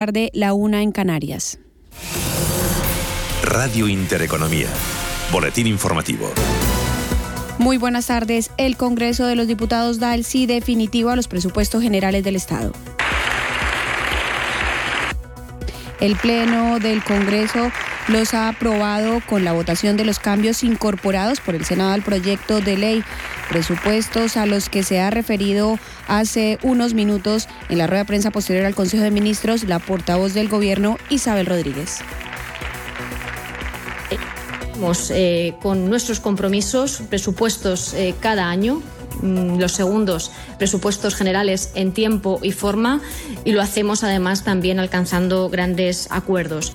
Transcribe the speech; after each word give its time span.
tarde, 0.00 0.30
la 0.32 0.54
una 0.54 0.82
en 0.82 0.92
Canarias. 0.92 1.58
Radio 3.42 3.86
Intereconomía. 3.86 4.68
Boletín 5.30 5.66
informativo. 5.66 6.32
Muy 7.58 7.76
buenas 7.76 8.06
tardes. 8.06 8.50
El 8.56 8.78
Congreso 8.78 9.26
de 9.26 9.36
los 9.36 9.46
Diputados 9.46 10.00
da 10.00 10.14
el 10.14 10.24
sí 10.24 10.46
definitivo 10.46 11.10
a 11.10 11.16
los 11.16 11.28
presupuestos 11.28 11.82
generales 11.82 12.24
del 12.24 12.36
Estado. 12.36 12.72
El 16.00 16.16
Pleno 16.16 16.78
del 16.78 17.04
Congreso 17.04 17.70
los 18.08 18.32
ha 18.32 18.48
aprobado 18.48 19.20
con 19.28 19.44
la 19.44 19.52
votación 19.52 19.96
de 19.96 20.04
los 20.04 20.18
cambios 20.18 20.64
incorporados 20.64 21.40
por 21.40 21.54
el 21.54 21.64
Senado 21.64 21.92
al 21.92 22.02
proyecto 22.02 22.60
de 22.60 22.78
ley, 22.78 23.04
presupuestos 23.50 24.36
a 24.36 24.46
los 24.46 24.70
que 24.70 24.82
se 24.82 25.00
ha 25.00 25.10
referido 25.10 25.78
hace 26.08 26.58
unos 26.62 26.94
minutos 26.94 27.48
en 27.68 27.78
la 27.78 27.86
rueda 27.86 28.04
de 28.04 28.08
prensa 28.08 28.30
posterior 28.30 28.64
al 28.64 28.74
Consejo 28.74 29.02
de 29.02 29.10
Ministros 29.10 29.64
la 29.64 29.78
portavoz 29.78 30.32
del 30.32 30.48
Gobierno, 30.48 30.96
Isabel 31.10 31.46
Rodríguez. 31.46 32.00
Eh, 35.10 35.54
con 35.60 35.90
nuestros 35.90 36.20
compromisos, 36.20 37.02
presupuestos 37.10 37.92
eh, 37.92 38.14
cada 38.18 38.48
año, 38.48 38.82
los 39.22 39.72
segundos 39.72 40.32
presupuestos 40.58 41.14
generales 41.14 41.72
en 41.74 41.92
tiempo 41.92 42.40
y 42.42 42.52
forma 42.52 43.00
y 43.44 43.52
lo 43.52 43.62
hacemos 43.62 44.04
además 44.04 44.44
también 44.44 44.78
alcanzando 44.78 45.48
grandes 45.48 46.08
acuerdos. 46.10 46.74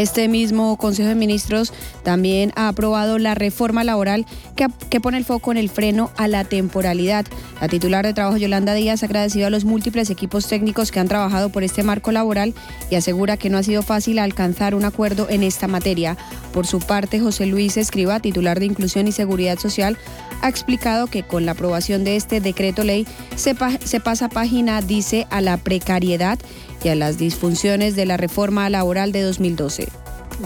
Este 0.00 0.28
mismo 0.28 0.78
Consejo 0.78 1.10
de 1.10 1.14
Ministros 1.14 1.74
también 2.04 2.52
ha 2.56 2.68
aprobado 2.68 3.18
la 3.18 3.34
reforma 3.34 3.84
laboral 3.84 4.24
que, 4.56 4.98
pone 4.98 5.18
el 5.18 5.26
foco 5.26 5.52
en 5.52 5.58
el 5.58 5.68
freno 5.68 6.10
a 6.16 6.26
la 6.26 6.44
temporalidad. 6.44 7.26
La 7.60 7.68
titular 7.68 8.06
de 8.06 8.14
Trabajo, 8.14 8.38
Yolanda 8.38 8.72
Díaz, 8.72 9.02
ha 9.02 9.06
agradecido 9.06 9.46
a 9.46 9.50
los 9.50 9.66
múltiples 9.66 10.08
equipos 10.08 10.46
técnicos 10.46 10.90
que 10.90 11.00
han 11.00 11.08
trabajado 11.08 11.50
por 11.50 11.64
este 11.64 11.82
marco 11.82 12.12
laboral 12.12 12.54
y 12.90 12.94
asegura 12.94 13.36
que 13.36 13.50
no 13.50 13.58
ha 13.58 13.62
sido 13.62 13.82
fácil 13.82 14.18
alcanzar 14.20 14.74
un 14.74 14.86
acuerdo 14.86 15.28
en 15.28 15.42
esta 15.42 15.68
materia. 15.68 16.16
Por 16.54 16.66
su 16.66 16.78
parte, 16.78 17.20
José 17.20 17.44
Luis 17.44 17.76
Escriba, 17.76 18.20
titular 18.20 18.58
de 18.58 18.64
Inclusión 18.64 19.06
y 19.06 19.12
Seguridad 19.12 19.58
Social, 19.58 19.98
ha 20.40 20.48
explicado 20.48 21.08
que 21.08 21.24
con 21.24 21.44
la 21.44 21.52
aprobación 21.52 22.04
de 22.04 22.16
este 22.16 22.40
decreto 22.40 22.84
ley 22.84 23.06
se 23.36 23.54
pasa 23.54 24.30
página, 24.30 24.80
dice, 24.80 25.26
a 25.28 25.42
la 25.42 25.58
precariedad 25.58 26.38
y 26.82 26.88
a 26.88 26.94
las 26.94 27.18
disfunciones 27.18 27.96
de 27.96 28.06
la 28.06 28.16
reforma 28.16 28.68
laboral 28.70 29.12
de 29.12 29.22
2012 29.22 29.88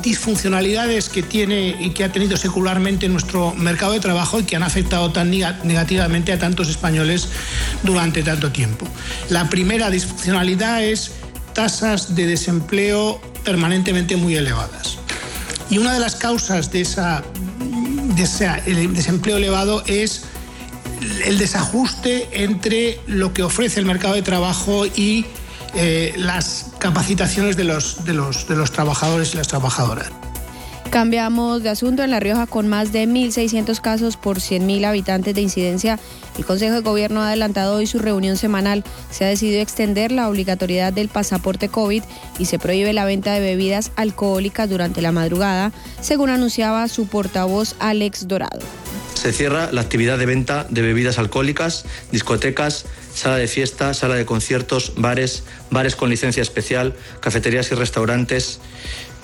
disfuncionalidades 0.02 1.08
que 1.08 1.22
tiene 1.22 1.77
y 1.80 1.90
que 1.90 2.04
ha 2.04 2.12
tenido 2.12 2.36
secularmente 2.36 3.08
nuestro 3.08 3.54
mercado 3.54 3.92
de 3.92 4.00
trabajo 4.00 4.40
y 4.40 4.44
que 4.44 4.56
han 4.56 4.62
afectado 4.62 5.12
tan 5.12 5.30
negativamente 5.30 6.32
a 6.32 6.38
tantos 6.38 6.68
españoles 6.68 7.28
durante 7.82 8.22
tanto 8.22 8.50
tiempo. 8.50 8.86
La 9.28 9.48
primera 9.48 9.90
disfuncionalidad 9.90 10.82
es 10.82 11.12
tasas 11.52 12.14
de 12.14 12.27
desempleo 12.27 13.20
permanentemente 13.44 14.16
muy 14.16 14.36
elevadas. 14.36 14.98
Y 15.70 15.78
una 15.78 15.92
de 15.92 16.00
las 16.00 16.16
causas 16.16 16.70
de, 16.72 16.80
esa, 16.80 17.22
de 18.16 18.22
ese 18.22 18.48
desempleo 18.88 19.36
elevado 19.36 19.82
es 19.86 20.24
el 21.24 21.38
desajuste 21.38 22.28
entre 22.32 22.98
lo 23.06 23.32
que 23.32 23.42
ofrece 23.42 23.80
el 23.80 23.86
mercado 23.86 24.14
de 24.14 24.22
trabajo 24.22 24.86
y 24.86 25.27
eh, 25.77 26.14
las 26.17 26.67
capacitaciones 26.78 27.56
de 27.56 27.64
los, 27.64 28.05
de, 28.05 28.14
los, 28.14 28.47
de 28.48 28.56
los 28.56 28.72
trabajadores 28.72 29.34
y 29.34 29.36
las 29.36 29.48
trabajadoras. 29.48 30.11
Cambiamos 30.94 31.64
de 31.64 31.70
asunto 31.70 32.05
en 32.05 32.12
La 32.12 32.20
Rioja 32.20 32.47
con 32.47 32.69
más 32.69 32.92
de 32.92 33.08
1.600 33.08 33.80
casos 33.80 34.17
por 34.17 34.39
100.000 34.39 34.84
habitantes 34.84 35.34
de 35.34 35.41
incidencia. 35.41 35.98
El 36.39 36.45
Consejo 36.45 36.77
de 36.77 36.83
Gobierno 36.83 37.20
ha 37.20 37.28
adelantado 37.28 37.75
hoy 37.75 37.89
su 37.89 37.98
reunión 37.98 38.36
semanal. 38.36 38.84
Se 39.11 39.25
ha 39.25 39.28
decidido 39.28 39.61
extender 39.61 40.12
la 40.12 40.28
obligatoriedad 40.28 40.92
del 40.92 41.08
pasaporte 41.08 41.69
COVID 41.69 42.05
y 42.39 42.45
se 42.45 42.61
prohíbe 42.61 42.92
la 42.92 43.05
venta 43.05 43.33
de 43.33 43.41
bebidas 43.41 43.91
alcohólicas 43.97 44.70
durante 44.70 45.02
la 45.02 45.11
madrugada, 45.11 45.72
según 46.00 46.30
anunciaba 46.30 46.86
su 46.86 47.08
portavoz 47.08 47.75
Alex 47.80 48.28
Dorado. 48.28 48.61
Se 49.15 49.33
cierra 49.33 49.70
la 49.73 49.81
actividad 49.81 50.19
de 50.19 50.27
venta 50.27 50.67
de 50.69 50.83
bebidas 50.83 51.19
alcohólicas, 51.19 51.86
discotecas, 52.13 52.85
sala 53.14 53.36
de 53.36 53.48
fiesta, 53.48 53.95
sala 53.95 54.17
de 54.17 54.27
conciertos, 54.27 54.92
bares, 54.97 55.45
bares 55.70 55.97
con 55.97 56.11
licencia 56.11 56.42
especial, 56.42 56.95
cafeterías 57.20 57.70
y 57.73 57.74
restaurantes, 57.74 58.61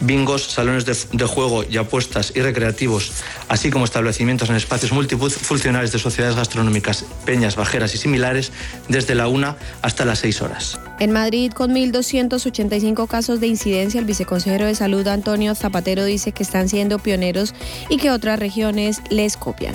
bingos, 0.01 0.45
salones 0.45 0.85
de, 0.87 1.27
juego 1.27 1.65
y 1.69 1.77
apuestas 1.77 2.33
y 2.35 2.41
recreativos, 2.41 3.13
así 3.49 3.71
como 3.71 3.85
establecimientos 3.85 4.51
en 4.51 4.57
espacios 4.57 4.93
multifuncionales 4.93 5.93
de 5.93 5.99
sociedades 5.99 6.37
gastronómicas, 6.37 7.05
peñas, 7.25 7.57
bajeras 7.57 7.95
y 7.95 7.99
similares, 7.99 8.53
desde 8.89 9.15
la 9.15 9.29
1 9.29 9.57
hasta 9.83 10.05
las 10.05 10.21
6 10.21 10.43
horas. 10.43 10.81
En 10.99 11.13
Madrid, 11.13 11.53
con 11.53 11.75
1.285 11.75 13.07
casos 13.07 13.41
de 13.41 13.47
incidencia, 13.47 14.01
el 14.01 14.07
viceconsejero 14.07 14.67
de 14.67 14.75
Salud 14.75 15.07
Antonio 15.07 15.55
Zapatero 15.55 16.05
dice 16.05 16.33
que 16.33 16.43
están 16.43 16.69
siendo 16.69 16.99
pioneros 16.99 17.55
y 17.89 17.99
que 17.99 18.11
otras 18.11 18.39
regiones 18.39 19.03
les 19.11 19.37
copian. 19.37 19.75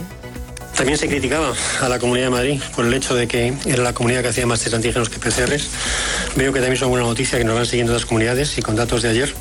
También 0.76 0.98
se 0.98 1.08
criticaba 1.08 1.54
a 1.82 1.88
la 1.88 2.00
Comunidad 2.00 2.26
de 2.26 2.32
Madrid 2.32 2.62
por 2.76 2.86
el 2.86 2.94
hecho 2.94 3.16
de 3.16 3.28
que 3.28 3.54
era 3.66 3.82
la 3.82 3.94
comunidad 3.94 4.24
que 4.24 4.28
hacía 4.28 4.46
más 4.46 4.60
test 4.60 4.76
antígenos 4.76 5.10
que 5.10 5.20
PCRs. 5.20 5.70
Veo 6.36 6.52
que 6.52 6.60
también 6.60 6.74
es 6.74 6.82
una 6.82 6.90
buena 6.90 7.06
noticia 7.06 7.38
que 7.38 7.46
nos 7.46 7.56
van 7.56 7.66
siguiendo 7.66 7.94
las 7.94 8.06
comunidades 8.06 8.58
y 8.58 8.62
con 8.62 8.76
datos 8.76 9.02
de 9.02 9.10
ayer. 9.10 9.34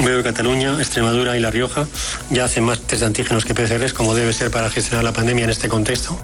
Veo 0.00 0.18
que 0.18 0.24
Cataluña, 0.24 0.76
Extremadura 0.78 1.36
y 1.36 1.40
La 1.40 1.50
Rioja 1.50 1.86
ya 2.30 2.44
hacen 2.44 2.64
más 2.64 2.80
test 2.80 3.02
antígenos 3.02 3.44
que 3.44 3.54
PCRs 3.54 3.92
como 3.92 4.14
debe 4.14 4.32
ser 4.32 4.50
para 4.50 4.68
gestionar 4.68 5.04
la 5.04 5.12
pandemia 5.12 5.44
en 5.44 5.50
este 5.50 5.68
contexto. 5.68 6.18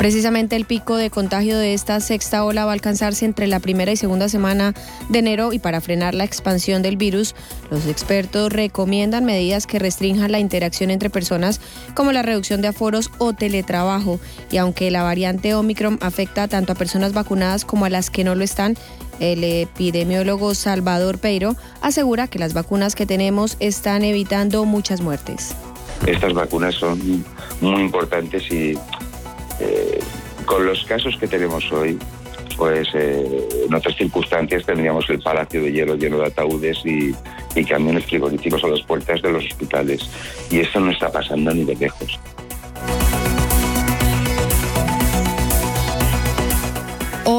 Precisamente 0.00 0.56
el 0.56 0.64
pico 0.64 0.96
de 0.96 1.10
contagio 1.10 1.58
de 1.58 1.74
esta 1.74 2.00
sexta 2.00 2.42
ola 2.42 2.64
va 2.64 2.70
a 2.70 2.72
alcanzarse 2.72 3.26
entre 3.26 3.46
la 3.46 3.60
primera 3.60 3.92
y 3.92 3.98
segunda 3.98 4.30
semana 4.30 4.72
de 5.10 5.18
enero 5.18 5.52
y 5.52 5.58
para 5.58 5.82
frenar 5.82 6.14
la 6.14 6.24
expansión 6.24 6.80
del 6.80 6.96
virus, 6.96 7.34
los 7.70 7.84
expertos 7.84 8.50
recomiendan 8.50 9.26
medidas 9.26 9.66
que 9.66 9.78
restrinjan 9.78 10.32
la 10.32 10.38
interacción 10.38 10.90
entre 10.90 11.10
personas 11.10 11.60
como 11.94 12.12
la 12.12 12.22
reducción 12.22 12.62
de 12.62 12.68
aforos 12.68 13.10
o 13.18 13.34
teletrabajo. 13.34 14.18
Y 14.50 14.56
aunque 14.56 14.90
la 14.90 15.02
variante 15.02 15.54
Omicron 15.54 15.98
afecta 16.00 16.48
tanto 16.48 16.72
a 16.72 16.76
personas 16.76 17.12
vacunadas 17.12 17.66
como 17.66 17.84
a 17.84 17.90
las 17.90 18.08
que 18.08 18.24
no 18.24 18.34
lo 18.34 18.42
están, 18.42 18.78
el 19.18 19.44
epidemiólogo 19.44 20.54
Salvador 20.54 21.18
Peiro 21.18 21.56
asegura 21.82 22.26
que 22.26 22.38
las 22.38 22.54
vacunas 22.54 22.94
que 22.94 23.04
tenemos 23.04 23.58
están 23.60 24.02
evitando 24.02 24.64
muchas 24.64 25.02
muertes. 25.02 25.54
Estas 26.06 26.32
vacunas 26.32 26.74
son 26.76 27.22
muy 27.60 27.82
importantes 27.82 28.50
y 28.50 28.78
eh, 29.60 30.00
con 30.44 30.66
los 30.66 30.84
casos 30.84 31.16
que 31.18 31.26
tenemos 31.26 31.70
hoy, 31.72 31.98
pues 32.56 32.88
eh, 32.94 33.48
en 33.66 33.74
otras 33.74 33.96
circunstancias 33.96 34.64
tendríamos 34.66 35.08
el 35.08 35.20
palacio 35.20 35.62
de 35.62 35.72
hielo 35.72 35.94
lleno 35.94 36.18
de 36.18 36.26
ataúdes 36.26 36.78
y, 36.84 37.14
camiones 37.64 38.06
frigoríficos 38.06 38.64
a 38.64 38.68
las 38.68 38.82
puertas 38.82 39.22
de 39.22 39.32
los 39.32 39.44
hospitales. 39.44 40.08
Y 40.50 40.60
esto 40.60 40.80
no 40.80 40.90
está 40.90 41.10
pasando 41.10 41.52
ni 41.52 41.64
de 41.64 41.76
lejos. 41.76 42.18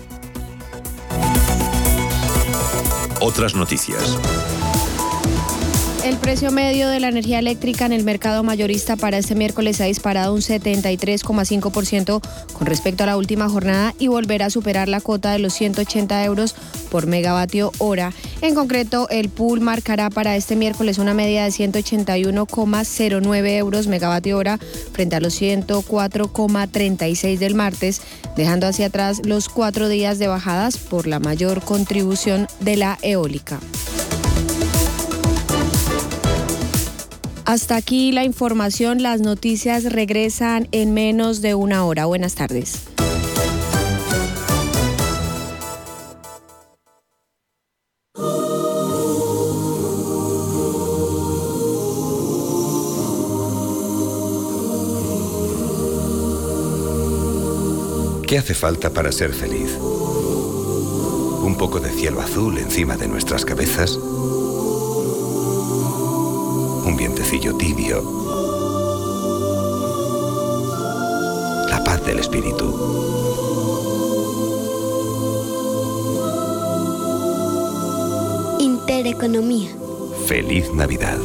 Otras 3.20 3.56
noticias. 3.56 4.18
El 6.08 6.16
precio 6.16 6.52
medio 6.52 6.88
de 6.88 7.02
la 7.02 7.10
energía 7.10 7.40
eléctrica 7.40 7.86
en 7.86 7.92
el 7.92 8.06
mercado 8.06 8.42
mayorista 8.42 8.96
para 8.96 9.18
este 9.18 9.36
miércoles 9.36 9.82
ha 9.82 9.86
disparado 9.86 10.34
un 10.34 10.40
73,5% 10.40 12.22
con 12.54 12.66
respecto 12.66 13.04
a 13.04 13.08
la 13.08 13.18
última 13.18 13.50
jornada 13.50 13.94
y 14.00 14.08
volverá 14.08 14.46
a 14.46 14.50
superar 14.50 14.88
la 14.88 15.02
cuota 15.02 15.34
de 15.34 15.40
los 15.40 15.54
180 15.56 16.24
euros 16.24 16.56
por 16.90 17.08
megavatio 17.08 17.74
hora. 17.80 18.14
En 18.42 18.56
concreto, 18.56 19.10
el 19.10 19.28
pool 19.28 19.60
marcará 19.60 20.10
para 20.10 20.38
este 20.38 20.56
miércoles 20.56 20.98
una 20.98 21.14
media 21.14 21.44
de 21.44 21.50
181,09 21.50 23.58
euros 23.58 23.88
megavatio 23.88 24.38
hora 24.38 24.60
frente 24.94 25.18
a 25.18 25.20
los 25.20 25.42
104,36 25.42 27.38
del 27.38 27.54
martes, 27.54 28.02
dejando 28.38 28.66
hacia 28.66 28.86
atrás 28.86 29.24
los 29.26 29.50
cuatro 29.50 29.90
días 29.90 30.20
de 30.20 30.30
bajadas 30.30 30.78
por 30.78 31.06
la 31.06 31.20
mayor 31.20 31.62
contribución 31.62 32.48
de 32.62 32.78
la 32.78 32.98
eólica. 33.02 33.60
Hasta 37.48 37.78
aquí 37.78 38.12
la 38.12 38.26
información. 38.26 39.02
Las 39.02 39.22
noticias 39.22 39.86
regresan 39.86 40.68
en 40.74 40.94
menos 40.94 41.42
de 41.42 41.56
una 41.56 41.86
hora. 41.86 42.06
Buenas 42.06 42.36
tardes. 42.36 42.82
¿Qué 58.28 58.38
hace 58.38 58.54
falta 58.54 58.90
para 58.90 59.14
ser 59.14 59.32
feliz? 59.32 59.72
¿Un 59.80 61.56
poco 61.58 61.80
de 61.80 61.92
cielo 61.92 62.20
azul 62.20 62.58
encima 62.58 62.98
de 62.98 63.08
nuestras 63.08 63.46
cabezas? 63.46 63.98
¿Un 66.98 67.04
vientecillo 67.04 67.56
tibio? 67.56 68.02
La 71.70 71.84
paz 71.84 72.04
del 72.08 72.18
espíritu. 72.18 72.74
Intereconomía. 78.60 79.70
Feliz 80.26 80.74
Navidad. 80.74 81.20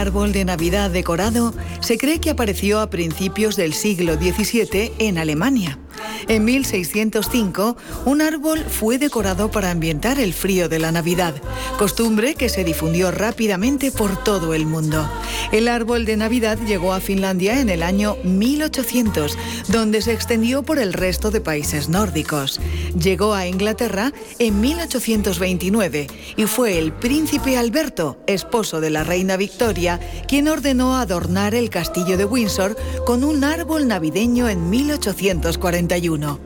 Árbol 0.00 0.32
de 0.32 0.44
Navidad 0.44 0.90
decorado 0.90 1.54
se 1.80 1.98
cree 1.98 2.20
que 2.20 2.30
apareció 2.30 2.80
a 2.80 2.90
principios 2.90 3.56
del 3.56 3.72
siglo 3.72 4.14
XVII 4.14 4.92
en 4.98 5.18
Alemania. 5.18 5.78
En 6.28 6.44
1605, 6.44 7.76
un 8.04 8.20
árbol 8.20 8.64
fue 8.68 8.98
decorado 8.98 9.50
para 9.50 9.70
ambientar 9.70 10.18
el 10.20 10.32
frío 10.34 10.68
de 10.68 10.78
la 10.78 10.92
Navidad, 10.92 11.34
costumbre 11.78 12.34
que 12.34 12.48
se 12.48 12.64
difundió 12.64 13.10
rápidamente 13.10 13.90
por 13.90 14.22
todo 14.22 14.54
el 14.54 14.66
mundo. 14.66 15.08
El 15.52 15.68
árbol 15.68 16.04
de 16.04 16.16
Navidad 16.16 16.58
llegó 16.66 16.92
a 16.92 17.00
Finlandia 17.00 17.60
en 17.60 17.68
el 17.68 17.82
año 17.82 18.16
1800, 18.24 19.38
donde 19.68 20.02
se 20.02 20.12
extendió 20.12 20.62
por 20.62 20.78
el 20.78 20.92
resto 20.92 21.30
de 21.30 21.40
países 21.40 21.88
nórdicos. 21.88 22.60
Llegó 22.98 23.32
a 23.32 23.46
Inglaterra 23.46 24.12
en 24.38 24.60
1829 24.60 26.08
y 26.36 26.44
fue 26.46 26.78
el 26.78 26.92
príncipe 26.92 27.56
Alberto, 27.56 28.18
esposo 28.26 28.80
de 28.80 28.90
la 28.90 29.04
reina 29.04 29.36
Victoria, 29.36 30.00
quien 30.26 30.48
ordenó 30.48 30.96
adornar 30.96 31.54
el 31.54 31.70
castillo 31.70 32.16
de 32.16 32.24
Windsor 32.24 32.76
con 33.04 33.22
un 33.24 33.44
árbol 33.44 33.86
navideño 33.86 34.48
en 34.48 34.68
1841. 34.68 36.40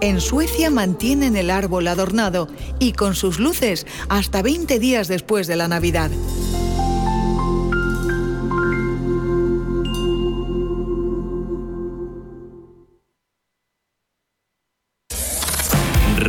En 0.00 0.20
Suecia 0.20 0.70
mantienen 0.70 1.36
el 1.36 1.50
árbol 1.50 1.88
adornado 1.88 2.48
y 2.78 2.92
con 2.92 3.14
sus 3.14 3.38
luces 3.38 3.86
hasta 4.08 4.42
20 4.42 4.78
días 4.78 5.08
después 5.08 5.46
de 5.46 5.56
la 5.56 5.68
Navidad. 5.68 6.10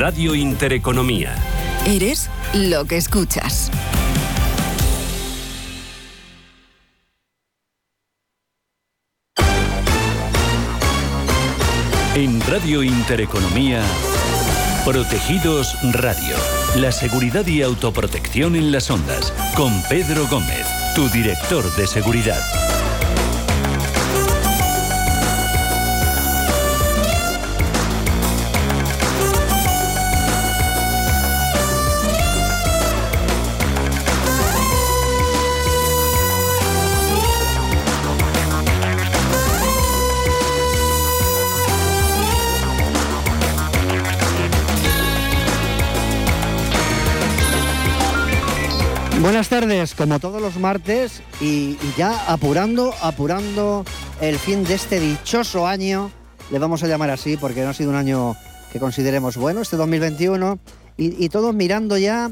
Radio 0.09 0.35
Intereconomía. 0.35 1.35
Eres 1.85 2.29
lo 2.53 2.85
que 2.85 2.95
escuchas. 2.95 3.69
En 12.15 12.39
Radio 12.47 12.83
Intereconomía, 12.83 13.83
Protegidos 14.85 15.75
Radio. 15.91 16.37
La 16.77 16.93
seguridad 16.93 17.45
y 17.45 17.61
autoprotección 17.61 18.55
en 18.55 18.71
las 18.71 18.89
ondas. 18.89 19.33
Con 19.57 19.73
Pedro 19.89 20.25
Gómez, 20.29 20.65
tu 20.95 21.09
director 21.09 21.69
de 21.75 21.85
seguridad. 21.85 22.66
Como 49.97 50.19
todos 50.19 50.41
los 50.41 50.57
martes 50.57 51.23
y, 51.41 51.77
ya 51.97 52.31
apurando, 52.31 52.93
apurando 53.01 53.83
el 54.21 54.37
fin 54.37 54.63
de 54.63 54.75
este 54.75 54.99
dichoso 54.99 55.65
año, 55.65 56.11
le 56.51 56.59
vamos 56.59 56.83
a 56.83 56.87
llamar 56.87 57.09
así 57.09 57.35
porque 57.35 57.63
no 57.63 57.69
ha 57.69 57.73
sido 57.73 57.89
un 57.89 57.95
año 57.95 58.35
que 58.71 58.79
consideremos 58.79 59.37
bueno, 59.37 59.61
este 59.61 59.75
2021, 59.75 60.59
y, 60.97 61.23
y 61.23 61.29
todos 61.29 61.53
mirando 61.55 61.97
ya 61.97 62.31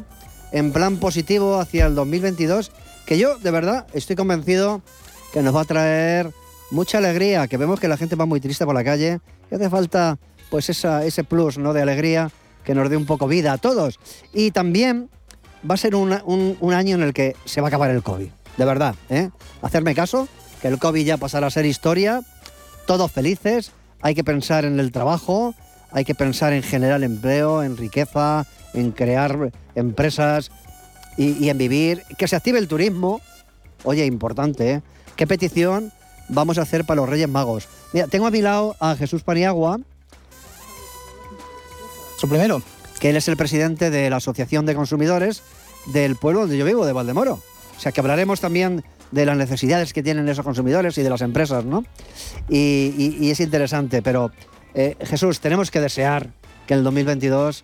en 0.51 0.71
plan 0.71 0.97
positivo 0.97 1.59
hacia 1.59 1.87
el 1.87 1.95
2022, 1.95 2.71
que 3.05 3.17
yo 3.17 3.37
de 3.39 3.51
verdad 3.51 3.87
estoy 3.93 4.15
convencido 4.15 4.81
que 5.33 5.41
nos 5.41 5.55
va 5.55 5.61
a 5.61 5.65
traer 5.65 6.31
mucha 6.69 6.99
alegría, 6.99 7.47
que 7.47 7.57
vemos 7.57 7.79
que 7.79 7.87
la 7.87 7.97
gente 7.97 8.15
va 8.15 8.25
muy 8.25 8.39
triste 8.39 8.65
por 8.65 8.75
la 8.75 8.83
calle, 8.83 9.19
que 9.49 9.55
hace 9.55 9.69
falta 9.69 10.19
pues 10.49 10.69
esa, 10.69 11.03
ese 11.03 11.23
plus 11.23 11.57
¿no? 11.57 11.73
de 11.73 11.81
alegría 11.81 12.31
que 12.63 12.75
nos 12.75 12.89
dé 12.89 12.97
un 12.97 13.05
poco 13.05 13.27
vida 13.27 13.53
a 13.53 13.57
todos. 13.57 13.99
Y 14.33 14.51
también 14.51 15.09
va 15.69 15.75
a 15.75 15.77
ser 15.77 15.95
un, 15.95 16.13
un- 16.61 16.73
año 16.73 16.95
en 16.95 17.03
el 17.03 17.13
que 17.13 17.35
se 17.45 17.61
va 17.61 17.67
a 17.67 17.69
acabar 17.69 17.89
el 17.91 18.03
COVID. 18.03 18.27
De 18.57 18.65
verdad, 18.65 18.95
¿eh? 19.09 19.29
Hacerme 19.61 19.95
caso, 19.95 20.27
que 20.61 20.67
el 20.67 20.79
COVID 20.79 21.05
ya 21.05 21.17
pasará 21.17 21.47
a 21.47 21.51
ser 21.51 21.65
historia, 21.65 22.21
todos 22.85 23.11
felices, 23.11 23.71
hay 24.01 24.15
que 24.15 24.23
pensar 24.23 24.65
en 24.65 24.79
el 24.79 24.91
trabajo, 24.91 25.55
hay 25.91 26.05
que 26.05 26.15
pensar 26.15 26.53
en 26.53 26.63
generar 26.63 27.03
empleo, 27.03 27.63
en 27.63 27.77
riqueza, 27.77 28.45
en 28.73 28.91
crear 28.91 29.51
empresas 29.75 30.51
y, 31.17 31.31
y 31.43 31.49
en 31.49 31.57
vivir, 31.57 32.03
que 32.17 32.27
se 32.27 32.35
active 32.35 32.59
el 32.59 32.67
turismo. 32.67 33.21
Oye, 33.83 34.05
importante, 34.05 34.71
¿eh? 34.71 34.81
¿Qué 35.15 35.25
petición 35.27 35.91
vamos 36.29 36.57
a 36.57 36.63
hacer 36.63 36.85
para 36.85 37.01
los 37.01 37.09
Reyes 37.09 37.29
Magos? 37.29 37.67
Mira, 37.93 38.07
tengo 38.07 38.27
a 38.27 38.31
mi 38.31 38.41
lado 38.41 38.75
a 38.79 38.95
Jesús 38.95 39.23
Paniagua. 39.23 39.79
Su 42.19 42.27
primero. 42.27 42.61
Que 42.99 43.09
él 43.09 43.15
es 43.17 43.27
el 43.27 43.37
presidente 43.37 43.89
de 43.89 44.09
la 44.09 44.17
Asociación 44.17 44.65
de 44.65 44.75
Consumidores 44.75 45.43
del 45.87 46.15
pueblo 46.15 46.41
donde 46.41 46.57
yo 46.57 46.65
vivo, 46.65 46.85
de 46.85 46.93
Valdemoro. 46.93 47.41
O 47.77 47.79
sea, 47.79 47.91
que 47.91 47.99
hablaremos 48.01 48.39
también 48.39 48.83
de 49.11 49.25
las 49.25 49.37
necesidades 49.37 49.93
que 49.93 50.01
tienen 50.01 50.27
esos 50.29 50.43
consumidores 50.45 50.97
y 50.97 51.03
de 51.03 51.09
las 51.09 51.21
empresas, 51.21 51.63
¿no? 51.65 51.83
Y, 52.49 53.29
es 53.29 53.39
interesante, 53.39 54.01
pero 54.01 54.31
eh, 54.73 54.95
Jesús, 55.01 55.39
tenemos 55.39 55.71
que 55.71 55.79
desear 55.81 56.29
que 56.67 56.73
el 56.73 56.83
2022 56.83 57.63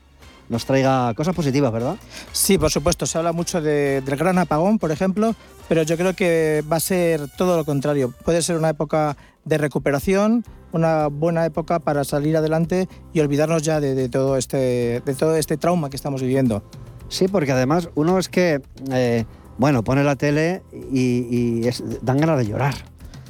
nos 0.50 0.66
traiga 0.66 1.14
cosas 1.14 1.34
positivas, 1.34 1.72
¿verdad? 1.72 1.96
Sí, 2.34 2.58
por 2.58 2.70
supuesto, 2.72 3.06
se 3.06 3.18
habla 3.18 3.32
mucho 3.32 3.62
de- 3.62 4.02
del 4.02 4.16
gran 4.18 4.38
apagón, 4.38 4.80
por 4.80 4.92
ejemplo, 4.92 5.34
pero 5.70 5.84
yo 5.84 5.96
creo 5.98 6.14
que 6.14 6.62
va 6.70 6.76
a 6.76 6.82
ser 6.82 7.28
todo 7.38 7.56
lo 7.56 7.64
contrario. 7.66 8.14
Puede 8.26 8.42
ser 8.42 8.58
una 8.58 8.70
época 8.70 9.16
de 9.46 9.58
recuperación, 9.58 10.44
una 10.72 11.08
buena 11.08 11.46
época 11.46 11.80
para 11.80 12.04
salir 12.04 12.38
adelante 12.38 12.88
y 13.14 13.20
olvidarnos 13.20 13.64
ya 13.64 13.80
de, 13.80 13.96
de 13.96 14.10
todo, 14.10 14.38
este, 14.38 15.02
de 15.06 15.16
todo 15.16 15.36
este 15.36 15.58
trauma 15.58 15.90
que 15.90 15.96
estamos 15.96 16.22
viviendo. 16.22 16.64
Sí, 17.10 17.28
porque 17.28 17.52
además 17.52 17.90
uno 17.96 18.18
es 18.20 18.30
que, 18.30 18.62
eh, 18.92 19.26
bueno, 19.58 19.84
pone 19.84 20.04
la 20.04 20.16
tele 20.16 20.62
y, 20.94 21.28
y 21.30 21.68
es- 21.68 21.84
dan 22.02 22.18
ganas 22.20 22.38
de 22.38 22.46
llorar. 22.48 22.74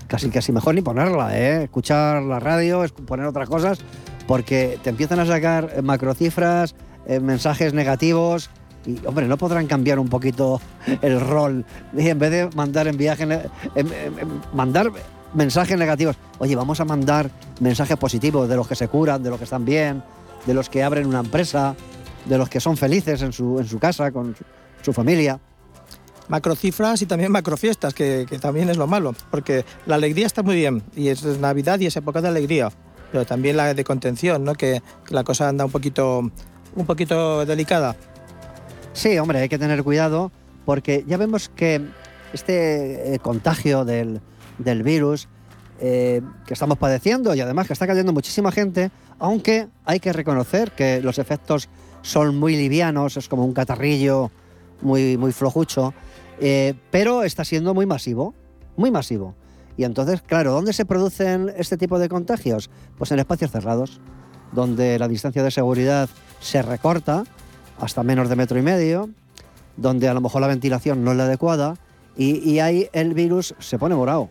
Casi, 0.08 0.30
casi 0.30 0.52
mejor 0.52 0.76
ni 0.76 0.82
ponerla, 0.82 1.38
¿eh? 1.40 1.64
Escuchar 1.64 2.22
la 2.24 2.40
radio, 2.40 2.84
poner 3.08 3.26
otras 3.26 3.48
cosas, 3.48 3.80
porque 4.28 4.78
te 4.84 4.90
empiezan 4.90 5.20
a 5.20 5.26
sacar 5.26 5.72
eh, 5.76 5.82
macrocifras, 5.82 6.76
eh, 7.08 7.20
mensajes 7.22 7.74
negativos. 7.74 8.50
Y, 8.86 8.98
hombre, 9.06 9.28
no 9.28 9.38
podrán 9.38 9.68
cambiar 9.68 10.00
un 10.00 10.10
poquito 10.10 10.60
el 11.02 11.20
rol. 11.22 11.66
Y 11.98 12.10
en 12.10 12.20
vez 12.20 12.32
de 12.32 12.50
mandar 12.56 12.88
en 12.88 12.98
viaje, 12.98 13.24
em- 13.24 13.88
mandar 14.54 14.92
mensajes 15.34 15.78
negativos. 15.78 16.16
Oye, 16.40 16.56
vamos 16.56 16.80
a 16.80 16.86
mandar 16.86 17.30
mensajes 17.60 17.98
positivos 17.98 18.48
de 18.50 18.56
los 18.56 18.68
que 18.68 18.76
se 18.76 18.88
curan, 18.88 19.24
de 19.24 19.30
los 19.30 19.38
que 19.38 19.46
están 19.46 19.66
bien, 19.66 20.04
de 20.46 20.54
los 20.54 20.70
que 20.70 20.84
abren 20.84 21.06
una 21.06 21.20
empresa, 21.20 21.76
de 22.26 22.38
los 22.38 22.50
que 22.50 22.60
son 22.60 22.78
felices 22.78 23.22
en 23.22 23.34
su, 23.34 23.60
en 23.60 23.68
su 23.68 23.80
casa, 23.80 24.12
con 24.12 24.36
su, 24.36 24.44
su 24.82 24.94
familia. 24.94 25.40
Macrocifras 26.28 27.02
y 27.02 27.06
también 27.06 27.32
macrofiestas, 27.32 27.94
que, 27.94 28.26
que 28.30 28.40
también 28.40 28.70
es 28.70 28.78
lo 28.78 28.88
malo, 28.88 29.14
porque 29.30 29.66
la 29.86 29.96
alegría 29.96 30.26
está 30.26 30.44
muy 30.44 30.56
bien 30.56 30.84
y 30.96 31.10
es 31.10 31.24
Navidad 31.40 31.80
y 31.80 31.88
es 31.88 31.96
época 31.98 32.22
de 32.22 32.30
alegría, 32.30 32.72
pero 33.12 33.26
también 33.26 33.58
la 33.58 33.74
de 33.74 33.84
contención, 33.84 34.44
¿no? 34.44 34.56
que, 34.56 34.82
que 35.06 35.14
la 35.14 35.24
cosa 35.24 35.50
anda 35.50 35.66
un 35.66 35.72
poquito, 35.72 36.32
un 36.76 36.86
poquito 36.86 37.46
delicada. 37.46 37.98
Sí, 38.94 39.18
hombre, 39.20 39.40
hay 39.40 39.50
que 39.50 39.58
tener 39.58 39.84
cuidado 39.84 40.32
porque 40.66 41.04
ya 41.08 41.18
vemos 41.18 41.50
que 41.50 41.82
este 42.34 43.14
eh, 43.14 43.20
contagio 43.20 43.84
del, 43.84 44.22
del 44.64 44.84
virus 44.84 45.28
eh, 45.80 46.22
que 46.46 46.54
estamos 46.54 46.78
padeciendo 46.78 47.34
y 47.34 47.42
además 47.42 47.66
que 47.66 47.74
está 47.74 47.88
cayendo 47.88 48.14
muchísima 48.14 48.52
gente, 48.52 48.92
aunque 49.18 49.68
hay 49.84 50.00
que 50.00 50.14
reconocer 50.14 50.72
que 50.72 51.02
los 51.02 51.18
efectos 51.18 51.70
son 52.04 52.38
muy 52.38 52.56
livianos, 52.56 53.18
es 53.18 53.28
como 53.28 53.46
un 53.46 53.54
catarrillo 53.54 54.32
muy, 54.82 55.18
muy 55.18 55.32
flojucho, 55.32 55.94
eh, 56.40 56.76
pero 56.92 57.24
está 57.24 57.44
siendo 57.46 57.74
muy 57.74 57.86
masivo, 57.86 58.36
muy 58.78 58.92
masivo. 58.92 59.36
Y 59.76 59.84
entonces, 59.84 60.22
claro, 60.22 60.52
¿dónde 60.52 60.74
se 60.74 60.86
producen 60.86 61.52
este 61.58 61.78
tipo 61.78 61.98
de 61.98 62.10
contagios? 62.10 62.70
Pues 62.98 63.12
en 63.12 63.18
espacios 63.20 63.52
cerrados, 63.52 64.00
donde 64.52 65.00
la 65.00 65.08
distancia 65.08 65.44
de 65.44 65.50
seguridad 65.50 66.10
se 66.40 66.62
recorta 66.62 67.24
hasta 67.80 68.04
menos 68.04 68.30
de 68.30 68.36
metro 68.36 68.60
y 68.60 68.62
medio, 68.62 69.10
donde 69.78 70.08
a 70.08 70.14
lo 70.14 70.22
mejor 70.22 70.42
la 70.42 70.48
ventilación 70.48 71.04
no 71.04 71.12
es 71.12 71.18
la 71.18 71.24
adecuada 71.24 71.76
y, 72.16 72.38
y 72.48 72.60
ahí 72.60 72.88
el 72.94 73.16
virus 73.16 73.56
se 73.58 73.80
pone 73.80 73.96
morado. 73.96 74.30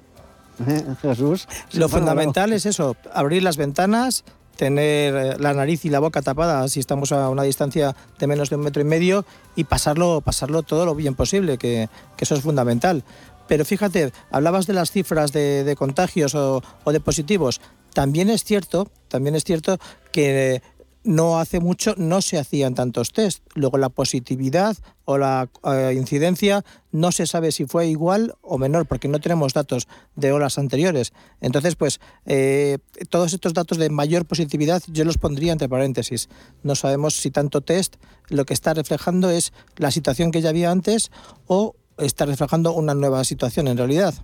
¿Eh, 0.67 0.85
Jesús. 1.03 1.49
Lo 1.73 1.89
fundamental 1.89 2.53
es 2.53 2.67
eso, 2.67 2.97
abrir 3.13 3.43
las 3.43 3.57
ventanas, 3.57 4.25
tener 4.57 5.15
eh, 5.15 5.37
la 5.39 5.55
nariz 5.55 5.85
y 5.85 5.91
la 5.91 6.01
boca 6.01 6.23
tapadas 6.23 6.73
si 6.73 6.81
estamos 6.81 7.13
a 7.13 7.31
una 7.31 7.43
distancia 7.45 7.97
de 8.19 8.27
menos 8.27 8.51
de 8.51 8.57
un 8.57 8.63
metro 8.63 8.83
y 8.83 8.85
medio 8.85 9.25
y 9.57 9.65
pasarlo, 9.65 10.21
pasarlo 10.21 10.63
todo 10.63 10.85
lo 10.85 10.95
bien 10.95 11.15
posible, 11.15 11.57
que, 11.57 11.89
que 12.17 12.25
eso 12.25 12.35
es 12.35 12.43
fundamental. 12.43 13.05
Pero 13.49 13.65
fíjate, 13.65 14.13
hablabas 14.31 14.67
de 14.67 14.75
las 14.75 14.91
cifras 14.91 15.33
de, 15.33 15.65
de 15.65 15.77
contagios 15.77 16.35
o, 16.35 16.63
o 16.85 16.93
de 16.93 17.01
positivos. 17.01 17.61
También 17.95 18.31
es 18.31 18.45
cierto, 18.45 18.89
también 19.09 19.35
es 19.35 19.45
cierto 19.45 19.79
que 20.13 20.63
no 21.03 21.39
hace 21.39 21.61
mucho 21.61 21.95
no 21.97 22.21
se 22.23 22.39
hacían 22.39 22.75
tantos 22.75 23.13
test. 23.13 23.43
Luego 23.55 23.79
la 23.79 23.89
positividad 23.89 24.77
o 25.05 25.19
la 25.19 25.49
eh, 25.65 25.95
incidencia 25.97 26.65
no 26.93 27.13
se 27.13 27.27
sabe 27.27 27.53
si 27.53 27.67
fue 27.67 27.89
igual 27.89 28.35
o 28.43 28.59
menor 28.59 28.87
porque 28.87 29.09
no 29.09 29.21
tenemos 29.21 29.55
datos 29.55 29.89
de 30.15 30.33
olas 30.33 30.59
anteriores. 30.59 31.13
Entonces, 31.41 31.77
pues 31.77 32.01
eh, 32.27 32.79
todos 33.09 33.33
estos 33.33 33.55
datos 33.55 33.79
de 33.79 33.91
mayor 33.91 34.27
positividad 34.27 34.83
yo 34.89 35.05
los 35.05 35.19
pondría 35.19 35.53
entre 35.53 35.69
paréntesis. 35.69 36.29
No 36.63 36.75
sabemos 36.75 37.15
si 37.17 37.31
tanto 37.31 37.61
test 37.61 37.97
lo 38.29 38.45
que 38.45 38.55
está 38.55 38.75
reflejando 38.75 39.31
es 39.31 39.53
la 39.77 39.91
situación 39.91 40.31
que 40.31 40.43
ya 40.43 40.51
había 40.51 40.71
antes 40.71 41.11
o 41.47 41.75
está 41.99 42.27
reflejando 42.27 42.73
una 42.73 42.95
nueva 42.95 43.25
situación 43.25 43.69
en 43.69 43.77
realidad. 43.77 44.15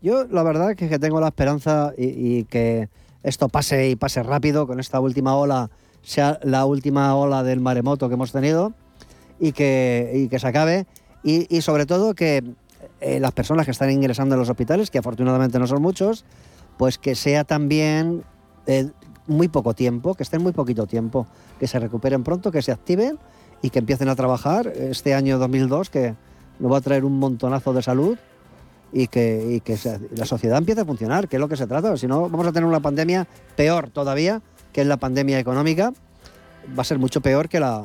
Yo 0.00 0.24
la 0.24 0.42
verdad 0.42 0.74
que, 0.74 0.88
que 0.88 0.98
tengo 0.98 1.20
la 1.20 1.28
esperanza 1.28 1.92
y 1.96 2.44
que 2.44 2.88
esto 3.22 3.48
pase 3.48 3.90
y 3.90 3.96
pase 3.96 4.22
rápido 4.22 4.66
con 4.66 4.80
esta 4.80 5.00
última 5.00 5.36
ola, 5.36 5.70
sea 6.02 6.38
la 6.42 6.64
última 6.66 7.14
ola 7.14 7.42
del 7.42 7.60
maremoto 7.60 8.08
que 8.08 8.14
hemos 8.14 8.32
tenido 8.32 8.72
y 9.40 9.52
que, 9.52 10.12
y 10.14 10.28
que 10.28 10.38
se 10.38 10.46
acabe. 10.46 10.86
Y, 11.24 11.54
y 11.54 11.62
sobre 11.62 11.86
todo 11.86 12.14
que 12.14 12.42
eh, 13.00 13.20
las 13.20 13.32
personas 13.32 13.64
que 13.64 13.72
están 13.72 13.90
ingresando 13.90 14.34
en 14.34 14.40
los 14.40 14.48
hospitales, 14.48 14.90
que 14.90 14.98
afortunadamente 14.98 15.58
no 15.58 15.66
son 15.66 15.82
muchos, 15.82 16.24
pues 16.78 16.98
que 16.98 17.14
sea 17.14 17.44
también 17.44 18.22
eh, 18.66 18.90
muy 19.26 19.48
poco 19.48 19.74
tiempo, 19.74 20.14
que 20.14 20.22
estén 20.22 20.42
muy 20.42 20.52
poquito 20.52 20.86
tiempo, 20.86 21.26
que 21.58 21.66
se 21.66 21.78
recuperen 21.78 22.22
pronto, 22.22 22.50
que 22.50 22.62
se 22.62 22.72
activen 22.72 23.18
y 23.60 23.70
que 23.70 23.78
empiecen 23.78 24.08
a 24.08 24.16
trabajar 24.16 24.68
este 24.68 25.14
año 25.14 25.38
2002, 25.38 25.90
que 25.90 26.14
nos 26.58 26.72
va 26.72 26.78
a 26.78 26.80
traer 26.80 27.04
un 27.04 27.18
montonazo 27.18 27.72
de 27.72 27.82
salud 27.82 28.18
y 28.92 29.06
que, 29.06 29.46
y 29.50 29.60
que 29.60 29.76
la 30.14 30.26
sociedad 30.26 30.58
empiece 30.58 30.82
a 30.82 30.84
funcionar, 30.84 31.28
que 31.28 31.36
es 31.36 31.40
lo 31.40 31.48
que 31.48 31.56
se 31.56 31.66
trata. 31.66 31.96
Si 31.96 32.06
no, 32.06 32.28
vamos 32.28 32.46
a 32.46 32.52
tener 32.52 32.68
una 32.68 32.80
pandemia 32.80 33.26
peor 33.56 33.90
todavía, 33.90 34.42
que 34.72 34.80
es 34.80 34.86
la 34.86 34.96
pandemia 34.96 35.38
económica. 35.38 35.92
Va 36.76 36.82
a 36.82 36.84
ser 36.84 36.98
mucho 36.98 37.20
peor 37.20 37.48
que 37.48 37.60
la, 37.60 37.84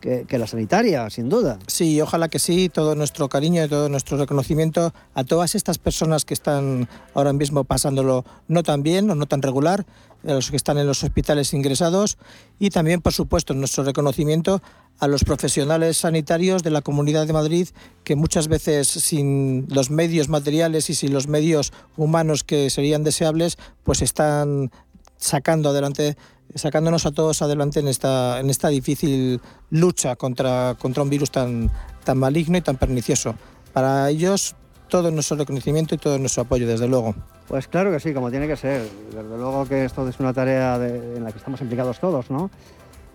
que, 0.00 0.38
la 0.38 0.46
sanitaria, 0.46 1.08
sin 1.10 1.28
duda. 1.28 1.58
Sí, 1.66 2.00
ojalá 2.00 2.28
que 2.28 2.38
sí, 2.38 2.68
todo 2.68 2.94
nuestro 2.94 3.28
cariño 3.28 3.64
y 3.64 3.68
todo 3.68 3.88
nuestro 3.88 4.16
reconocimiento 4.16 4.92
a 5.14 5.24
todas 5.24 5.54
estas 5.54 5.78
personas 5.78 6.24
que 6.24 6.34
están 6.34 6.88
ahora 7.14 7.32
mismo 7.32 7.64
pasándolo 7.64 8.24
no 8.48 8.62
tan 8.62 8.82
bien 8.82 9.10
o 9.10 9.14
no 9.14 9.26
tan 9.26 9.42
regular, 9.42 9.84
a 10.24 10.32
los 10.32 10.50
que 10.50 10.56
están 10.56 10.78
en 10.78 10.86
los 10.86 11.02
hospitales 11.04 11.52
ingresados 11.52 12.18
y 12.58 12.70
también, 12.70 13.00
por 13.00 13.12
supuesto, 13.12 13.54
nuestro 13.54 13.84
reconocimiento 13.84 14.62
a 14.98 15.08
los 15.08 15.24
profesionales 15.24 15.98
sanitarios 15.98 16.62
de 16.62 16.70
la 16.70 16.80
Comunidad 16.80 17.26
de 17.26 17.32
Madrid 17.32 17.68
que 18.02 18.16
muchas 18.16 18.48
veces 18.48 18.88
sin 18.88 19.66
los 19.68 19.90
medios 19.90 20.28
materiales 20.28 20.88
y 20.90 20.94
sin 20.94 21.12
los 21.12 21.28
medios 21.28 21.72
humanos 21.96 22.44
que 22.44 22.70
serían 22.70 23.04
deseables, 23.04 23.58
pues 23.84 24.02
están 24.02 24.70
sacando 25.16 25.70
adelante 25.70 26.16
sacándonos 26.54 27.04
a 27.06 27.10
todos 27.12 27.42
adelante 27.42 27.80
en 27.80 27.88
esta 27.88 28.38
en 28.40 28.50
esta 28.50 28.68
difícil 28.68 29.40
lucha 29.70 30.16
contra 30.16 30.76
contra 30.78 31.02
un 31.02 31.10
virus 31.10 31.30
tan 31.30 31.70
tan 32.04 32.18
maligno 32.18 32.56
y 32.58 32.60
tan 32.60 32.76
pernicioso. 32.76 33.34
Para 33.72 34.08
ellos 34.10 34.54
todo 34.88 35.10
nuestro 35.10 35.36
reconocimiento 35.36 35.94
y 35.94 35.98
todo 35.98 36.18
nuestro 36.18 36.44
apoyo 36.44 36.66
desde 36.66 36.86
luego. 36.86 37.14
Pues 37.48 37.66
claro 37.68 37.90
que 37.90 38.00
sí, 38.00 38.14
como 38.14 38.30
tiene 38.30 38.46
que 38.46 38.56
ser. 38.56 38.88
Desde 39.12 39.22
luego 39.36 39.66
que 39.66 39.84
esto 39.84 40.08
es 40.08 40.18
una 40.20 40.32
tarea 40.32 40.78
de- 40.78 41.16
en 41.16 41.24
la 41.24 41.32
que 41.32 41.38
estamos 41.38 41.60
implicados 41.60 41.98
todos, 42.00 42.30
¿no? 42.30 42.50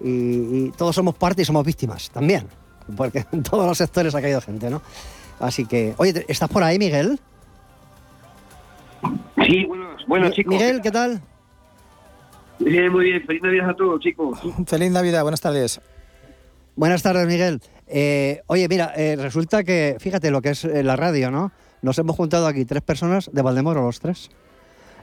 Y, 0.03 0.09
y 0.67 0.73
todos 0.77 0.95
somos 0.95 1.15
parte 1.15 1.41
y 1.43 1.45
somos 1.45 1.65
víctimas 1.65 2.09
también, 2.11 2.47
porque 2.97 3.25
en 3.31 3.43
todos 3.43 3.65
los 3.65 3.77
sectores 3.77 4.13
ha 4.15 4.21
caído 4.21 4.41
gente, 4.41 4.69
¿no? 4.69 4.81
Así 5.39 5.65
que, 5.65 5.93
oye, 5.97 6.13
¿te- 6.13 6.25
¿estás 6.31 6.49
por 6.49 6.63
ahí, 6.63 6.77
Miguel? 6.77 7.19
Sí, 9.47 9.65
buenos, 9.65 10.05
buenos 10.07 10.29
Mi- 10.29 10.35
chicos. 10.35 10.53
Miguel, 10.53 10.81
¿qué 10.81 10.91
tal? 10.91 11.21
Bien, 12.63 12.91
muy 12.91 13.05
bien. 13.05 13.25
Feliz 13.25 13.41
Navidad 13.41 13.69
a 13.69 13.75
todos, 13.75 13.99
chicos. 13.99 14.39
Feliz 14.67 14.91
Navidad, 14.91 15.21
buenas 15.23 15.41
tardes. 15.41 15.81
Buenas 16.75 17.03
tardes, 17.03 17.27
Miguel. 17.27 17.61
Eh, 17.87 18.41
oye, 18.47 18.67
mira, 18.69 18.93
eh, 18.95 19.15
resulta 19.17 19.63
que, 19.63 19.97
fíjate 19.99 20.31
lo 20.31 20.41
que 20.41 20.49
es 20.49 20.63
eh, 20.63 20.83
la 20.83 20.95
radio, 20.95 21.31
¿no? 21.31 21.51
Nos 21.81 21.97
hemos 21.97 22.15
juntado 22.15 22.47
aquí 22.47 22.65
tres 22.65 22.81
personas 22.81 23.29
de 23.33 23.41
Valdemoro, 23.41 23.83
los 23.83 23.99
tres. 23.99 24.29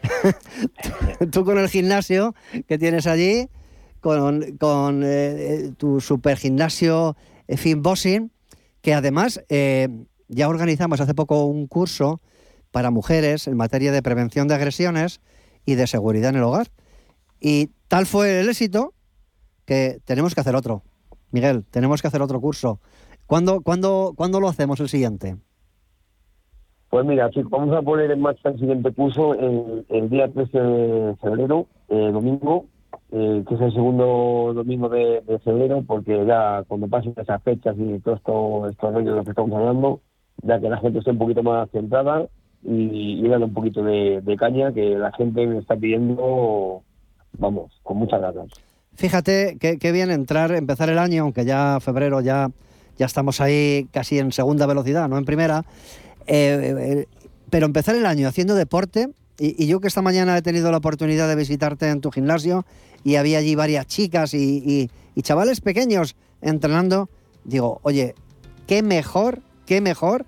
Tú 1.33 1.45
con 1.45 1.59
el 1.59 1.69
gimnasio 1.69 2.35
que 2.67 2.79
tienes 2.79 3.07
allí, 3.07 3.49
con, 4.01 4.57
con, 4.59 5.05
tu 5.77 6.01
super 6.01 6.39
gimnasio 6.39 7.17
eh, 7.49 7.57
Finbossing, 7.57 8.31
que 8.81 8.95
además 8.95 9.43
eh, 9.49 9.89
ya 10.29 10.49
organizamos 10.49 11.01
hace 11.01 11.15
poco 11.15 11.47
un 11.47 11.67
curso 11.67 12.21
para 12.71 12.91
mujeres 12.91 13.49
en 13.49 13.57
materia 13.57 13.91
de 13.91 14.03
prevención 14.03 14.47
de 14.47 14.55
agresiones 14.55 15.21
y 15.65 15.75
de 15.75 15.87
seguridad 15.87 16.31
en 16.31 16.37
el 16.37 16.43
hogar. 16.43 16.69
Y 17.41 17.71
tal 17.89 18.07
fue 18.07 18.41
el 18.41 18.49
éxito 18.49 18.95
que 19.65 19.99
tenemos 20.05 20.35
que 20.35 20.41
hacer 20.41 20.55
otro. 20.55 20.83
Miguel, 21.31 21.65
tenemos 21.71 22.01
que 22.01 22.09
hacer 22.09 22.23
otro 22.23 22.41
curso. 22.41 22.81
¿Cuándo, 23.27 23.61
cuándo, 23.61 24.15
¿cuándo 24.17 24.41
lo 24.41 24.49
hacemos 24.49 24.81
el 24.81 24.89
siguiente? 24.89 25.37
Pues 26.89 27.05
mira, 27.05 27.29
chicos, 27.31 27.51
vamos 27.51 27.77
a 27.77 27.83
poner 27.83 28.11
en 28.11 28.21
marcha 28.21 28.49
el 28.49 28.59
siguiente 28.59 28.91
curso 28.93 29.35
el, 29.35 30.09
día 30.09 30.33
13 30.33 30.59
de 30.59 31.17
febrero, 31.17 31.67
eh, 31.89 32.11
domingo, 32.11 32.65
eh, 33.13 33.45
que 33.47 33.55
es 33.55 33.61
el 33.61 33.73
segundo 33.75 34.53
domingo 34.55 34.89
de, 34.89 35.23
febrero, 35.45 35.85
porque 35.87 36.25
ya 36.27 36.65
cuando 36.67 36.89
pasen 36.89 37.13
esas 37.19 37.43
fechas 37.43 37.77
y 37.79 37.99
todo 37.99 38.15
esto, 38.15 38.67
estos 38.69 38.95
de 38.95 39.03
los 39.03 39.25
que 39.25 39.31
estamos 39.31 39.53
hablando, 39.53 40.01
ya 40.43 40.59
que 40.59 40.71
la 40.71 40.79
gente 40.79 41.01
esté 41.01 41.11
un 41.11 41.19
poquito 41.19 41.43
más 41.43 41.71
centrada 41.71 42.27
y, 42.63 43.23
y 43.23 43.29
darle 43.29 43.45
un 43.45 43.55
poquito 43.55 43.83
de, 43.83 44.23
de 44.23 44.37
caña, 44.39 44.73
que 44.73 44.97
la 44.97 45.13
gente 45.13 45.47
me 45.47 45.59
está 45.59 45.77
pidiendo, 45.77 46.85
vamos, 47.33 47.81
con 47.83 47.99
muchas 47.99 48.21
ganas. 48.21 48.49
Fíjate 48.95 49.59
qué, 49.61 49.93
bien 49.93 50.11
entrar, 50.11 50.53
empezar 50.53 50.89
el 50.89 50.99
año, 50.99 51.23
aunque 51.23 51.45
ya 51.45 51.79
febrero 51.81 52.21
ya, 52.21 52.51
ya 52.97 53.07
estamos 53.07 53.41
ahí 53.41 53.89
casi 53.93 54.19
en 54.19 54.33
segunda 54.33 54.67
velocidad, 54.67 55.09
no 55.09 55.19
en 55.19 55.25
primera. 55.25 55.65
Eh, 56.27 56.75
eh, 56.79 57.07
pero 57.51 57.67
empezar 57.67 57.95
el 57.95 58.07
año 58.07 58.29
haciendo 58.29 58.55
deporte, 58.55 59.11
y, 59.39 59.67
yo 59.67 59.81
que 59.81 59.87
esta 59.89 60.03
mañana 60.03 60.37
he 60.37 60.43
tenido 60.43 60.71
la 60.73 60.79
oportunidad 60.79 61.29
de 61.29 61.37
visitarte 61.37 61.89
en 61.89 62.01
tu 62.01 62.11
gimnasio 62.11 62.67
y 63.05 63.15
había 63.15 63.39
allí 63.39 63.55
varias 63.55 63.87
chicas 63.87 64.35
y 64.35 64.91
chavales 65.23 65.61
pequeños 65.61 66.17
entrenando, 66.41 67.09
digo, 67.45 67.81
oye, 67.83 68.15
qué 68.67 68.83
mejor, 68.83 69.41
qué 69.67 69.81
mejor 69.81 70.27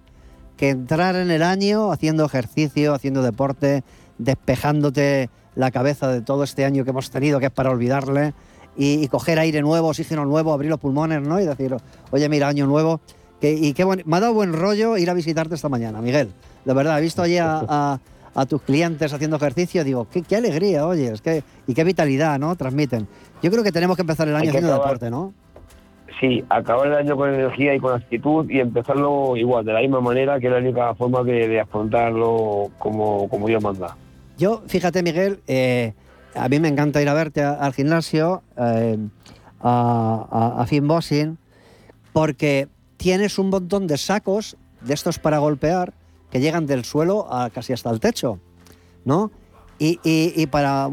que 0.57 0.71
entrar 0.71 1.17
en 1.17 1.31
el 1.31 1.43
año 1.43 1.91
haciendo 1.91 2.25
ejercicio, 2.25 2.95
haciendo 2.95 3.23
deporte, 3.23 3.83
despejándote 4.19 5.31
la 5.61 5.71
cabeza 5.71 6.09
de 6.09 6.23
todo 6.23 6.43
este 6.45 6.65
año 6.65 6.85
que 6.85 6.91
hemos 6.91 7.11
tenido, 7.11 7.39
que 7.39 7.47
es 7.47 7.53
para 7.53 7.71
olvidarle, 7.71 8.33
y, 8.77 9.05
y 9.05 9.09
coger 9.09 9.39
aire 9.39 9.61
nuevo, 9.63 9.89
oxígeno 9.89 10.25
nuevo, 10.25 10.53
abrir 10.53 10.71
los 10.71 10.81
pulmones, 10.81 11.21
¿no? 11.23 11.39
Y 11.41 11.45
decir, 11.45 11.77
oye, 12.11 12.29
mira, 12.29 12.49
año 12.49 12.67
nuevo. 12.67 13.01
Que, 13.41 13.53
y 13.53 13.73
qué 13.73 13.85
buen- 13.85 14.03
me 14.07 14.17
ha 14.17 14.21
dado 14.21 14.35
buen 14.35 14.53
rollo 14.53 14.97
ir 14.97 15.09
a 15.11 15.15
visitarte 15.15 15.55
esta 15.55 15.69
mañana, 15.69 16.01
Miguel. 16.01 16.31
De 16.65 16.75
verdad, 16.75 16.99
he 16.99 17.03
visto 17.03 17.23
allí 17.23 17.39
a, 17.39 17.59
a- 17.69 18.01
a 18.35 18.47
tus 18.47 18.63
clientes 18.63 19.13
haciendo 19.13 19.37
ejercicio, 19.37 19.83
digo, 19.85 20.07
qué, 20.11 20.23
qué 20.23 20.37
alegría, 20.37 20.87
oye, 20.87 21.13
es 21.13 21.21
que, 21.21 21.43
y 21.67 21.75
qué 21.75 21.85
vitalidad, 21.85 22.39
¿no? 22.39 22.55
Transmiten. 22.57 23.07
Yo 23.43 23.51
creo 23.51 23.63
que 23.65 23.73
tenemos 23.73 23.97
que 23.97 24.03
empezar 24.03 24.29
el 24.29 24.37
año 24.37 24.49
haciendo 24.51 24.69
acabar. 24.73 24.87
deporte, 24.87 25.11
¿no? 25.11 25.33
Sí, 26.21 26.45
acabar 26.49 26.87
el 26.89 26.95
año 26.95 27.17
con 27.17 27.33
energía 27.35 27.75
y 27.75 27.81
con 27.81 27.95
actitud 27.95 28.49
y 28.51 28.61
empezarlo 28.61 29.37
igual, 29.37 29.65
de 29.65 29.73
la 29.73 29.81
misma 29.81 30.01
manera, 30.01 30.39
que 30.39 30.47
es 30.47 30.53
la 30.53 30.59
única 30.59 30.95
forma 30.95 31.23
de, 31.23 31.49
de 31.49 31.61
afrontarlo 31.61 32.69
como, 32.79 33.29
como 33.29 33.47
Dios 33.49 33.63
manda. 33.63 33.97
Yo, 34.41 34.63
fíjate, 34.67 35.03
Miguel, 35.03 35.43
eh, 35.49 35.93
a 36.35 36.49
mí 36.49 36.61
me 36.61 36.69
encanta 36.69 37.03
ir 37.03 37.11
a 37.11 37.13
verte 37.13 37.43
al 37.43 37.75
gimnasio, 37.75 38.43
eh, 38.57 38.97
a, 39.61 40.65
a, 40.67 40.81
Bossing, 40.81 41.37
porque 42.15 42.67
tienes 42.97 43.39
un 43.39 43.51
montón 43.51 43.87
de 43.87 43.99
sacos 43.99 44.57
de 44.81 44.95
estos 44.95 45.19
para 45.19 45.37
golpear 45.41 45.93
que 46.31 46.41
llegan 46.41 46.65
del 46.65 46.87
suelo 46.87 47.31
a 47.31 47.51
casi 47.51 47.75
hasta 47.75 47.91
el 47.91 48.01
techo, 48.01 48.41
¿no? 49.05 49.31
Y, 49.79 50.47
para 50.47 50.89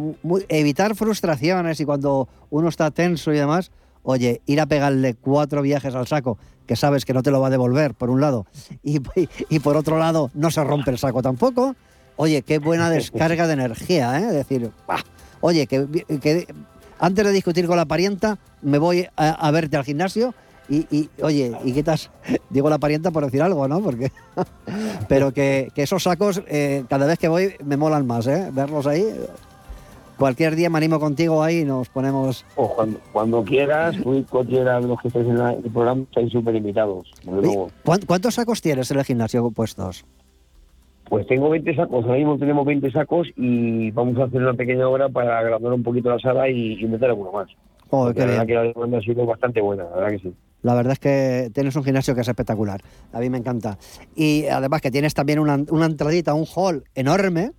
evitar 0.50 0.94
frustraciones 0.98 1.80
y 1.80 1.86
cuando 1.86 2.28
uno 2.50 2.68
está 2.68 2.92
tenso 2.92 3.32
y 3.32 3.38
demás, 3.38 3.72
oye, 4.04 4.42
ir 4.46 4.60
a 4.60 4.66
pegarle 4.66 5.14
cuatro 5.14 5.62
viajes 5.62 5.96
al 5.96 6.08
saco, 6.08 6.38
que 6.66 6.76
sabes 6.76 7.06
que 7.06 7.14
no 7.14 7.24
te 7.24 7.32
lo 7.32 7.40
va 7.40 7.48
a 7.48 7.52
devolver, 7.52 7.94
por 7.94 8.10
un 8.10 8.20
lado, 8.20 8.46
y 8.84 9.00
por 9.64 9.78
otro 9.78 10.00
lado 10.00 10.32
no 10.34 10.52
se 10.52 10.62
rompe 10.66 10.92
el 10.92 10.98
saco 10.98 11.22
tampoco, 11.22 11.78
oye, 12.18 12.42
qué 12.42 12.60
buena 12.60 12.90
descarga 12.92 13.48
de 13.48 13.54
energía, 13.54 14.20
¿eh? 14.20 14.26
Decir, 14.34 14.70
"Bah, 14.88 15.04
oye, 15.42 15.66
que, 15.68 15.88
que 16.22 16.48
antes 17.00 17.26
de 17.26 17.32
discutir 17.32 17.66
con 17.68 17.78
la 17.78 17.86
parienta, 17.86 18.38
me 18.62 18.78
voy 18.80 19.08
a, 19.16 19.30
a 19.30 19.52
verte 19.52 19.78
al 19.78 19.84
gimnasio 19.86 20.34
y, 20.70 20.80
y, 20.96 21.10
oye, 21.22 21.54
¿y 21.64 21.72
qué 21.72 21.82
tal? 21.84 22.00
Digo 22.50 22.70
la 22.70 22.78
parienta 22.78 23.12
por 23.12 23.24
decir 23.24 23.42
algo, 23.42 23.68
¿no? 23.68 23.80
Porque, 23.82 24.12
pero 25.08 25.32
que, 25.32 25.70
que 25.74 25.84
esos 25.84 26.04
sacos, 26.04 26.42
eh, 26.48 26.84
cada 26.90 27.06
vez 27.06 27.18
que 27.20 27.28
voy, 27.30 27.54
me 27.64 27.78
molan 27.78 28.06
más, 28.06 28.28
¿eh? 28.28 28.50
Verlos 28.52 28.86
ahí. 28.88 29.06
Cualquier 30.18 30.56
día 30.56 30.68
me 30.72 30.80
animo 30.80 31.00
contigo 31.00 31.44
ahí 31.44 31.60
y 31.60 31.64
nos 31.64 31.90
ponemos... 31.90 32.44
O 32.56 32.74
cuando, 32.74 33.00
cuando 33.14 33.44
quieras, 33.44 33.96
tú 34.02 34.16
y 34.16 34.24
cualquiera 34.24 34.82
de 34.82 34.88
los 34.88 35.00
que 35.00 35.10
estéis 35.10 35.28
en 35.28 35.38
el 35.40 35.62
programa 35.72 36.02
estáis 36.10 36.32
súper 36.32 36.56
invitados. 36.56 37.08
desde 37.24 37.40
luego. 37.40 37.70
¿Cuán- 37.86 38.02
¿Cuántos 38.04 38.34
sacos 38.34 38.60
tienes 38.60 38.90
en 38.90 38.98
el 38.98 39.06
gimnasio 39.06 39.52
puestos? 39.52 40.06
Pues 41.10 41.26
tengo 41.28 41.50
20 41.50 41.76
sacos, 41.76 42.04
ahora 42.06 42.18
mismo 42.18 42.38
tenemos 42.38 42.66
20 42.66 42.92
sacos 42.92 43.28
y 43.36 43.92
vamos 43.92 44.18
a 44.20 44.26
hacer 44.26 44.42
una 44.42 44.54
pequeña 44.54 44.88
obra 44.88 45.08
para 45.10 45.40
agrandar 45.40 45.72
un 45.74 45.84
poquito 45.84 46.10
la 46.10 46.20
sala 46.20 46.50
y, 46.50 46.74
y 46.82 46.86
meter 46.86 47.10
alguno 47.10 47.32
más. 47.32 47.48
Porque 47.90 48.16
qué 48.16 48.20
la 48.22 48.26
verdad 48.28 48.46
bien. 48.46 48.48
que 48.48 48.54
la 48.68 48.74
demanda 48.74 48.98
ha 48.98 49.02
sido 49.02 49.26
bastante 49.26 49.62
buena, 49.62 49.84
la 49.86 49.96
verdad 49.96 50.10
que 50.10 50.20
sí. 50.20 50.34
La 50.64 50.74
verdad 50.74 50.94
es 50.94 51.00
que 51.00 51.50
tienes 51.54 51.76
un 51.78 51.84
gimnasio 51.84 52.14
que 52.16 52.22
es 52.22 52.28
espectacular. 52.28 52.82
A 53.14 53.20
mí 53.20 53.30
me 53.30 53.38
encanta. 53.38 53.78
Y 54.16 54.48
además 54.48 54.82
que 54.82 54.92
tienes 54.92 55.14
también 55.14 55.40
una, 55.40 55.58
una 55.70 55.86
entradita, 55.86 56.34
un 56.34 56.46
hall 56.54 56.84
enorme, 56.96 57.52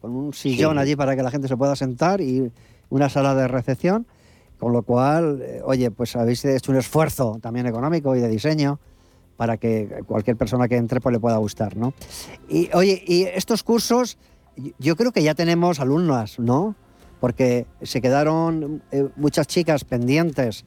con 0.00 0.10
un 0.16 0.32
sillón 0.32 0.72
Sí. 0.76 0.78
allí 0.80 0.96
para 0.96 1.14
que 1.14 1.22
la 1.22 1.30
gente 1.30 1.46
se 1.46 1.56
pueda 1.56 1.76
sentar 1.76 2.20
y 2.20 2.50
una 2.88 3.08
sala 3.08 3.34
de 3.34 3.46
recepción. 3.46 4.06
Con 4.58 4.72
lo 4.72 4.82
cual, 4.82 5.40
eh, 5.42 5.60
oye, 5.64 5.90
pues 5.90 6.16
habéis 6.16 6.44
hecho 6.44 6.72
un 6.72 6.78
esfuerzo 6.78 7.38
también 7.40 7.66
económico 7.66 8.16
y 8.16 8.20
de 8.20 8.28
diseño 8.28 8.80
para 9.40 9.56
que 9.56 10.02
cualquier 10.06 10.36
persona 10.36 10.68
que 10.68 10.76
entre 10.76 11.00
pues 11.00 11.14
le 11.14 11.18
pueda 11.18 11.38
gustar, 11.38 11.74
¿no? 11.74 11.94
Y 12.46 12.68
oye, 12.74 13.02
y 13.06 13.22
estos 13.22 13.62
cursos, 13.62 14.18
yo 14.78 14.96
creo 14.96 15.12
que 15.12 15.22
ya 15.22 15.34
tenemos 15.34 15.80
alumnas, 15.80 16.38
¿no? 16.38 16.76
Porque 17.20 17.66
se 17.80 18.02
quedaron 18.02 18.82
eh, 18.90 19.08
muchas 19.16 19.46
chicas 19.46 19.84
pendientes. 19.84 20.66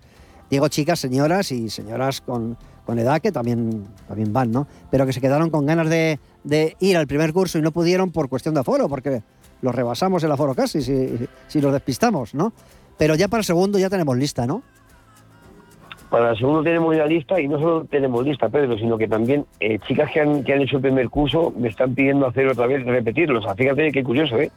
Digo 0.50 0.70
chicas, 0.70 1.00
señoras 1.00 1.52
y 1.52 1.70
señoras 1.70 2.22
con, 2.22 2.58
con 2.84 2.98
edad 2.98 3.22
que 3.22 3.32
también, 3.32 3.86
también 4.08 4.34
van, 4.34 4.50
¿no? 4.50 4.66
Pero 4.90 5.06
que 5.06 5.14
se 5.14 5.22
quedaron 5.22 5.52
con 5.52 5.68
ganas 5.68 5.88
de, 5.88 6.20
de 6.44 6.76
ir 6.80 6.98
al 6.98 7.06
primer 7.06 7.32
curso 7.32 7.60
y 7.60 7.62
no 7.62 7.72
pudieron 7.72 8.12
por 8.12 8.28
cuestión 8.28 8.56
de 8.56 8.62
aforo, 8.62 8.90
porque 8.90 9.22
los 9.62 9.76
rebasamos 9.76 10.24
el 10.24 10.32
aforo 10.32 10.56
casi 10.56 10.82
si, 10.82 11.28
si 11.48 11.62
los 11.62 11.74
despistamos, 11.74 12.34
¿no? 12.34 12.54
Pero 12.98 13.14
ya 13.14 13.28
para 13.28 13.42
el 13.42 13.46
segundo 13.46 13.78
ya 13.78 13.92
tenemos 13.92 14.18
lista, 14.18 14.48
¿no? 14.48 14.64
Para 16.14 16.30
el 16.30 16.38
segundo 16.38 16.62
tenemos 16.62 16.96
ya 16.96 17.08
lista 17.08 17.42
y 17.42 17.48
no 17.48 17.58
solo 17.58 17.86
tenemos 17.86 18.24
lista, 18.24 18.48
Pedro, 18.48 18.78
sino 18.78 19.00
que 19.00 19.08
también 19.08 19.48
eh, 19.60 19.80
chicas 19.88 20.12
que 20.12 20.20
han, 20.20 20.44
que 20.44 20.54
han 20.54 20.62
hecho 20.62 20.76
el 20.76 20.84
primer 20.84 21.10
curso 21.10 21.52
me 21.58 21.70
están 21.70 21.96
pidiendo 21.96 22.28
hacer 22.28 22.48
otra 22.48 22.68
vez, 22.68 22.86
repetirlo. 22.86 23.40
O 23.40 23.42
sea, 23.42 23.56
fíjate 23.56 23.92
qué 23.92 24.04
curioso, 24.04 24.38
¿eh? 24.38 24.52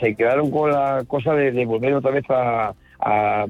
Se 0.00 0.14
quedaron 0.14 0.52
con 0.52 0.70
la 0.70 1.02
cosa 1.08 1.32
de, 1.34 1.66
volver 1.66 1.94
otra 1.94 2.12
vez 2.12 2.24
a, 2.30 2.72
a- 3.00 3.46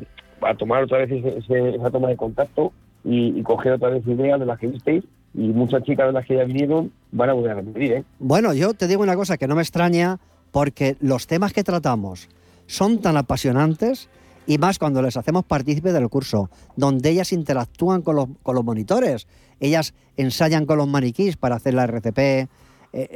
tomar 0.56 0.84
otra 0.84 0.98
vez 1.04 1.10
ese- 1.10 1.74
esa 1.76 1.90
toma 1.90 2.08
de 2.08 2.16
contacto 2.16 2.72
y, 3.04 3.38
y 3.38 3.42
coger 3.42 3.72
otra 3.72 3.90
vez 3.90 4.06
ideas 4.06 4.40
de 4.40 4.46
las 4.46 4.58
que 4.58 4.68
visteis 4.68 5.04
y 5.34 5.48
muchas 5.48 5.82
chicas 5.82 6.06
de 6.06 6.14
las 6.14 6.24
que 6.24 6.34
ya 6.36 6.44
vinieron 6.44 6.90
van 7.12 7.28
a 7.28 7.34
volver 7.34 7.50
a 7.50 7.54
repetir, 7.56 7.92
¿eh? 7.92 8.04
Bueno, 8.20 8.54
yo 8.54 8.72
te 8.72 8.86
digo 8.88 9.02
una 9.02 9.16
cosa 9.16 9.36
que 9.36 9.46
no 9.46 9.54
me 9.54 9.60
extraña 9.60 10.16
porque 10.50 10.96
los 11.00 11.26
temas 11.26 11.52
que 11.52 11.62
tratamos 11.62 12.30
son 12.64 13.02
tan 13.02 13.18
apasionantes 13.18 14.08
y 14.48 14.56
más 14.56 14.78
cuando 14.78 15.02
les 15.02 15.18
hacemos 15.18 15.44
partícipe 15.44 15.92
del 15.92 16.08
curso, 16.08 16.48
donde 16.74 17.10
ellas 17.10 17.32
interactúan 17.34 18.00
con 18.00 18.16
los, 18.16 18.28
con 18.42 18.54
los 18.54 18.64
monitores, 18.64 19.26
ellas 19.60 19.92
ensayan 20.16 20.64
con 20.64 20.78
los 20.78 20.88
maniquís 20.88 21.36
para 21.36 21.56
hacer 21.56 21.74
la 21.74 21.84
RCP, 21.84 22.18
eh, 22.18 22.48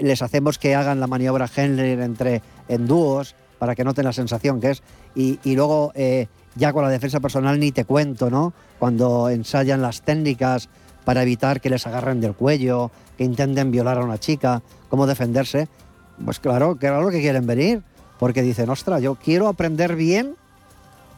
les 0.03 0.21
hacemos 0.21 0.59
que 0.59 0.75
hagan 0.75 1.01
la 1.01 1.07
maniobra 1.07 1.49
Henry 1.57 1.93
entre 1.93 2.43
en 2.69 2.87
dúos 2.87 3.35
para 3.59 3.75
que 3.75 3.83
noten 3.83 4.05
la 4.05 4.13
sensación 4.13 4.61
que 4.61 4.73
es 4.73 4.83
y, 5.15 5.39
luego 5.57 5.93
eh, 5.95 6.27
ya 6.55 6.75
con 6.75 6.85
la 6.85 6.91
defensa 6.91 7.19
personal 7.19 7.59
ni 7.59 7.73
te 7.73 7.87
cuento, 7.87 8.29
¿no? 8.29 8.53
Cuando 8.79 9.31
ensayan 9.31 9.81
las 9.81 10.03
técnicas 10.03 10.69
para 11.07 11.23
evitar 11.23 11.63
que 11.63 11.71
les 11.71 11.87
agarren 11.87 12.21
del 12.21 12.35
cuello, 12.35 12.91
que 13.17 13.25
intenten 13.25 13.71
violar 13.71 13.97
a 13.97 14.05
una 14.05 14.19
chica, 14.19 14.63
cómo 14.91 15.07
defenderse, 15.07 15.67
pues 16.23 16.41
claro, 16.41 16.77
claro 16.77 17.09
que 17.09 17.23
quieren 17.23 17.47
venir, 17.47 17.83
porque 18.19 18.43
dicen, 18.43 18.69
ostras, 18.69 19.01
yo 19.01 19.15
quiero 19.15 19.49
aprender 19.49 19.97
bien 19.97 20.37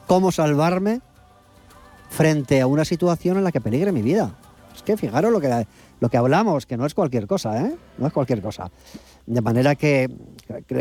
cómo 0.07 0.33
salvarme 0.33 1.01
frente 2.11 2.61
a 2.61 2.67
una 2.67 2.85
situación 2.85 3.39
en 3.39 3.45
la 3.45 3.53
que 3.53 3.61
peligre 3.61 3.93
mi 3.93 4.03
vida. 4.03 4.35
Es 4.75 4.83
que 4.83 4.97
fijaros 4.97 5.33
lo 5.33 5.41
que, 5.41 5.67
lo 6.01 6.09
que 6.09 6.17
hablamos, 6.17 6.67
que 6.67 6.77
no 6.77 6.87
es 6.87 6.95
cualquier 6.95 7.27
cosa, 7.27 7.67
¿eh? 7.67 7.75
No 7.99 8.07
es 8.07 8.13
cualquier 8.13 8.43
cosa. 8.43 8.71
De 9.27 9.41
manera 9.41 9.75
que, 9.75 10.09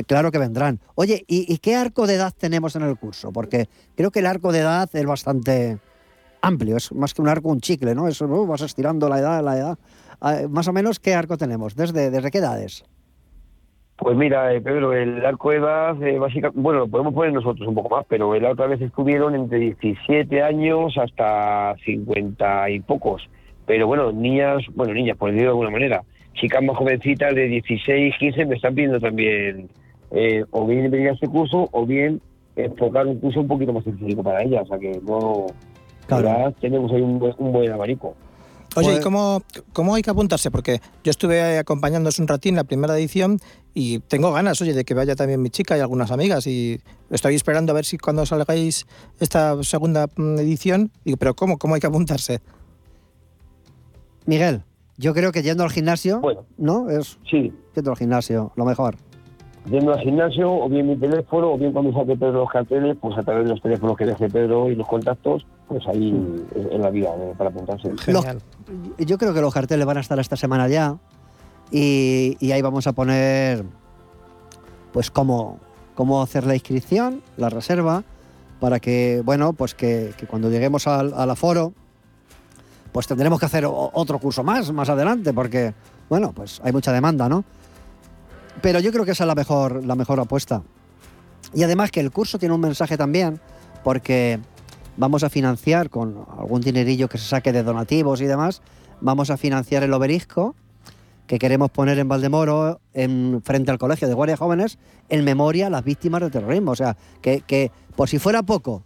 claro 0.07 0.31
que 0.31 0.37
vendrán. 0.37 0.79
Oye, 0.95 1.23
¿y, 1.27 1.57
qué 1.59 1.75
arco 1.75 2.07
de 2.07 2.15
edad 2.15 2.33
tenemos 2.37 2.75
en 2.75 2.83
el 2.83 2.97
curso? 2.97 3.31
Porque 3.31 3.69
creo 3.95 4.11
que 4.11 4.19
el 4.19 4.25
arco 4.25 4.51
de 4.51 4.59
edad 4.59 4.89
es 4.93 5.05
bastante 5.05 5.79
amplio, 6.41 6.77
es 6.77 6.91
más 6.91 7.13
que 7.13 7.21
un 7.21 7.29
arco, 7.29 7.49
un 7.49 7.61
chicle, 7.61 7.95
¿no? 7.95 8.07
Eso 8.07 8.27
¿no? 8.27 8.45
vas 8.45 8.61
estirando 8.61 9.07
la 9.07 9.19
edad, 9.19 9.43
la 9.43 9.57
edad. 9.57 9.79
Ah, 10.19 10.41
más 10.49 10.67
o 10.67 10.73
menos, 10.73 10.99
¿qué 10.99 11.13
arco 11.15 11.37
tenemos? 11.37 11.75
¿Desde, 11.75 12.11
desde 12.11 12.31
qué 12.31 12.39
edades? 12.39 12.83
Pues 13.95 14.17
mira, 14.17 14.51
eh, 14.53 14.59
Pedro, 14.59 14.91
el 14.93 15.23
arco 15.25 15.51
de 15.51 15.57
edad, 15.57 16.01
eh, 16.03 16.17
básicamente, 16.17 16.59
bueno, 16.59 16.79
lo 16.79 16.87
podemos 16.87 17.13
poner 17.13 17.31
nosotros 17.31 17.67
un 17.67 17.75
poco 17.75 17.95
más, 17.95 18.05
pero 18.09 18.33
la 18.39 18.51
otra 18.51 18.67
vez 18.67 18.81
estuvieron 18.81 19.35
entre 19.35 19.59
17 19.59 20.41
años 20.41 20.97
hasta 20.97 21.75
50 21.85 22.69
y 22.71 22.79
pocos. 22.79 23.29
Pero 23.65 23.87
bueno, 23.87 24.11
niñas, 24.11 24.63
bueno, 24.75 24.93
niñas, 24.93 25.15
por 25.17 25.29
decirlo 25.29 25.51
de 25.51 25.51
alguna 25.51 25.69
manera, 25.69 26.03
chicas 26.33 26.63
más 26.63 26.75
jovencitas 26.75 27.33
de 27.35 27.47
16, 27.47 28.15
15 28.19 28.45
me 28.45 28.55
están 28.55 28.73
pidiendo 28.75 28.99
también 28.99 29.69
eh, 30.11 30.43
o 30.51 30.65
bien 30.65 30.89
venir 30.91 31.09
a 31.09 31.13
este 31.13 31.27
curso 31.27 31.69
o 31.71 31.85
bien 31.85 32.19
enfocar 32.55 33.05
un 33.07 33.19
curso 33.19 33.39
un 33.41 33.47
poquito 33.47 33.71
más 33.73 33.85
específico 33.87 34.23
para 34.23 34.41
ellas. 34.43 34.63
O 34.63 34.67
sea 34.67 34.79
que 34.79 34.99
no, 35.07 35.45
Claro. 36.07 36.51
tenemos 36.59 36.91
ahí 36.91 37.01
un, 37.01 37.19
buen- 37.19 37.35
un 37.37 37.51
buen 37.53 37.71
abanico. 37.71 38.15
Oye, 38.75 38.87
Pues- 38.87 38.99
¿y 38.99 39.01
cómo, 39.01 39.41
cómo 39.71 39.93
hay 39.95 40.01
que 40.01 40.09
apuntarse? 40.09 40.49
Porque 40.49 40.79
yo 41.03 41.11
estuve 41.11 41.57
acompañándoos 41.59 42.17
un 42.19 42.27
ratín 42.27 42.55
la 42.55 42.63
primera 42.63 42.97
edición 42.97 43.39
y 43.75 43.99
tengo 43.99 44.31
ganas, 44.31 44.59
oye, 44.61 44.73
de 44.73 44.83
que 44.83 44.93
vaya 44.93 45.15
también 45.15 45.41
mi 45.41 45.49
chica 45.49 45.77
y 45.77 45.81
algunas 45.81 46.11
amigas 46.11 46.47
y 46.47 46.79
estoy 47.11 47.35
esperando 47.35 47.71
a 47.71 47.75
ver 47.75 47.85
si 47.85 47.97
cuando 47.97 48.25
salgáis 48.25 48.85
esta 49.19 49.61
segunda 49.63 50.07
mm, 50.15 50.39
edición, 50.39 50.91
digo, 51.05 51.17
pero 51.17 51.35
¿cómo? 51.35 51.57
¿Cómo 51.57 51.75
hay 51.75 51.81
que 51.81 51.87
apuntarse? 51.87 52.41
Miguel, 54.25 54.63
yo 54.97 55.13
creo 55.13 55.31
que 55.31 55.41
yendo 55.43 55.63
al 55.63 55.69
gimnasio, 55.71 56.19
Bueno. 56.21 56.45
¿no? 56.57 56.89
Es 56.89 57.17
Sí, 57.29 57.51
yendo 57.75 57.91
al 57.91 57.97
gimnasio, 57.97 58.51
lo 58.55 58.65
mejor. 58.65 58.95
yendo 59.69 59.93
al 59.93 59.99
gimnasio, 59.99 60.51
o 60.51 60.67
bien 60.69 60.87
mi 60.87 60.95
teléfono, 60.97 61.51
o 61.53 61.57
bien 61.57 61.73
cuando 61.73 61.91
saque 61.93 62.15
Pedro 62.15 62.33
los 62.41 62.49
carteles, 62.49 62.97
pues 63.01 63.17
a 63.17 63.21
través 63.23 63.45
de 63.45 63.51
los 63.51 63.61
teléfonos 63.61 63.97
que 63.97 64.05
deje 64.05 64.29
Pedro 64.29 64.69
y 64.69 64.75
los 64.75 64.87
contactos, 64.87 65.45
pues 65.73 65.87
ahí 65.87 66.09
en, 66.09 66.45
en 66.71 66.81
la 66.81 66.89
vía 66.91 67.09
eh, 67.17 67.33
para 67.37 67.49
apuntarse. 67.49 67.91
Genial. 67.97 68.39
Yo 68.99 69.17
creo 69.17 69.33
que 69.33 69.41
los 69.41 69.53
carteles 69.53 69.85
van 69.85 69.97
a 69.97 70.01
estar 70.01 70.19
esta 70.19 70.35
semana 70.35 70.67
ya 70.67 70.97
y, 71.71 72.37
y 72.39 72.51
ahí 72.51 72.61
vamos 72.61 72.85
a 72.85 72.93
poner 72.93 73.65
pues 74.91 75.09
cómo, 75.09 75.59
cómo 75.95 76.21
hacer 76.21 76.45
la 76.45 76.53
inscripción, 76.53 77.23
la 77.37 77.49
reserva, 77.49 78.03
para 78.59 78.79
que, 78.79 79.23
bueno, 79.25 79.53
pues 79.53 79.73
que, 79.73 80.13
que 80.15 80.27
cuando 80.27 80.49
lleguemos 80.51 80.85
al, 80.85 81.13
al 81.15 81.29
aforo, 81.31 81.73
pues 82.91 83.07
tendremos 83.07 83.39
que 83.39 83.47
hacer 83.47 83.65
otro 83.67 84.19
curso 84.19 84.43
más, 84.43 84.71
más 84.71 84.87
adelante, 84.89 85.33
porque, 85.33 85.73
bueno, 86.09 86.31
pues 86.31 86.61
hay 86.63 86.71
mucha 86.71 86.93
demanda, 86.93 87.27
¿no? 87.27 87.43
Pero 88.61 88.79
yo 88.79 88.91
creo 88.91 89.03
que 89.03 89.11
esa 89.11 89.23
es 89.23 89.27
la 89.27 89.35
mejor, 89.35 89.83
la 89.83 89.95
mejor 89.95 90.19
apuesta. 90.19 90.61
Y 91.55 91.63
además 91.63 91.89
que 91.89 91.99
el 91.99 92.11
curso 92.11 92.37
tiene 92.37 92.53
un 92.53 92.61
mensaje 92.61 92.95
también, 92.97 93.39
porque 93.83 94.39
vamos 94.97 95.23
a 95.23 95.29
financiar 95.29 95.89
con 95.89 96.25
algún 96.37 96.61
dinerillo 96.61 97.09
que 97.09 97.17
se 97.17 97.25
saque 97.25 97.51
de 97.51 97.63
donativos 97.63 98.21
y 98.21 98.25
demás, 98.25 98.61
vamos 99.01 99.29
a 99.29 99.37
financiar 99.37 99.83
el 99.83 99.93
obelisco 99.93 100.55
que 101.27 101.39
queremos 101.39 101.71
poner 101.71 101.99
en 101.99 102.07
Valdemoro, 102.07 102.81
en, 102.93 103.41
frente 103.43 103.71
al 103.71 103.77
Colegio 103.77 104.07
de 104.07 104.13
Guardias 104.13 104.39
Jóvenes, 104.39 104.77
en 105.09 105.23
memoria 105.23 105.67
a 105.67 105.69
las 105.69 105.83
víctimas 105.83 106.21
del 106.21 106.31
terrorismo. 106.31 106.71
O 106.71 106.75
sea, 106.75 106.97
que, 107.21 107.41
que 107.41 107.71
por 107.95 108.09
si 108.09 108.19
fuera 108.19 108.43
poco, 108.43 108.83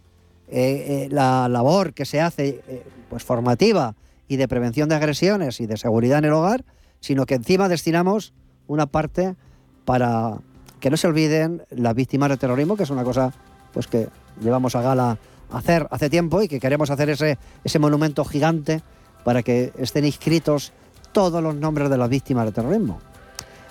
eh, 0.50 1.06
eh, 1.06 1.08
la 1.10 1.48
labor 1.48 1.92
que 1.92 2.06
se 2.06 2.20
hace 2.20 2.62
eh, 2.68 2.82
pues 3.10 3.22
formativa 3.22 3.96
y 4.28 4.36
de 4.36 4.48
prevención 4.48 4.88
de 4.88 4.94
agresiones 4.94 5.60
y 5.60 5.66
de 5.66 5.76
seguridad 5.76 6.18
en 6.18 6.26
el 6.26 6.32
hogar, 6.32 6.64
sino 7.00 7.26
que 7.26 7.34
encima 7.34 7.68
destinamos 7.68 8.32
una 8.66 8.86
parte 8.86 9.34
para 9.84 10.38
que 10.80 10.90
no 10.90 10.96
se 10.96 11.06
olviden 11.06 11.64
las 11.70 11.94
víctimas 11.94 12.28
del 12.28 12.38
terrorismo, 12.38 12.76
que 12.76 12.84
es 12.84 12.90
una 12.90 13.04
cosa 13.04 13.32
pues 13.72 13.86
que 13.88 14.08
llevamos 14.40 14.74
a 14.74 14.82
gala 14.82 15.18
hacer 15.52 15.86
hace 15.90 16.10
tiempo 16.10 16.42
y 16.42 16.48
que 16.48 16.60
queremos 16.60 16.90
hacer 16.90 17.10
ese, 17.10 17.38
ese 17.64 17.78
monumento 17.78 18.24
gigante 18.24 18.82
para 19.24 19.42
que 19.42 19.72
estén 19.78 20.04
inscritos 20.04 20.72
todos 21.12 21.42
los 21.42 21.54
nombres 21.54 21.90
de 21.90 21.98
las 21.98 22.08
víctimas 22.08 22.44
del 22.44 22.54
terrorismo. 22.54 23.00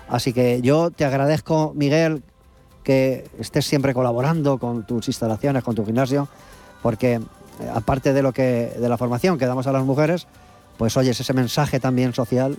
Así 0.10 0.34
que 0.34 0.62
yo 0.62 0.92
te 0.92 1.06
agradezco, 1.06 1.74
Miguel, 1.76 2.24
que 2.84 3.30
estés 3.40 3.66
siempre 3.66 3.94
colaborando 3.94 4.58
con 4.58 4.86
tus 4.86 5.08
instalaciones, 5.08 5.64
con 5.64 5.76
tu 5.76 5.86
gimnasio, 5.86 6.28
porque 6.82 7.16
eh, 7.16 7.22
aparte 7.74 8.14
de 8.14 8.22
lo 8.22 8.32
que 8.32 8.74
de 8.80 8.90
la 8.90 8.98
formación 8.98 9.38
que 9.38 9.46
damos 9.46 9.68
a 9.68 9.72
las 9.72 9.84
mujeres, 9.84 10.28
pues 10.78 10.96
oyes 10.96 11.20
ese 11.20 11.34
mensaje 11.34 11.80
también 11.80 12.14
social. 12.14 12.58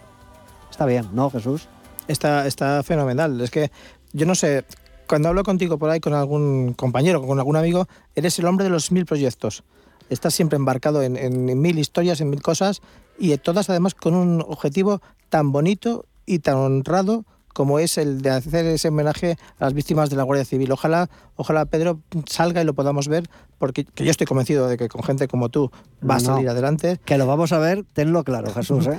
Está 0.71 0.85
bien, 0.85 1.09
¿no, 1.13 1.31
Jesús? 1.31 1.69
Está, 2.09 2.47
está 2.47 2.83
fenomenal. 2.83 3.41
Es 3.41 3.51
que 3.51 3.71
yo 4.13 4.27
no 4.27 4.35
sé, 4.35 4.65
cuando 5.09 5.29
hablo 5.29 5.43
contigo 5.43 5.79
por 5.79 5.91
ahí 5.91 6.01
con 6.01 6.15
algún 6.15 6.75
compañero, 6.75 7.27
con 7.27 7.39
algún 7.39 7.57
amigo, 7.57 7.89
eres 8.15 8.39
el 8.39 8.47
hombre 8.47 8.65
de 8.65 8.71
los 8.71 8.93
mil 8.93 9.07
proyectos. 9.07 9.65
Estás 10.11 10.35
siempre 10.35 10.57
embarcado 10.57 11.03
en, 11.03 11.17
en 11.17 11.61
mil 11.61 11.79
historias, 11.79 12.21
en 12.21 12.31
mil 12.31 12.43
cosas 12.43 12.83
y 13.19 13.37
todas 13.39 13.69
además 13.69 13.95
con 13.95 14.15
un 14.15 14.43
objetivo 14.43 15.01
tan 15.29 15.51
bonito 15.51 16.05
y 16.25 16.39
tan 16.39 16.57
honrado 16.57 17.25
como 17.53 17.79
es 17.79 17.99
el 17.99 18.23
de 18.23 18.31
hacer 18.31 18.67
ese 18.67 18.89
homenaje 18.89 19.37
a 19.59 19.65
las 19.65 19.75
víctimas 19.75 20.11
de 20.11 20.17
la 20.17 20.23
Guardia 20.23 20.45
Civil. 20.45 20.71
Ojalá, 20.73 21.09
ojalá 21.37 21.65
Pedro 21.67 22.01
salga 22.27 22.63
y 22.63 22.65
lo 22.65 22.75
podamos 22.75 23.09
ver, 23.09 23.29
porque 23.59 23.87
yo 23.97 24.11
estoy 24.11 24.27
convencido 24.27 24.69
de 24.69 24.77
que 24.77 24.89
con 24.89 25.03
gente 25.03 25.29
como 25.29 25.49
tú 25.49 25.71
va 26.09 26.17
a 26.17 26.21
salir 26.21 26.49
adelante. 26.49 27.01
Que 27.05 27.19
lo 27.19 27.27
vamos 27.27 27.53
a 27.53 27.59
ver, 27.59 27.85
tenlo 27.93 28.25
claro, 28.25 28.53
Jesús. 28.53 28.87
¿eh? 28.87 28.99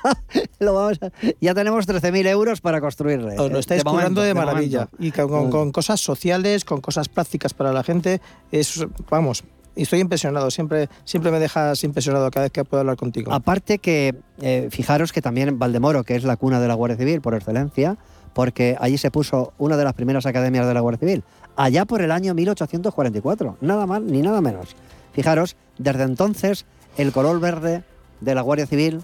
lo 0.60 0.74
vamos 0.74 0.98
Ya 1.40 1.54
tenemos 1.54 1.86
13.000 1.86 2.26
euros 2.28 2.60
para 2.60 2.80
construirle. 2.80 3.38
Os 3.38 3.50
lo 3.50 3.56
¿eh? 3.56 3.60
estáis 3.60 3.84
curando 3.84 4.22
de, 4.22 4.34
maravilla. 4.34 4.88
y 4.98 5.12
con, 5.12 5.50
con, 5.50 5.72
cosas 5.72 6.00
sociales, 6.00 6.64
con 6.64 6.80
cosas 6.80 7.08
prácticas 7.08 7.54
para 7.54 7.72
la 7.72 7.82
gente. 7.82 8.20
Es, 8.50 8.84
vamos, 9.10 9.44
y 9.76 9.82
estoy 9.82 10.00
impresionado, 10.00 10.50
siempre, 10.50 10.88
siempre 11.04 11.30
me 11.30 11.38
dejas 11.38 11.82
impresionado 11.84 12.30
cada 12.30 12.44
vez 12.44 12.52
que 12.52 12.64
puedo 12.64 12.80
hablar 12.80 12.96
contigo. 12.96 13.32
Aparte 13.32 13.78
que, 13.78 14.14
eh, 14.40 14.68
fijaros 14.70 15.12
que 15.12 15.22
también 15.22 15.58
Valdemoro, 15.58 16.04
que 16.04 16.16
es 16.16 16.24
la 16.24 16.36
cuna 16.36 16.60
de 16.60 16.68
la 16.68 16.74
Guardia 16.74 16.96
Civil 16.96 17.20
por 17.20 17.34
excelencia, 17.34 17.96
porque 18.34 18.76
allí 18.80 18.98
se 18.98 19.10
puso 19.10 19.52
una 19.58 19.76
de 19.76 19.84
las 19.84 19.94
primeras 19.94 20.26
academias 20.26 20.66
de 20.66 20.74
la 20.74 20.80
Guardia 20.80 21.00
Civil, 21.00 21.24
allá 21.56 21.84
por 21.84 22.02
el 22.02 22.10
año 22.10 22.34
1844, 22.34 23.58
nada 23.60 23.86
más 23.86 24.02
ni 24.02 24.22
nada 24.22 24.40
menos. 24.40 24.76
Fijaros, 25.12 25.56
desde 25.78 26.02
entonces 26.02 26.66
el 26.96 27.12
color 27.12 27.40
verde 27.40 27.84
de 28.20 28.34
la 28.34 28.42
Guardia 28.42 28.66
Civil, 28.66 29.02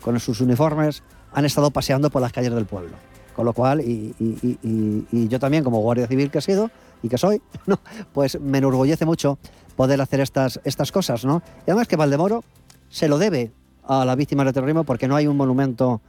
con 0.00 0.18
sus 0.20 0.40
uniformes, 0.40 1.02
han 1.32 1.44
estado 1.44 1.70
paseando 1.70 2.10
por 2.10 2.22
las 2.22 2.32
calles 2.32 2.52
del 2.52 2.66
pueblo. 2.66 2.96
Con 3.34 3.44
lo 3.44 3.52
cual, 3.52 3.80
y, 3.80 4.14
y 4.18 5.28
yo 5.28 5.38
también 5.38 5.64
como 5.64 5.80
Guardia 5.80 6.06
Civil 6.06 6.30
que 6.30 6.38
he 6.38 6.42
sido 6.42 6.70
y 7.02 7.08
que 7.08 7.18
soy, 7.18 7.40
¿no? 7.66 7.80
pues 8.12 8.40
me 8.40 8.58
enorgullece 8.58 9.04
mucho 9.04 9.38
poder 9.80 9.98
hacer 10.02 10.20
estas, 10.20 10.60
estas 10.64 10.92
cosas, 10.92 11.24
¿no? 11.24 11.40
Y 11.66 11.70
además 11.70 11.88
que 11.88 11.96
Valdemoro 11.96 12.44
se 12.90 13.08
lo 13.08 13.16
debe 13.16 13.50
a 13.88 14.04
las 14.04 14.14
víctimas 14.14 14.44
del 14.44 14.52
terrorismo 14.52 14.84
porque 14.84 15.08
no 15.08 15.16
hay 15.16 15.26
un 15.26 15.38
monumento 15.38 16.02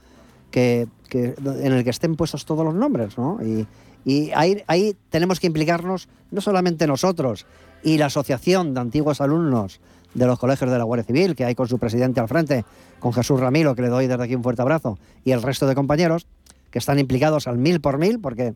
que, 0.50 0.88
en 1.10 1.72
el 1.72 1.82
que 1.82 1.88
estén 1.88 2.14
puestos 2.14 2.44
todos 2.44 2.66
los 2.66 2.74
nombres, 2.74 3.16
¿no? 3.16 3.38
Y, 4.04 4.30
ahí, 4.34 4.62
ahí 4.66 4.94
tenemos 5.08 5.40
que 5.40 5.46
implicarnos 5.46 6.10
no 6.30 6.42
solamente 6.42 6.86
nosotros 6.86 7.46
y 7.82 7.96
la 7.96 8.06
asociación 8.06 8.74
de 8.74 8.80
antiguos 8.80 9.22
alumnos 9.22 9.80
de 10.12 10.26
los 10.26 10.38
colegios 10.38 10.70
de 10.70 10.76
la 10.76 10.84
Guardia 10.84 11.06
Civil, 11.06 11.34
que 11.34 11.46
hay 11.46 11.54
con 11.54 11.66
su 11.66 11.78
presidente 11.78 12.20
al 12.20 12.28
frente, 12.28 12.66
con 13.00 13.14
Jesús 13.14 13.40
Ramiro, 13.40 13.74
que 13.74 13.80
le 13.80 13.88
doy 13.88 14.06
desde 14.06 14.22
aquí 14.22 14.34
un 14.34 14.42
fuerte 14.42 14.60
abrazo, 14.60 14.98
y 15.24 15.30
el 15.30 15.40
resto 15.40 15.66
de 15.66 15.74
compañeros 15.74 16.26
que 16.70 16.78
están 16.78 16.98
implicados 16.98 17.46
al 17.46 17.56
mil 17.56 17.80
por 17.80 17.96
mil, 17.96 18.20
porque 18.20 18.52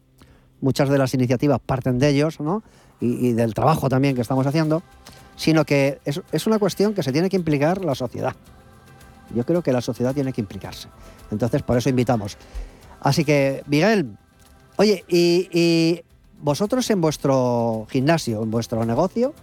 muchas 0.61 0.91
de 0.91 0.99
las 0.99 1.15
iniciativas 1.15 1.59
parten 1.65 1.99
de 1.99 2.11
ellos, 2.11 2.39
¿no? 2.39 2.63
Y, 3.01 3.33
del 3.33 3.55
trabajo 3.55 3.89
también 3.89 4.15
que 4.15 4.23
estamos 4.23 4.47
haciendo, 4.47 4.83
sino 5.37 5.65
que 5.65 6.01
es, 6.05 6.47
una 6.47 6.59
cuestión 6.59 6.95
que 6.95 7.03
se 7.03 7.13
tiene 7.13 7.29
que 7.29 7.37
implicar 7.37 7.85
la 7.85 7.95
sociedad. 7.95 8.35
Yo 9.35 9.45
creo 9.45 9.63
que 9.63 9.73
la 9.73 9.81
sociedad 9.81 10.15
tiene 10.15 10.33
que 10.33 10.41
implicarse. 10.41 10.89
Entonces, 11.31 11.63
por 11.63 11.77
eso 11.77 11.89
invitamos. 11.89 12.37
Así 13.01 13.25
que, 13.25 13.63
Miguel, 13.67 14.17
oye, 14.77 15.05
y, 15.09 16.03
vosotros 16.41 16.89
en 16.91 17.01
vuestro 17.01 17.87
gimnasio, 17.91 18.43
en 18.43 18.51
vuestro 18.51 18.85
negocio, 18.85 19.35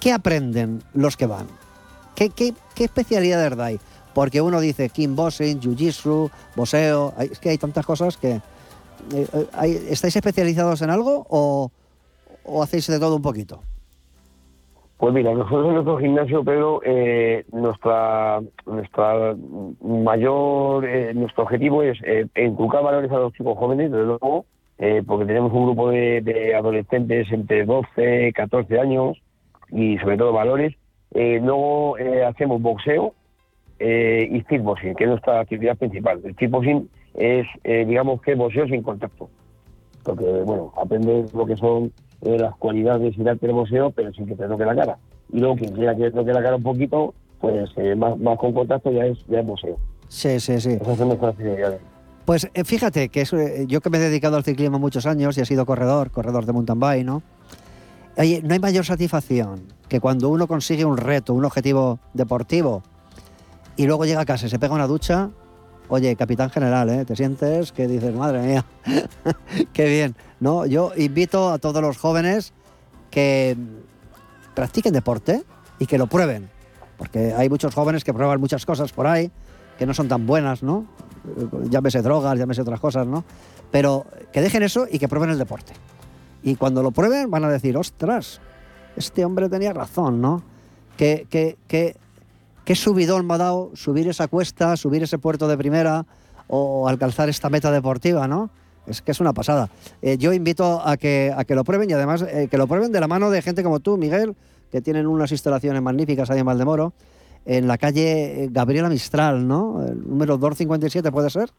¿qué 0.00 0.12
aprenden 0.12 0.82
los 0.92 1.16
que 1.16 1.26
van? 1.26 1.46
¿Qué, 2.14 2.30
qué, 2.30 2.54
qué 2.74 2.84
especialidades 2.84 3.56
dais? 3.56 3.80
Porque 4.14 4.40
uno 4.40 4.60
dice 4.60 4.88
kickboxing, 4.88 5.60
jiu-jitsu, 5.60 6.30
boxeo, 6.56 7.14
es 7.18 7.38
que 7.38 7.50
hay 7.50 7.58
tantas 7.58 7.86
cosas 7.86 8.16
que... 8.16 8.40
Eh, 9.12 9.28
eh, 9.62 9.86
¿Estáis 9.90 10.16
especializados 10.16 10.82
en 10.82 10.90
algo 10.90 11.24
o, 11.30 11.70
o 12.48 12.62
hacéis 12.62 12.86
de 12.86 12.98
todo 12.98 13.16
un 13.16 13.22
poquito? 13.22 13.60
Pues 14.98 15.14
mira, 15.14 15.32
nosotros 15.32 15.68
en 15.68 15.74
nuestro 15.74 15.98
gimnasio, 15.98 16.42
Pedro, 16.42 16.80
eh, 16.84 17.44
nuestra, 17.52 18.40
nuestra 18.66 19.36
mayor, 19.80 20.84
eh, 20.84 21.14
nuestro 21.14 21.44
objetivo 21.44 21.84
es 21.84 21.96
eh, 22.02 22.26
inculcar 22.34 22.82
valores 22.82 23.08
a 23.12 23.18
los 23.18 23.32
chicos 23.32 23.56
jóvenes, 23.56 23.92
desde 23.92 24.04
luego, 24.04 24.44
eh, 24.78 25.04
porque 25.06 25.24
tenemos 25.24 25.52
un 25.52 25.66
grupo 25.66 25.90
de, 25.90 26.52
adolescentes 26.52 27.30
entre 27.30 27.64
12, 27.64 28.32
14 28.34 28.80
años 28.80 29.22
y 29.70 29.98
sobre 29.98 30.16
todo 30.16 30.32
valores. 30.32 30.74
luego 31.14 31.94
hacemos 32.26 32.60
boxeo 32.60 33.14
y 33.78 34.42
kickboxing, 34.42 34.96
que 34.96 35.04
es 35.04 35.10
nuestra 35.10 35.38
actividad 35.38 35.76
principal. 35.76 36.20
El 36.24 36.34
kickboxing 36.34 36.90
es, 37.14 37.46
digamos, 37.62 38.20
que 38.20 38.34
boxeo 38.34 38.66
sin 38.66 38.82
contacto, 38.82 39.30
porque, 40.02 40.24
bueno, 40.44 40.72
aprende 40.76 41.24
lo 41.32 41.46
que 41.46 41.56
son 41.56 41.92
eh, 42.22 42.38
las 42.38 42.56
cualidades 42.56 43.14
y 43.16 43.46
el 43.46 43.52
museo, 43.52 43.90
pero 43.90 44.12
sin 44.12 44.26
que 44.26 44.34
te 44.34 44.46
toque 44.46 44.64
la 44.64 44.74
cara. 44.74 44.98
Y 45.32 45.40
luego 45.40 45.56
quien 45.56 45.72
quiera 45.72 45.94
que 45.94 46.04
te 46.04 46.10
toque 46.10 46.32
la 46.32 46.42
cara 46.42 46.56
un 46.56 46.62
poquito, 46.62 47.14
pues 47.40 47.70
eh, 47.76 47.94
más, 47.94 48.18
más 48.18 48.38
con 48.38 48.52
contacto 48.52 48.90
ya 48.90 49.06
es, 49.06 49.18
ya 49.28 49.42
museo. 49.42 49.76
Sí, 50.08 50.40
sí, 50.40 50.60
sí. 50.60 50.78
Esas 50.80 50.96
son 50.96 51.08
nuestras. 51.08 51.34
Pues 52.24 52.50
eh, 52.52 52.64
fíjate 52.64 53.08
que 53.08 53.24
yo 53.66 53.80
que 53.80 53.90
me 53.90 53.98
he 53.98 54.00
dedicado 54.00 54.36
al 54.36 54.44
ciclismo 54.44 54.78
muchos 54.78 55.06
años 55.06 55.38
y 55.38 55.42
he 55.42 55.44
sido 55.44 55.64
corredor, 55.64 56.10
corredor 56.10 56.44
de 56.44 56.52
mountain 56.52 56.80
bike, 56.80 57.06
¿no? 57.06 57.22
Oye, 58.16 58.42
no 58.42 58.52
hay 58.52 58.58
mayor 58.58 58.84
satisfacción 58.84 59.62
que 59.88 60.00
cuando 60.00 60.28
uno 60.28 60.46
consigue 60.46 60.84
un 60.84 60.96
reto, 60.96 61.32
un 61.34 61.44
objetivo 61.44 62.00
deportivo 62.14 62.82
y 63.76 63.86
luego 63.86 64.04
llega 64.04 64.22
a 64.22 64.24
casa 64.24 64.46
y 64.46 64.50
se 64.50 64.58
pega 64.58 64.74
una 64.74 64.88
ducha 64.88 65.30
Oye, 65.88 66.16
capitán 66.16 66.50
general, 66.50 66.90
¿eh? 66.90 67.04
Te 67.04 67.16
sientes 67.16 67.72
que 67.72 67.88
dices, 67.88 68.14
madre 68.14 68.42
mía, 68.42 68.64
qué 69.72 69.86
bien. 69.86 70.16
No, 70.38 70.66
yo 70.66 70.92
invito 70.96 71.50
a 71.50 71.58
todos 71.58 71.80
los 71.80 71.96
jóvenes 71.96 72.52
que 73.10 73.56
practiquen 74.54 74.92
deporte 74.92 75.44
y 75.78 75.86
que 75.86 75.96
lo 75.96 76.06
prueben. 76.06 76.50
Porque 76.98 77.32
hay 77.32 77.48
muchos 77.48 77.74
jóvenes 77.74 78.04
que 78.04 78.12
prueban 78.12 78.40
muchas 78.40 78.66
cosas 78.66 78.92
por 78.92 79.06
ahí 79.06 79.30
que 79.78 79.86
no 79.86 79.94
son 79.94 80.08
tan 80.08 80.26
buenas, 80.26 80.62
¿no? 80.62 80.86
Llámese 81.70 82.02
drogas, 82.02 82.36
llámese 82.36 82.62
otras 82.62 82.80
cosas, 82.80 83.06
¿no? 83.06 83.24
Pero 83.70 84.06
que 84.32 84.40
dejen 84.40 84.64
eso 84.64 84.86
y 84.90 84.98
que 84.98 85.08
prueben 85.08 85.30
el 85.30 85.38
deporte. 85.38 85.72
Y 86.42 86.56
cuando 86.56 86.82
lo 86.82 86.90
prueben 86.90 87.30
van 87.30 87.44
a 87.44 87.48
decir, 87.48 87.76
ostras, 87.76 88.40
este 88.96 89.24
hombre 89.24 89.48
tenía 89.48 89.72
razón, 89.72 90.20
¿no? 90.20 90.42
Que, 90.96 91.26
que, 91.30 91.56
que 91.68 91.96
qué 92.68 92.74
subidón 92.74 93.26
me 93.26 93.32
ha 93.32 93.38
dado 93.38 93.70
subir 93.72 94.08
esa 94.08 94.28
cuesta, 94.28 94.76
subir 94.76 95.02
ese 95.02 95.16
puerto 95.16 95.48
de 95.48 95.56
primera 95.56 96.04
o 96.48 96.86
alcanzar 96.86 97.30
esta 97.30 97.48
meta 97.48 97.72
deportiva, 97.72 98.28
¿no? 98.28 98.50
Es 98.86 99.00
que 99.00 99.12
es 99.12 99.20
una 99.20 99.32
pasada. 99.32 99.70
Eh, 100.02 100.18
yo 100.18 100.34
invito 100.34 100.86
a 100.86 100.98
que, 100.98 101.32
a 101.34 101.44
que 101.44 101.54
lo 101.54 101.64
prueben 101.64 101.88
y 101.88 101.94
además 101.94 102.20
eh, 102.20 102.46
que 102.50 102.58
lo 102.58 102.66
prueben 102.66 102.92
de 102.92 103.00
la 103.00 103.08
mano 103.08 103.30
de 103.30 103.40
gente 103.40 103.62
como 103.62 103.80
tú, 103.80 103.96
Miguel, 103.96 104.36
que 104.70 104.82
tienen 104.82 105.06
unas 105.06 105.32
instalaciones 105.32 105.80
magníficas 105.80 106.28
ahí 106.28 106.40
en 106.40 106.44
Valdemoro, 106.44 106.92
en 107.46 107.68
la 107.68 107.78
calle 107.78 108.44
eh, 108.44 108.48
Gabriela 108.52 108.90
Mistral, 108.90 109.48
¿no? 109.48 109.82
El 109.86 110.06
número 110.06 110.36
257 110.36 111.10
puede 111.10 111.30
ser. 111.30 111.50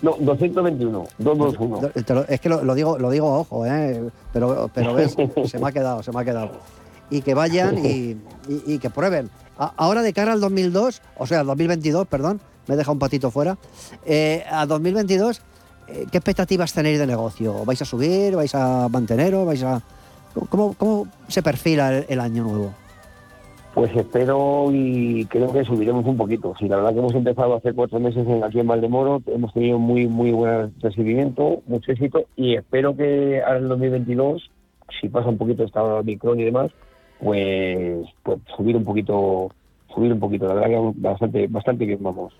No, 0.00 0.12
221, 0.18 1.08
221. 1.18 2.24
Es 2.26 2.40
que 2.40 2.48
lo, 2.48 2.74
digo, 2.74 2.98
lo 2.98 3.10
digo 3.10 3.38
ojo, 3.38 3.66
¿eh? 3.66 4.08
Pero, 4.32 4.70
pero 4.72 4.94
ves, 4.94 5.14
se 5.44 5.58
me 5.58 5.68
ha 5.68 5.72
quedado, 5.72 6.02
se 6.02 6.10
me 6.10 6.22
ha 6.22 6.24
quedado. 6.24 6.52
Y 7.10 7.20
que 7.20 7.34
vayan 7.34 7.84
y, 7.84 8.16
y 8.48 8.78
que 8.78 8.88
prueben 8.88 9.28
ahora 9.76 10.02
de 10.02 10.12
cara 10.12 10.32
al 10.32 10.40
2002, 10.40 11.02
o 11.18 11.26
sea, 11.26 11.40
al 11.40 11.46
2022, 11.46 12.06
perdón, 12.06 12.40
me 12.66 12.74
he 12.74 12.76
dejado 12.76 12.94
un 12.94 12.98
patito 12.98 13.30
fuera, 13.30 13.58
eh, 14.06 14.44
a 14.50 14.66
2022, 14.66 15.42
eh, 15.88 16.06
¿qué 16.10 16.18
expectativas 16.18 16.72
tenéis 16.72 16.98
de 16.98 17.06
negocio? 17.06 17.64
¿Vais 17.64 17.80
a 17.82 17.84
subir? 17.84 18.36
¿Vais 18.36 18.54
a 18.54 18.88
manteneros? 18.88 19.46
¿Vais 19.46 19.62
a...? 19.62 19.82
¿Cómo, 20.48 20.74
cómo 20.74 21.08
se 21.26 21.42
perfila 21.42 21.98
el, 21.98 22.20
año 22.20 22.44
nuevo? 22.44 22.72
Pues 23.74 23.90
espero 23.96 24.68
y 24.72 25.26
creo 25.26 25.52
que 25.52 25.64
subiremos 25.64 26.06
un 26.06 26.16
poquito. 26.16 26.54
Sí, 26.58 26.68
la 26.68 26.76
verdad 26.76 26.92
que 26.92 26.98
hemos 27.00 27.14
empezado 27.14 27.56
hace 27.56 27.72
cuatro 27.72 27.98
meses 27.98 28.24
aquí 28.44 28.60
en 28.60 28.68
Valdemoro, 28.68 29.22
hemos 29.26 29.52
tenido 29.52 29.78
muy 29.78 30.06
muy 30.06 30.30
buen 30.30 30.72
recibimiento, 30.80 31.62
mucho 31.66 31.90
éxito 31.90 32.26
y 32.36 32.54
espero 32.54 32.96
que 32.96 33.42
ahora 33.44 33.58
en 33.58 33.64
el 33.64 33.68
2022, 33.70 34.50
si 35.00 35.08
pasa 35.08 35.28
un 35.28 35.38
poquito 35.38 35.64
esta 35.64 35.82
micrón 36.02 36.38
y 36.38 36.44
demás, 36.44 36.70
pues, 37.22 38.06
pues 38.22 38.38
subir 38.56 38.76
un 38.76 38.84
poquito, 38.84 39.50
subir 39.94 40.12
un 40.12 40.20
poquito, 40.20 40.46
la 40.46 40.54
verdad 40.54 40.68
que 40.68 40.92
bastante, 41.00 41.46
bastante 41.48 41.84
bien 41.84 41.98
vamos. 42.02 42.32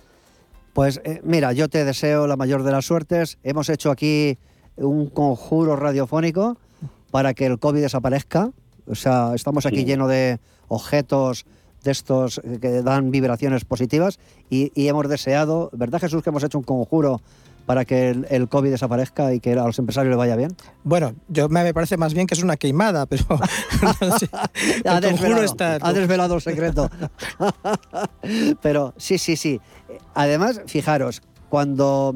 Pues 0.72 1.00
eh, 1.04 1.20
mira, 1.24 1.52
yo 1.52 1.68
te 1.68 1.84
deseo 1.84 2.26
la 2.26 2.36
mayor 2.36 2.62
de 2.62 2.72
las 2.72 2.86
suertes. 2.86 3.38
Hemos 3.42 3.68
hecho 3.68 3.90
aquí 3.90 4.38
un 4.76 5.06
conjuro 5.08 5.76
radiofónico 5.76 6.56
para 7.10 7.34
que 7.34 7.46
el 7.46 7.58
COVID 7.58 7.80
desaparezca. 7.80 8.50
O 8.86 8.94
sea, 8.94 9.32
estamos 9.34 9.66
aquí 9.66 9.78
Sí. 9.78 9.84
lleno 9.84 10.08
de 10.08 10.38
objetos 10.68 11.44
de 11.82 11.90
estos 11.90 12.38
eh, 12.44 12.58
que 12.60 12.82
dan 12.82 13.10
vibraciones 13.10 13.64
positivas 13.64 14.18
y, 14.48 14.70
y 14.74 14.88
hemos 14.88 15.08
deseado, 15.08 15.70
¿verdad 15.72 16.00
Jesús, 16.00 16.22
que 16.22 16.30
hemos 16.30 16.44
hecho 16.44 16.58
un 16.58 16.64
conjuro 16.64 17.20
para 17.66 17.84
que 17.84 18.10
el, 18.10 18.26
el 18.30 18.48
COVID 18.48 18.70
desaparezca 18.70 19.32
y 19.32 19.40
que 19.40 19.52
a 19.52 19.64
los 19.66 19.78
empresarios 19.78 20.10
les 20.10 20.18
vaya 20.18 20.36
bien? 20.36 20.56
Bueno, 20.82 21.14
yo 21.28 21.48
me 21.48 21.72
parece 21.72 21.96
más 21.96 22.14
bien 22.14 22.26
que 22.26 22.34
es 22.34 22.42
una 22.42 22.56
queimada, 22.56 23.06
pero 23.06 23.24
no 24.00 24.18
sé. 24.18 24.28
ha, 24.84 25.00
desvelado, 25.00 25.42
está. 25.42 25.78
ha 25.80 25.92
desvelado 25.92 26.34
el 26.34 26.40
secreto. 26.40 26.90
Pero 28.62 28.94
sí, 28.96 29.18
sí, 29.18 29.36
sí. 29.36 29.60
Además, 30.14 30.60
fijaros, 30.66 31.22
cuando 31.48 32.14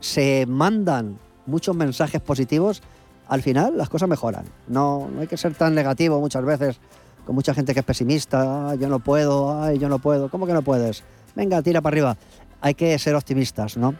se 0.00 0.46
mandan 0.46 1.18
muchos 1.46 1.74
mensajes 1.76 2.20
positivos, 2.20 2.82
al 3.28 3.42
final 3.42 3.76
las 3.76 3.88
cosas 3.88 4.08
mejoran. 4.08 4.44
No, 4.68 5.08
no 5.14 5.20
hay 5.20 5.26
que 5.26 5.36
ser 5.36 5.54
tan 5.54 5.74
negativo 5.74 6.20
muchas 6.20 6.44
veces, 6.44 6.80
con 7.24 7.34
mucha 7.34 7.54
gente 7.54 7.74
que 7.74 7.80
es 7.80 7.86
pesimista. 7.86 8.70
"Ay, 8.70 8.78
yo 8.78 8.88
no 8.88 8.98
puedo, 8.98 9.62
ay, 9.62 9.78
yo 9.78 9.88
no 9.88 9.98
puedo. 9.98 10.28
¿Cómo 10.30 10.46
que 10.46 10.52
no 10.52 10.62
puedes? 10.62 11.04
Venga, 11.34 11.62
tira 11.62 11.80
para 11.80 11.94
arriba. 11.94 12.16
Hay 12.60 12.74
que 12.74 12.98
ser 12.98 13.14
optimistas, 13.14 13.76
¿no? 13.76 13.94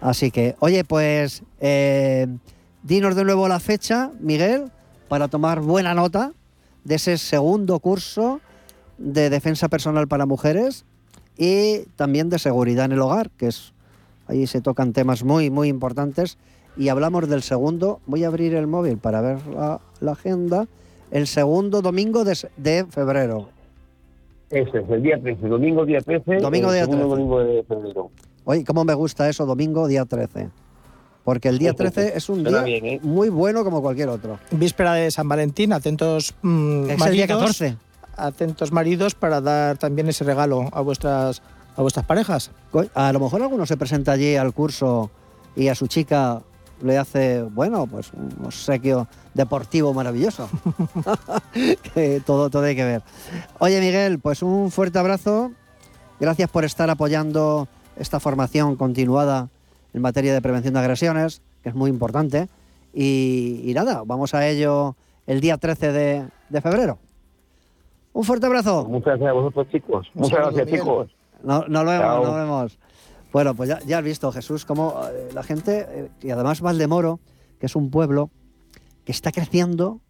Así 0.00 0.30
que, 0.30 0.54
oye, 0.60 0.84
pues 0.84 1.42
eh, 1.60 2.26
dinos 2.82 3.16
de 3.16 3.24
nuevo 3.24 3.48
la 3.48 3.60
fecha, 3.60 4.10
Miguel, 4.20 4.70
para 5.08 5.28
tomar 5.28 5.60
buena 5.60 5.94
nota 5.94 6.32
de 6.84 6.94
ese 6.94 7.18
segundo 7.18 7.80
curso 7.80 8.40
de 8.96 9.30
defensa 9.30 9.68
personal 9.68 10.08
para 10.08 10.26
mujeres 10.26 10.84
y 11.36 11.80
también 11.96 12.30
de 12.30 12.38
seguridad 12.38 12.86
en 12.86 12.92
el 12.92 13.00
hogar, 13.00 13.30
que 13.30 13.48
es 13.48 13.72
ahí 14.26 14.46
se 14.46 14.60
tocan 14.60 14.92
temas 14.92 15.24
muy 15.24 15.50
muy 15.50 15.68
importantes 15.68 16.36
y 16.76 16.88
hablamos 16.88 17.28
del 17.28 17.42
segundo. 17.42 18.00
Voy 18.06 18.24
a 18.24 18.28
abrir 18.28 18.54
el 18.54 18.66
móvil 18.66 18.98
para 18.98 19.20
ver 19.20 19.44
la, 19.48 19.80
la 20.00 20.12
agenda. 20.12 20.66
El 21.10 21.26
segundo 21.26 21.82
domingo 21.82 22.24
de, 22.24 22.36
de 22.56 22.84
febrero. 22.86 23.48
Ese 24.50 24.78
es 24.78 24.90
el 24.90 25.02
día 25.02 25.18
13, 25.20 25.48
domingo 25.48 25.84
día 25.84 26.00
13. 26.00 26.36
Domingo 26.36 26.68
el 26.68 26.74
día 26.74 26.84
segundo 26.84 27.06
13. 27.06 27.08
domingo 27.08 27.38
de 27.40 27.62
febrero. 27.64 28.10
Oye, 28.50 28.64
cómo 28.64 28.82
me 28.82 28.94
gusta 28.94 29.28
eso, 29.28 29.44
domingo 29.44 29.86
día 29.86 30.06
13. 30.06 30.48
Porque 31.22 31.50
el 31.50 31.58
día 31.58 31.74
13 31.74 32.16
es 32.16 32.30
un 32.30 32.40
Suena 32.40 32.62
día 32.64 32.80
bien, 32.80 32.86
¿eh? 32.86 33.00
muy 33.02 33.28
bueno 33.28 33.62
como 33.62 33.82
cualquier 33.82 34.08
otro. 34.08 34.38
Víspera 34.52 34.94
de 34.94 35.10
San 35.10 35.28
Valentín, 35.28 35.74
atentos 35.74 36.34
mm, 36.40 36.84
Es 36.84 37.02
el 37.04 37.12
día 37.12 37.26
maridos, 37.26 37.58
14. 37.58 37.76
atentos 38.16 38.72
maridos 38.72 39.14
para 39.14 39.42
dar 39.42 39.76
también 39.76 40.08
ese 40.08 40.24
regalo 40.24 40.66
a 40.72 40.80
vuestras 40.80 41.42
a 41.76 41.82
vuestras 41.82 42.06
parejas. 42.06 42.50
A 42.94 43.12
lo 43.12 43.20
mejor 43.20 43.42
alguno 43.42 43.66
se 43.66 43.76
presenta 43.76 44.12
allí 44.12 44.34
al 44.36 44.54
curso 44.54 45.10
y 45.54 45.68
a 45.68 45.74
su 45.74 45.86
chica 45.86 46.40
le 46.80 46.96
hace, 46.96 47.42
bueno, 47.42 47.86
pues 47.86 48.10
un 48.14 48.46
obsequio 48.46 49.08
deportivo 49.34 49.92
maravilloso. 49.92 50.48
que 51.92 52.22
todo, 52.24 52.48
todo 52.48 52.62
hay 52.62 52.76
que 52.76 52.84
ver. 52.84 53.02
Oye, 53.58 53.78
Miguel, 53.78 54.20
pues 54.20 54.40
un 54.40 54.70
fuerte 54.70 54.98
abrazo. 54.98 55.52
Gracias 56.18 56.48
por 56.48 56.64
estar 56.64 56.88
apoyando 56.88 57.68
esta 57.98 58.20
formación 58.20 58.76
continuada 58.76 59.48
en 59.92 60.02
materia 60.02 60.32
de 60.32 60.42
prevención 60.42 60.74
de 60.74 60.80
agresiones, 60.80 61.42
que 61.62 61.68
es 61.70 61.74
muy 61.74 61.90
importante. 61.90 62.48
Y, 62.92 63.62
y 63.64 63.74
nada, 63.74 64.02
vamos 64.06 64.34
a 64.34 64.46
ello 64.48 64.96
el 65.26 65.40
día 65.40 65.58
13 65.58 65.92
de, 65.92 66.28
de 66.48 66.60
febrero. 66.60 66.98
Un 68.12 68.24
fuerte 68.24 68.46
abrazo. 68.46 68.84
Muchas 68.88 69.18
gracias 69.18 69.30
a 69.30 69.32
vosotros, 69.32 69.68
chicos. 69.70 70.08
Muchas 70.14 70.38
gracias, 70.38 70.68
chicos. 70.68 71.10
No, 71.42 71.64
nos 71.68 71.84
vemos, 71.84 72.00
Chao. 72.00 72.24
nos 72.24 72.34
vemos. 72.34 72.78
Bueno, 73.32 73.54
pues 73.54 73.68
ya, 73.68 73.78
ya 73.86 73.98
has 73.98 74.04
visto, 74.04 74.32
Jesús, 74.32 74.64
cómo 74.64 74.94
eh, 75.12 75.28
la 75.34 75.42
gente, 75.42 75.86
eh, 75.88 76.08
y 76.22 76.30
además 76.30 76.60
Valdemoro, 76.60 77.20
que 77.60 77.66
es 77.66 77.76
un 77.76 77.90
pueblo 77.90 78.30
que 79.04 79.12
está 79.12 79.32
creciendo 79.32 80.00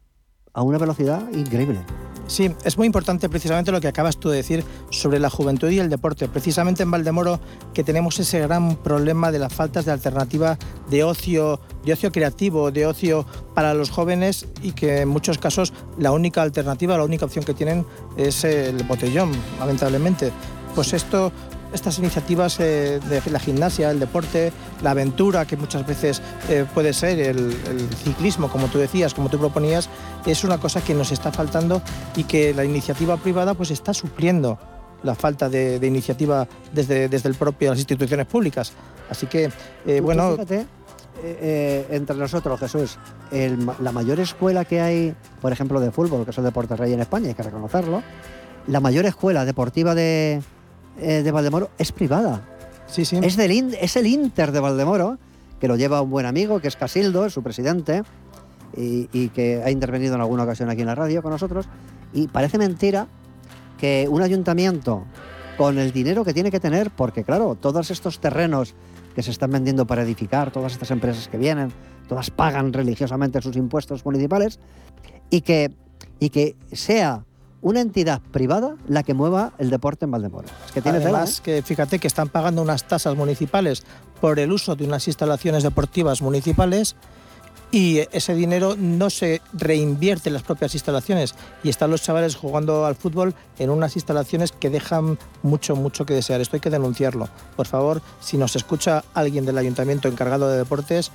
a 0.53 0.63
una 0.63 0.79
velocidad 0.79 1.23
increíble. 1.33 1.81
Sí, 2.29 2.55
es 2.63 2.77
muy 2.77 2.87
importante 2.87 3.31
precisamente 3.31 3.73
lo 3.73 3.81
que 3.81 3.89
acabas 3.89 4.19
tú 4.19 4.29
de 4.29 4.37
decir 4.37 4.63
sobre 4.91 5.19
la 5.19 5.31
juventud 5.31 5.71
y 5.71 5.79
el 5.79 5.89
deporte. 5.89 6.29
Precisamente 6.29 6.83
en 6.83 6.91
Valdemoro 6.91 7.41
que 7.73 7.83
tenemos 7.83 8.21
ese 8.21 8.39
gran 8.41 8.77
problema 8.77 9.33
de 9.33 9.39
las 9.39 9.53
faltas 9.53 9.87
de 9.87 9.93
alternativa 9.93 10.59
de 10.91 11.05
ocio, 11.05 11.59
de 11.87 11.95
ocio 11.95 12.13
creativo, 12.13 12.71
de 12.71 12.87
ocio 12.87 13.25
para 13.55 13.73
los 13.73 13.89
jóvenes 13.89 14.47
y 14.63 14.73
que 14.73 15.01
en 15.01 15.09
muchos 15.09 15.39
casos 15.39 15.73
la 15.97 16.13
única 16.13 16.43
alternativa, 16.43 16.99
la 16.99 17.05
única 17.05 17.25
opción 17.25 17.47
que 17.47 17.55
tienen 17.55 17.87
es 18.19 18.45
el 18.45 18.83
botellón, 18.85 19.33
lamentablemente. 19.59 20.31
Pues 20.75 20.93
esto 20.93 21.33
estas 21.73 21.99
iniciativas 21.99 22.59
eh, 22.61 23.01
de 23.09 23.31
la 23.31 23.39
gimnasia, 23.39 23.91
el 23.91 24.01
deporte, 24.01 24.53
la 24.83 24.93
aventura, 24.93 25.45
que 25.45 25.57
muchas 25.57 25.87
veces 25.87 26.23
eh, 26.49 26.65
puede 26.73 26.93
ser 26.93 27.19
el, 27.19 27.39
el 27.39 27.89
ciclismo, 28.05 28.49
como 28.49 28.69
tú 28.69 28.79
decías, 28.79 29.15
como 29.15 29.29
tú 29.29 29.39
proponías, 29.39 29.89
es 30.27 30.45
una 30.45 30.59
cosa 30.59 30.83
que 30.83 30.95
nos 30.95 31.13
está 31.13 31.33
faltando 31.33 31.83
y 32.17 32.25
que 32.25 32.55
la 32.55 32.65
iniciativa 32.65 33.17
privada 33.17 33.55
pues 33.55 33.71
está 33.71 33.93
supliendo 33.95 34.59
la 35.03 35.15
falta 35.15 35.49
de, 35.49 35.79
de 35.79 35.87
iniciativa 35.87 36.49
desde, 36.73 37.09
desde 37.09 37.29
el 37.29 37.35
propio 37.35 37.71
las 37.71 37.79
instituciones 37.79 38.27
públicas. 38.27 38.73
Así 39.11 39.27
que, 39.27 39.51
eh, 39.87 40.01
bueno, 40.01 40.33
fíjate, 40.33 40.67
entre 41.91 42.17
nosotros, 42.17 42.61
Jesús, 42.61 42.99
el 43.33 43.59
la 43.81 43.91
mayor 43.91 44.21
escuela 44.21 44.65
que 44.65 44.81
hay, 44.81 45.15
por 45.41 45.53
ejemplo, 45.53 45.81
de 45.81 45.91
fútbol, 45.91 46.25
que 46.25 46.31
es 46.31 46.39
el 46.39 46.45
deporte 46.45 46.77
rey 46.77 46.93
en 46.93 47.01
España, 47.01 47.29
hay 47.29 47.35
que 47.35 47.43
reconocerlo, 47.43 48.03
la 48.69 48.81
mayor 48.81 49.07
escuela 49.07 49.45
deportiva 49.45 49.95
de, 49.95 50.43
eh, 50.99 51.23
de 51.23 51.31
Valdemoro 51.31 51.71
es 51.79 51.93
privada. 51.93 52.47
Sí, 52.87 53.05
sí. 53.05 53.19
Es, 53.23 53.37
del 53.37 53.75
es 53.81 53.97
el 53.97 54.07
Inter 54.07 54.53
de 54.53 54.61
Valdemoro, 54.61 55.19
que 55.61 55.69
lo 55.69 55.77
lleva 55.77 56.01
un 56.03 56.11
buen 56.11 56.27
amigo, 56.27 56.61
que 56.61 56.69
es 56.69 56.77
Casildo, 56.77 57.29
su 57.31 57.43
presidente, 57.43 58.03
y, 58.77 59.09
y 59.13 59.29
que 59.29 59.63
ha 59.65 59.71
intervenido 59.71 60.15
en 60.15 60.21
alguna 60.21 60.45
ocasión 60.45 60.71
aquí 60.71 60.81
en 60.83 60.87
la 60.87 60.95
radio 60.95 61.23
con 61.23 61.33
nosotros. 61.33 61.69
Y 62.13 62.29
parece 62.29 62.59
mentira 62.59 63.09
que 63.77 64.07
un 64.11 64.23
ayuntamiento, 64.23 65.05
con 65.57 65.79
el 65.79 65.93
dinero 65.93 66.25
que 66.25 66.33
tiene 66.33 66.51
que 66.51 66.61
tener, 66.61 66.91
porque 66.91 67.25
claro, 67.25 67.57
todos 67.57 67.91
estos 67.91 68.21
terrenos 68.21 68.75
que 69.15 69.23
se 69.23 69.33
están 69.33 69.51
vendiendo 69.51 69.87
para 69.87 70.03
edificar, 70.03 70.53
todas 70.53 70.73
estas 70.73 70.91
empresas 70.93 71.29
que 71.29 71.37
vienen, 71.37 71.73
todas 72.09 72.31
pagan 72.31 72.73
religiosamente 72.73 73.43
sus 73.43 73.57
impuestos 73.57 74.05
municipales, 74.05 74.61
y 75.31 75.41
que, 75.41 75.73
y 76.21 76.31
que 76.31 76.57
sea 76.73 77.25
una 77.61 77.81
entidad 77.81 78.21
privada 78.33 78.77
la 78.89 79.03
que 79.03 79.15
mueva 79.15 79.53
el 79.59 79.71
deporte 79.71 80.05
en 80.05 80.11
Valdemoro. 80.11 80.49
Es 80.67 80.73
que 80.73 80.83
tiene 80.83 80.99
tela, 80.99 81.11
¿eh? 81.11 81.13
Además, 81.15 81.41
que 81.41 81.63
fíjate 81.63 81.99
que 81.99 82.07
están 82.07 82.29
pagando 82.29 82.63
unas 82.63 82.85
tasas 82.85 83.17
municipales 83.17 83.83
por 84.21 84.39
el 84.39 84.53
uso 84.53 84.77
de 84.77 84.85
unas 84.85 85.07
instalaciones 85.09 85.63
deportivas 85.63 86.23
municipales 86.23 86.97
y 87.71 87.99
ese 88.13 88.35
dinero 88.35 88.77
no 88.79 89.11
se 89.11 89.43
reinvierte 89.53 90.31
en 90.31 90.35
las 90.35 90.43
propias 90.43 90.75
instalaciones 90.75 91.35
y 91.63 91.69
están 91.69 91.91
los 91.91 92.03
chavales 92.03 92.35
jugando 92.35 92.87
al 92.87 92.95
fútbol 92.95 93.35
en 93.59 93.71
unas 93.71 93.97
instalaciones 93.97 94.53
que 94.53 94.71
dejan 94.71 95.19
mucho, 95.43 95.77
mucho 95.77 96.07
que 96.07 96.15
desear. 96.15 96.41
Esto 96.41 96.57
hay 96.57 96.61
que 96.61 96.71
denunciarlo. 96.71 97.29
Por 97.57 97.67
favor, 97.67 98.01
si 98.21 98.39
nos 98.39 98.57
escucha 98.57 99.05
alguien 99.15 99.45
del 99.45 99.59
ayuntamiento 99.59 100.09
encargado 100.09 100.49
de 100.49 100.57
deportes, 100.57 101.11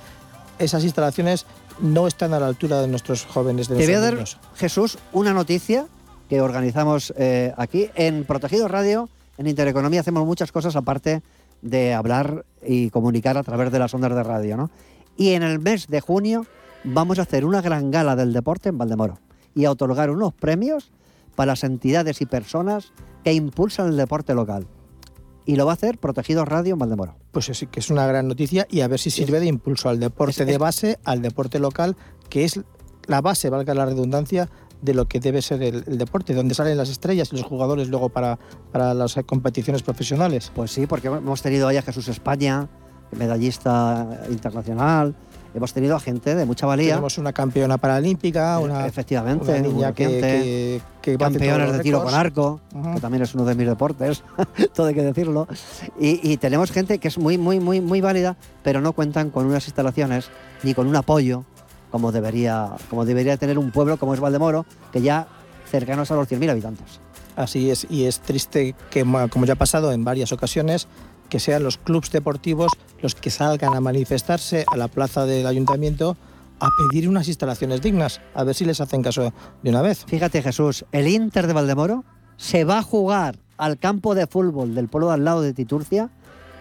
esas 0.58 0.84
instalaciones 0.84 1.46
no 1.80 2.06
están 2.06 2.34
a 2.34 2.40
la 2.40 2.46
altura 2.46 2.80
de 2.80 2.86
nuestros 2.86 3.24
jóvenes, 3.24 3.68
de 3.68 3.76
Te 3.76 3.86
voy 3.86 3.94
a 3.94 4.00
dar, 4.00 4.14
niños. 4.14 4.38
Jesús, 4.54 4.98
una 5.12 5.32
noticia 5.32 5.88
que 6.34 6.40
organizamos 6.40 7.14
eh, 7.16 7.52
aquí 7.56 7.90
en 7.94 8.24
Protegido 8.24 8.66
Radio, 8.66 9.08
en 9.38 9.46
Intereconomía 9.46 10.00
hacemos 10.00 10.26
muchas 10.26 10.50
cosas 10.50 10.74
aparte 10.74 11.22
de 11.62 11.94
hablar 11.94 12.44
y 12.60 12.90
comunicar 12.90 13.38
a 13.38 13.44
través 13.44 13.70
de 13.70 13.78
las 13.78 13.94
ondas 13.94 14.12
de 14.16 14.22
radio, 14.24 14.56
¿no? 14.56 14.68
Y 15.16 15.34
en 15.34 15.44
el 15.44 15.60
mes 15.60 15.86
de 15.86 16.00
junio 16.00 16.44
vamos 16.82 17.20
a 17.20 17.22
hacer 17.22 17.44
una 17.44 17.62
gran 17.62 17.92
gala 17.92 18.16
del 18.16 18.32
deporte 18.32 18.70
en 18.70 18.78
Valdemoro 18.78 19.20
y 19.54 19.64
a 19.64 19.70
otorgar 19.70 20.10
unos 20.10 20.34
premios 20.34 20.90
para 21.36 21.52
las 21.52 21.62
entidades 21.62 22.20
y 22.20 22.26
personas 22.26 22.92
que 23.22 23.32
impulsan 23.32 23.90
el 23.90 23.96
deporte 23.96 24.34
local. 24.34 24.66
Y 25.46 25.54
lo 25.54 25.66
va 25.66 25.72
a 25.72 25.74
hacer 25.74 25.98
Protegido 25.98 26.44
Radio 26.44 26.72
en 26.72 26.80
Valdemoro. 26.80 27.14
Pues 27.30 27.46
sí 27.46 27.68
que 27.68 27.78
es 27.78 27.90
una 27.90 28.08
gran 28.08 28.26
noticia 28.26 28.66
y 28.68 28.80
a 28.80 28.88
ver 28.88 28.98
si 28.98 29.10
sirve 29.10 29.38
de 29.38 29.46
impulso 29.46 29.88
al 29.88 30.00
deporte 30.00 30.44
de 30.44 30.58
base, 30.58 30.98
al 31.04 31.22
deporte 31.22 31.60
local, 31.60 31.96
que 32.28 32.44
es 32.44 32.58
la 33.06 33.20
base, 33.20 33.50
valga 33.50 33.72
la 33.74 33.86
redundancia, 33.86 34.48
de 34.84 34.94
lo 34.94 35.06
que 35.06 35.18
debe 35.18 35.40
ser 35.40 35.62
el, 35.62 35.84
el 35.86 35.98
deporte, 35.98 36.34
donde 36.34 36.54
salen 36.54 36.76
las 36.76 36.90
estrellas 36.90 37.32
y 37.32 37.36
los 37.36 37.44
jugadores 37.44 37.88
luego 37.88 38.10
para, 38.10 38.38
para 38.70 38.92
las 38.92 39.16
competiciones 39.26 39.82
profesionales. 39.82 40.52
Pues 40.54 40.70
sí, 40.70 40.86
porque 40.86 41.08
hemos 41.08 41.40
tenido 41.42 41.66
ahí 41.68 41.78
a 41.78 41.82
Jesús 41.82 42.08
España, 42.08 42.68
medallista 43.12 44.20
internacional, 44.28 45.14
hemos 45.54 45.72
tenido 45.72 45.96
a 45.96 46.00
gente 46.00 46.34
de 46.34 46.44
mucha 46.44 46.66
valía. 46.66 46.90
Tenemos 46.90 47.16
una 47.16 47.32
campeona 47.32 47.78
paralímpica, 47.78 48.58
una, 48.58 48.86
Efectivamente, 48.86 49.50
una 49.50 49.60
niña 49.60 49.92
que, 49.94 50.06
que, 50.06 50.82
que 51.00 51.16
campeones 51.16 51.72
de 51.72 51.78
tiro 51.78 52.02
con 52.02 52.12
arco, 52.12 52.60
Ujú. 52.74 52.94
que 52.94 53.00
también 53.00 53.22
es 53.22 53.34
uno 53.34 53.44
de 53.46 53.54
mis 53.54 53.66
deportes, 53.66 54.22
todo 54.74 54.88
hay 54.88 54.94
que 54.94 55.02
decirlo. 55.02 55.48
Y, 55.98 56.20
y 56.30 56.36
tenemos 56.36 56.70
gente 56.70 56.98
que 56.98 57.08
es 57.08 57.16
muy, 57.16 57.38
muy, 57.38 57.58
muy, 57.58 57.80
muy 57.80 58.00
válida, 58.02 58.36
pero 58.62 58.80
no 58.82 58.92
cuentan 58.92 59.30
con 59.30 59.46
unas 59.46 59.66
instalaciones 59.66 60.28
ni 60.62 60.74
con 60.74 60.86
un 60.86 60.96
apoyo 60.96 61.44
como 61.94 62.10
debería, 62.10 62.72
como 62.90 63.04
debería 63.04 63.36
tener 63.36 63.56
un 63.56 63.70
pueblo 63.70 63.98
como 63.98 64.14
es 64.14 64.18
Valdemoro, 64.18 64.66
que 64.90 65.00
ya 65.00 65.28
cercanos 65.70 66.10
a 66.10 66.16
los 66.16 66.28
100.000 66.28 66.50
habitantes. 66.50 66.98
Así 67.36 67.70
es, 67.70 67.86
y 67.88 68.06
es 68.06 68.18
triste 68.18 68.74
que, 68.90 69.02
como 69.30 69.46
ya 69.46 69.52
ha 69.52 69.56
pasado 69.56 69.92
en 69.92 70.02
varias 70.02 70.32
ocasiones, 70.32 70.88
que 71.28 71.38
sean 71.38 71.62
los 71.62 71.78
clubes 71.78 72.10
deportivos 72.10 72.72
los 73.00 73.14
que 73.14 73.30
salgan 73.30 73.76
a 73.76 73.80
manifestarse 73.80 74.64
a 74.66 74.76
la 74.76 74.88
plaza 74.88 75.24
del 75.24 75.46
ayuntamiento 75.46 76.16
a 76.58 76.66
pedir 76.76 77.08
unas 77.08 77.28
instalaciones 77.28 77.80
dignas, 77.80 78.20
a 78.34 78.42
ver 78.42 78.56
si 78.56 78.64
les 78.64 78.80
hacen 78.80 79.00
caso 79.00 79.32
de 79.62 79.70
una 79.70 79.80
vez. 79.80 80.04
Fíjate 80.08 80.42
Jesús, 80.42 80.84
el 80.90 81.06
Inter 81.06 81.46
de 81.46 81.52
Valdemoro 81.52 82.02
se 82.36 82.64
va 82.64 82.78
a 82.78 82.82
jugar 82.82 83.38
al 83.56 83.78
campo 83.78 84.16
de 84.16 84.26
fútbol 84.26 84.74
del 84.74 84.88
pueblo 84.88 85.12
al 85.12 85.24
lado 85.24 85.42
de 85.42 85.54
Titurcia 85.54 86.10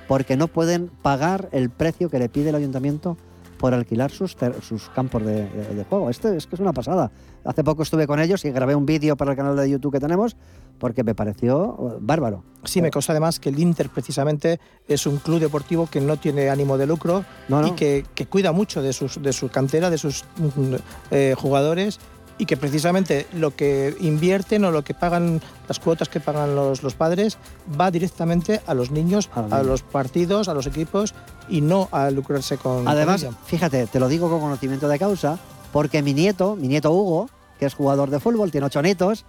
porque 0.07 0.37
no 0.37 0.47
pueden 0.47 0.91
pagar 1.01 1.49
el 1.53 1.71
precio 1.71 2.11
que 2.11 2.19
le 2.19 2.29
pide 2.29 2.49
el 2.49 2.55
ayuntamiento 2.55 3.17
por 3.63 3.73
alquilar 3.73 4.11
sus, 4.11 4.35
sus 4.61 4.89
campos 4.89 5.25
de, 5.25 5.85
juego. 5.87 6.09
Este 6.09 6.35
es 6.35 6.47
que 6.47 6.55
es 6.55 6.59
una 6.59 6.73
pasada. 6.73 7.13
Hace 7.45 7.63
poco 7.63 7.83
estuve 7.83 8.07
con 8.07 8.19
ellos 8.19 8.43
y 8.43 8.51
grabé 8.51 8.75
un 8.75 8.85
vídeo 8.85 9.15
para 9.15 9.31
el 9.31 9.37
canal 9.37 9.55
de 9.55 9.69
YouTube 9.69 9.93
que 9.93 10.01
tenemos 10.01 10.35
porque 10.79 11.01
me 11.05 11.15
pareció 11.15 11.73
uh, 11.77 11.97
bárbaro. 12.01 12.43
Sí, 12.65 12.81
me 12.81 12.91
consta 12.91 13.13
además 13.13 13.39
que 13.39 13.47
el 13.47 13.59
Inter 13.59 13.87
precisamente 13.87 14.59
es 14.85 15.07
un 15.07 15.15
club 15.15 15.39
deportivo 15.39 15.87
que 15.89 16.01
no 16.01 16.17
tiene 16.17 16.49
ánimo 16.49 16.77
de 16.77 16.87
lucro 16.87 17.23
y 17.65 17.71
que, 17.71 18.03
cuida 18.29 18.51
mucho 18.51 18.81
de, 18.81 18.91
sus, 18.91 19.21
de 19.21 19.31
su 19.31 19.47
cantera, 19.47 19.89
de 19.89 19.97
sus 19.97 20.25
mm, 20.35 20.75
eh, 21.11 21.33
jugadores 21.37 22.01
y 22.37 22.45
que 22.45 22.57
precisamente 22.57 23.27
lo 23.33 23.55
que 23.55 23.95
invierten 23.99 24.65
o 24.65 24.71
lo 24.71 24.83
que 24.83 24.93
pagan, 24.93 25.41
las 25.67 25.79
cuotas 25.79 26.09
que 26.09 26.19
pagan 26.19 26.55
los, 26.55 26.83
los 26.83 26.95
padres, 26.95 27.37
va 27.79 27.91
directamente 27.91 28.61
a 28.65 28.73
los 28.73 28.91
niños, 28.91 29.29
a, 29.35 29.61
los 29.63 29.83
partidos, 29.83 30.47
a 30.47 30.53
los 30.53 30.67
equipos 30.67 31.13
y 31.47 31.61
no 31.61 31.89
a 31.91 32.09
lucrarse 32.09 32.57
con. 32.57 32.87
Además, 32.87 33.25
fíjate, 33.45 33.87
te 33.87 33.99
lo 33.99 34.07
digo 34.07 34.29
con 34.29 34.39
conocimiento 34.39 34.87
de 34.87 34.97
causa, 34.97 35.37
porque 35.71 36.01
mi 36.01 36.13
nieto, 36.13 36.55
mi 36.55 36.67
nieto 36.67 36.91
Hugo, 36.91 37.29
que 37.59 37.65
es 37.65 37.73
jugador 37.73 38.09
de 38.09 38.19
fútbol, 38.19 38.51
tiene 38.51 38.67
ocho 38.67 38.81
nietos, 38.81 39.25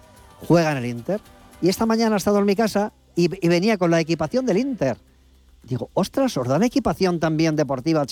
juega 0.46 0.72
en 0.72 0.78
el 0.78 0.86
Inter. 0.86 1.20
Y 1.60 1.68
esta 1.68 1.86
mañana 1.86 2.16
ha 2.16 2.18
estado 2.18 2.38
en 2.38 2.46
mi 2.46 2.56
casa 2.56 2.92
y, 3.14 3.28
venía 3.48 3.78
con 3.78 3.90
la 3.90 4.00
equipación 4.00 4.46
del 4.46 4.58
Inter. 4.58 4.96
Digo, 5.62 5.88
ostras, 5.94 6.36
¿os 6.36 6.46
dan 6.46 6.62
equipación 6.62 7.20
también 7.20 7.56
deportiva? 7.56 8.04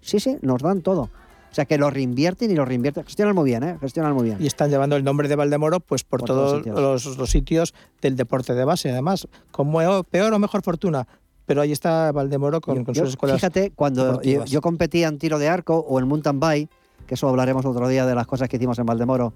Sí, 0.00 0.20
sí, 0.20 0.38
nos 0.40 0.62
dan 0.62 0.82
todo. 0.82 1.10
O 1.50 1.54
sea 1.56 1.64
que 1.64 1.78
lo 1.78 1.90
reinvierten 1.90 2.50
y 2.50 2.54
lo 2.54 2.64
reinvierten. 2.64 3.04
Gestionan 3.04 3.34
muy 3.34 3.44
bien, 3.44 3.62
¿eh? 3.62 3.78
Gestionan 3.80 4.14
muy 4.14 4.24
bien. 4.24 4.36
Y 4.40 4.46
están 4.46 4.70
llevando 4.70 4.96
el 4.96 5.04
nombre 5.04 5.28
de 5.28 5.36
Valdemoro 5.36 5.80
pues 5.80 6.04
por, 6.04 6.22
todos, 6.22 6.66
Los, 6.66 7.30
sitios 7.30 7.74
del 8.02 8.16
deporte 8.16 8.54
de 8.54 8.64
base, 8.64 8.90
además. 8.90 9.26
Como 9.50 10.04
peor 10.04 10.32
o 10.32 10.38
mejor 10.38 10.62
fortuna. 10.62 11.06
Pero 11.46 11.62
ahí 11.62 11.72
está 11.72 12.12
Valdemoro 12.12 12.60
con, 12.60 12.84
sus 12.94 13.10
escuelas. 13.10 13.38
Fíjate, 13.38 13.70
cuando 13.70 14.20
yo, 14.22 14.60
competía 14.60 15.08
en 15.08 15.18
tiro 15.18 15.38
de 15.38 15.48
arco 15.48 15.78
o 15.78 15.98
en 15.98 16.08
mountain 16.08 16.40
bike, 16.40 16.70
que 17.06 17.14
eso 17.14 17.28
hablaremos 17.28 17.64
otro 17.64 17.88
día 17.88 18.04
de 18.04 18.14
las 18.14 18.26
cosas 18.26 18.48
que 18.48 18.56
hicimos 18.56 18.78
en 18.78 18.86
Valdemoro 18.86 19.32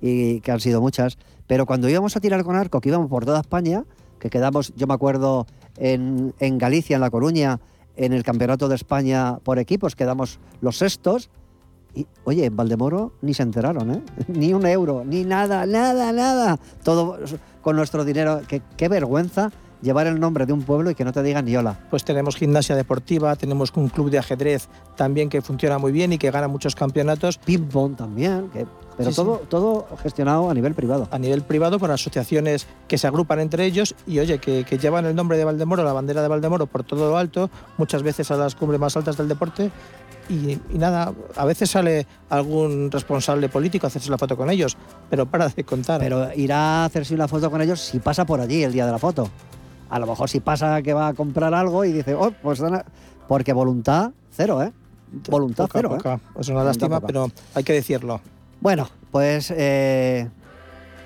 y 0.00 0.40
que 0.40 0.52
han 0.52 0.60
sido 0.60 0.82
muchas, 0.82 1.16
pero 1.46 1.64
cuando 1.64 1.88
íbamos 1.88 2.16
a 2.16 2.20
tirar 2.20 2.44
con 2.44 2.56
arco, 2.56 2.80
que 2.80 2.90
íbamos 2.90 3.08
por 3.08 3.24
toda 3.24 3.40
España, 3.40 3.84
que 4.18 4.28
quedamos, 4.28 4.74
yo 4.76 4.86
me 4.86 4.92
acuerdo, 4.92 5.46
en, 5.78 6.34
en 6.38 6.58
Galicia, 6.58 6.96
en 6.96 7.00
La 7.00 7.10
Coruña, 7.10 7.60
en 7.96 8.12
el 8.12 8.22
Campeonato 8.22 8.68
de 8.68 8.74
España 8.74 9.38
por 9.42 9.58
equipos, 9.58 9.96
quedamos 9.96 10.40
los 10.60 10.78
sextos, 10.78 11.30
y, 11.94 12.06
oye, 12.24 12.44
en 12.44 12.56
Valdemoro 12.56 13.12
ni 13.22 13.34
se 13.34 13.42
enteraron, 13.42 13.90
¿eh? 13.90 14.02
Ni 14.28 14.52
un 14.52 14.66
euro, 14.66 15.04
ni 15.04 15.24
nada, 15.24 15.66
nada, 15.66 16.12
nada. 16.12 16.58
Todo 16.82 17.18
con 17.62 17.76
nuestro 17.76 18.04
dinero. 18.04 18.40
Qué, 18.48 18.62
qué 18.76 18.88
vergüenza 18.88 19.50
llevar 19.84 20.08
el 20.08 20.18
nombre 20.18 20.46
de 20.46 20.52
un 20.52 20.62
pueblo 20.62 20.90
y 20.90 20.96
que 20.96 21.04
no 21.04 21.12
te 21.12 21.22
digan 21.22 21.44
ni 21.44 21.56
hola. 21.56 21.78
Pues 21.90 22.04
tenemos 22.04 22.34
gimnasia 22.34 22.74
deportiva, 22.74 23.36
tenemos 23.36 23.72
un 23.76 23.88
club 23.88 24.10
de 24.10 24.18
ajedrez 24.18 24.68
también 24.96 25.28
que 25.28 25.42
funciona 25.42 25.78
muy 25.78 25.92
bien 25.92 26.12
y 26.12 26.18
que 26.18 26.30
gana 26.32 26.48
muchos 26.48 26.74
campeonatos. 26.74 27.38
Ping-pong 27.38 27.94
también, 27.94 28.50
pero 28.96 29.12
todo, 29.12 29.42
todo 29.48 29.86
gestionado 30.02 30.50
a 30.50 30.54
nivel 30.54 30.74
privado. 30.74 31.06
A 31.10 31.18
nivel 31.18 31.42
privado 31.42 31.78
por 31.78 31.90
asociaciones 31.90 32.66
que 32.88 32.98
se 32.98 33.06
agrupan 33.06 33.40
entre 33.40 33.64
ellos 33.66 33.94
y 34.06 34.18
oye, 34.18 34.38
que, 34.38 34.64
que 34.64 34.78
llevan 34.78 35.04
el 35.04 35.14
nombre 35.14 35.36
de 35.36 35.44
Valdemoro, 35.44 35.84
la 35.84 35.92
bandera 35.92 36.22
de 36.22 36.28
Valdemoro 36.28 36.66
por 36.66 36.82
todo 36.82 37.10
lo 37.10 37.16
alto, 37.16 37.50
muchas 37.76 38.02
veces 38.02 38.30
a 38.30 38.36
las 38.36 38.54
cumbres 38.54 38.80
más 38.80 38.96
altas 38.96 39.16
del 39.16 39.28
deporte 39.28 39.70
y, 40.28 40.58
nada, 40.72 41.12
a 41.36 41.44
veces 41.44 41.70
sale 41.70 42.06
algún 42.30 42.90
responsable 42.90 43.48
político 43.48 43.86
a 43.86 43.88
hacerse 43.88 44.10
la 44.10 44.18
foto 44.18 44.36
con 44.36 44.50
ellos, 44.50 44.76
pero 45.10 45.26
para 45.26 45.48
de 45.48 45.64
contar. 45.64 46.00
Pero 46.00 46.32
irá 46.34 46.82
a 46.82 46.84
hacerse 46.86 47.14
una 47.14 47.28
foto 47.28 47.50
con 47.50 47.60
ellos 47.60 47.80
si 47.80 47.98
pasa 47.98 48.24
por 48.24 48.40
allí 48.40 48.62
el 48.62 48.72
día 48.72 48.86
de 48.86 48.92
la 48.92 48.98
foto. 48.98 49.28
A 49.90 49.98
lo 49.98 50.06
mejor 50.06 50.28
si 50.28 50.40
pasa 50.40 50.82
que 50.82 50.92
va 50.92 51.08
a 51.08 51.14
comprar 51.14 51.54
algo 51.54 51.84
y 51.84 51.92
dice, 51.92 52.14
oh, 52.14 52.32
pues 52.42 52.60
porque 53.28 53.52
voluntad 53.52 54.12
cero, 54.30 54.62
¿eh? 54.62 54.72
Voluntad 55.28 55.68
cero. 55.72 55.96
¿eh? 56.02 56.18
Es 56.38 56.48
una 56.48 56.64
lástima, 56.64 57.00
pero 57.00 57.30
hay 57.54 57.64
que 57.64 57.72
decirlo. 57.72 58.20
Bueno, 58.60 58.88
pues 59.10 59.52
eh, 59.56 60.28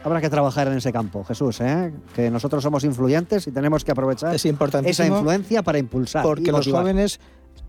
habrá 0.05 0.21
que 0.21 0.31
trabajar 0.31 0.69
en 0.69 0.75
ese 0.79 0.93
campo, 0.93 1.25
Jesús, 1.25 1.61
¿eh? 1.61 1.93
que 2.15 2.31
nosotros 2.31 2.63
somos 2.63 2.85
influyentes 2.85 3.47
y 3.47 3.53
tenemos 3.53 3.85
que 3.85 3.93
aprovechar 3.93 4.35
es 4.35 4.45
esa 4.45 5.07
influencia 5.07 5.63
para 5.63 5.79
impulsar. 5.79 6.23
Porque 6.23 6.53
los 6.53 6.67
jóvenes 6.67 7.21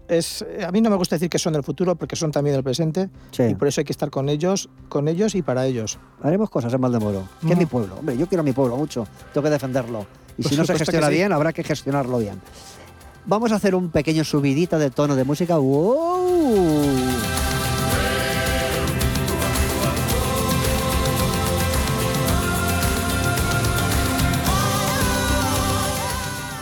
es, 0.10 0.46
a 0.66 0.72
mí 0.72 0.82
no 0.82 0.90
me 0.90 0.96
gusta 0.96 1.16
decir 1.16 1.30
que 1.30 1.40
son 1.40 1.54
del 1.54 1.64
futuro 1.64 1.96
porque 1.96 2.16
son 2.16 2.32
también 2.32 2.56
del 2.56 2.64
presente 2.64 3.10
y 3.38 3.56
por 3.56 3.68
eso 3.68 3.82
hay 3.82 3.86
que 3.86 3.94
estar 3.94 4.10
con 4.10 4.28
ellos, 4.28 4.70
con 4.90 5.08
ellos 5.08 5.36
y 5.36 5.42
para 5.42 5.66
ellos. 5.66 6.00
Haremos 6.22 6.50
cosas 6.50 6.74
en 6.74 6.82
Valdemoro, 6.82 7.24
que 7.46 7.54
es 7.54 7.58
mi 7.58 7.66
pueblo. 7.66 7.96
Hombre, 8.00 8.18
yo 8.18 8.28
quiero 8.28 8.42
a 8.42 8.44
mi 8.44 8.52
pueblo 8.52 8.76
mucho, 8.76 9.08
tengo 9.34 9.46
que 9.46 9.52
defenderlo. 9.52 10.06
Y 10.38 10.44
si 10.44 10.56
no 10.56 10.66
se 10.66 10.78
gestiona 10.78 11.10
bien, 11.10 11.32
habrá 11.32 11.54
que 11.54 11.64
gestionarlo 11.64 12.18
bien. 12.18 12.42
Vamos 13.26 13.52
a 13.52 13.56
hacer 13.56 13.76
un 13.76 13.90
pequeño 13.92 14.24
subidita 14.24 14.80
de 14.80 14.90
tono 14.90 15.16
de 15.16 15.24
música. 15.24 15.58
¡Wow! 15.58 17.39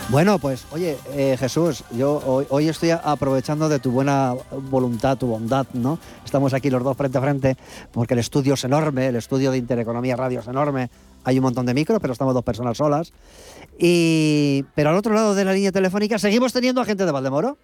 Bueno, 0.10 0.39
pues 0.39 0.65
oye, 0.72 0.98
eh, 1.12 1.36
Jesús, 1.38 1.84
yo 1.91 2.46
hoy, 2.50 2.70
estoy 2.70 2.91
aprovechando 2.91 3.67
de 3.67 3.80
tu 3.80 3.91
buena 3.91 4.34
voluntad, 4.70 5.17
tu 5.17 5.28
bondad, 5.28 5.67
¿no? 5.74 6.00
Estamos 6.24 6.54
aquí 6.54 6.70
los 6.70 6.82
dos 6.82 6.96
frente 6.96 7.17
a 7.17 7.22
frente 7.22 7.58
porque 7.91 8.13
el 8.13 8.22
estudio 8.22 8.54
es 8.54 8.63
enorme, 8.63 9.08
el 9.08 9.17
estudio 9.17 9.52
de 9.52 9.58
Intereconomía 9.58 10.15
Radio 10.15 10.39
es 10.39 10.48
enorme. 10.48 10.89
Hay 11.26 11.38
un 11.39 11.43
montón 11.43 11.65
de 11.65 11.74
micros, 11.74 12.00
pero 12.00 12.13
estamos 12.13 12.34
dos 12.34 12.43
personas 12.46 12.78
solas. 12.78 13.12
Y, 13.78 14.63
pero 14.76 14.91
al 14.91 14.96
otro 14.96 15.13
lado 15.13 15.36
de 15.36 15.43
la 15.43 15.52
línea 15.52 15.74
telefónica 15.74 16.17
seguimos 16.17 16.54
teniendo 16.54 16.80
a 16.80 16.86
gente 16.86 17.06
de 17.06 17.12
Valdemoro. 17.12 17.58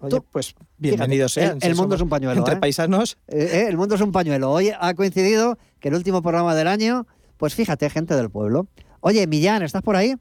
Oye, 0.00 0.20
pues 0.30 0.54
bienvenidos 0.76 1.32
sean. 1.32 1.56
El, 1.62 1.74
mundo 1.74 1.94
es 1.94 2.02
un 2.02 2.10
pañuelo. 2.10 2.38
Entre 2.38 2.54
¿eh? 2.54 2.58
paisanos. 2.58 3.16
Eh, 3.28 3.64
el 3.66 3.78
mundo 3.78 3.94
es 3.94 4.02
un 4.02 4.12
pañuelo. 4.12 4.52
Hoy 4.52 4.72
ha 4.78 4.92
coincidido 4.92 5.56
que 5.80 5.88
el 5.88 5.94
último 5.94 6.20
programa 6.20 6.54
del 6.54 6.68
año, 6.68 7.06
pues 7.38 7.54
fíjate, 7.54 7.88
gente 7.88 8.14
del 8.14 8.28
pueblo. 8.28 8.66
Oye, 9.00 9.26
Millán, 9.26 9.62
¿estás 9.62 9.80
por 9.80 9.96
ahí? 9.96 10.16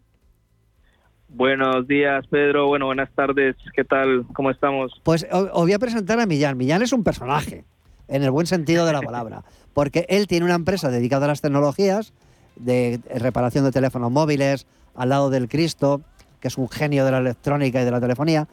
Buenos 1.36 1.86
días, 1.86 2.26
Pedro. 2.28 2.68
Bueno, 2.68 2.86
buenas 2.86 3.10
tardes. 3.14 3.58
¿Qué 3.76 3.84
tal? 3.84 4.26
¿Cómo 4.34 4.52
estamos? 4.52 4.94
Pues 5.04 5.28
os 5.30 5.52
voy 5.52 5.74
a 5.74 5.80
presentar 5.80 6.18
a 6.18 6.26
Millán. 6.26 6.58
Millán 6.58 6.82
es 6.82 6.94
un 6.94 7.04
personaje, 7.04 7.66
en 8.08 8.24
el 8.24 8.32
buen 8.32 8.48
sentido 8.48 8.86
de 8.86 8.94
la 8.94 9.02
palabra, 9.02 9.44
porque 9.74 10.06
él 10.08 10.28
tiene 10.28 10.46
una 10.46 10.56
empresa 10.56 10.90
dedicada 10.90 11.26
a 11.26 11.28
las 11.28 11.42
tecnologías, 11.42 12.14
de 12.56 13.02
reparación 13.14 13.66
de 13.66 13.74
teléfonos 13.74 14.14
móviles, 14.14 14.66
al 14.96 15.10
lado 15.10 15.30
del 15.30 15.50
Cristo, 15.50 16.00
que 16.40 16.48
es 16.48 16.58
un 16.58 16.70
genio 16.70 17.04
de 17.04 17.12
la 17.12 17.18
electrónica 17.18 17.82
y 17.82 17.86
de 17.86 17.92
la 17.92 18.00
telefonía. 18.00 18.48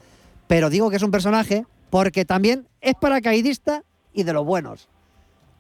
Pero 0.49 0.69
digo 0.69 0.91
que 0.91 0.97
es 0.97 1.05
un 1.05 1.13
personaje 1.13 1.65
porque 1.89 2.25
también 2.25 2.67
es 2.81 2.95
paracaidista 3.01 3.85
y 4.13 4.25
de 4.25 4.33
los 4.33 4.45
buenos. 4.45 4.89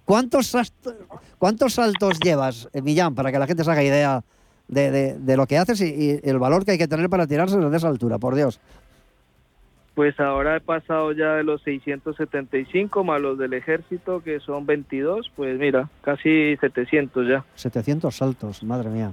¿Cuántos, 0.06 0.52
cuántos 1.38 1.74
saltos 1.74 2.18
llevas, 2.18 2.68
Millán, 2.82 3.14
para 3.14 3.30
que 3.30 3.38
la 3.38 3.46
gente 3.46 3.62
se 3.62 3.70
haga 3.70 3.84
idea 3.84 4.24
de, 4.68 5.36
lo 5.36 5.46
que 5.46 5.58
haces 5.58 5.80
y, 5.80 6.20
el 6.22 6.38
valor 6.38 6.64
que 6.64 6.72
hay 6.72 6.78
que 6.78 6.88
tener 6.88 7.08
para 7.08 7.26
tirarse 7.26 7.58
desde 7.58 7.76
esa 7.76 7.88
altura, 7.88 8.18
por 8.18 8.34
Dios. 8.34 8.60
Pues 9.94 10.18
ahora 10.18 10.56
he 10.56 10.60
pasado 10.60 11.12
ya 11.12 11.34
de 11.34 11.44
los 11.44 11.62
675 11.62 13.04
más 13.04 13.20
los 13.20 13.36
del 13.36 13.52
ejército, 13.52 14.22
que 14.22 14.40
son 14.40 14.64
22, 14.64 15.30
pues 15.36 15.58
mira, 15.58 15.90
casi 16.00 16.56
700 16.56 17.28
ya. 17.28 17.44
700 17.56 18.16
saltos, 18.16 18.62
madre 18.62 18.88
mía. 18.88 19.12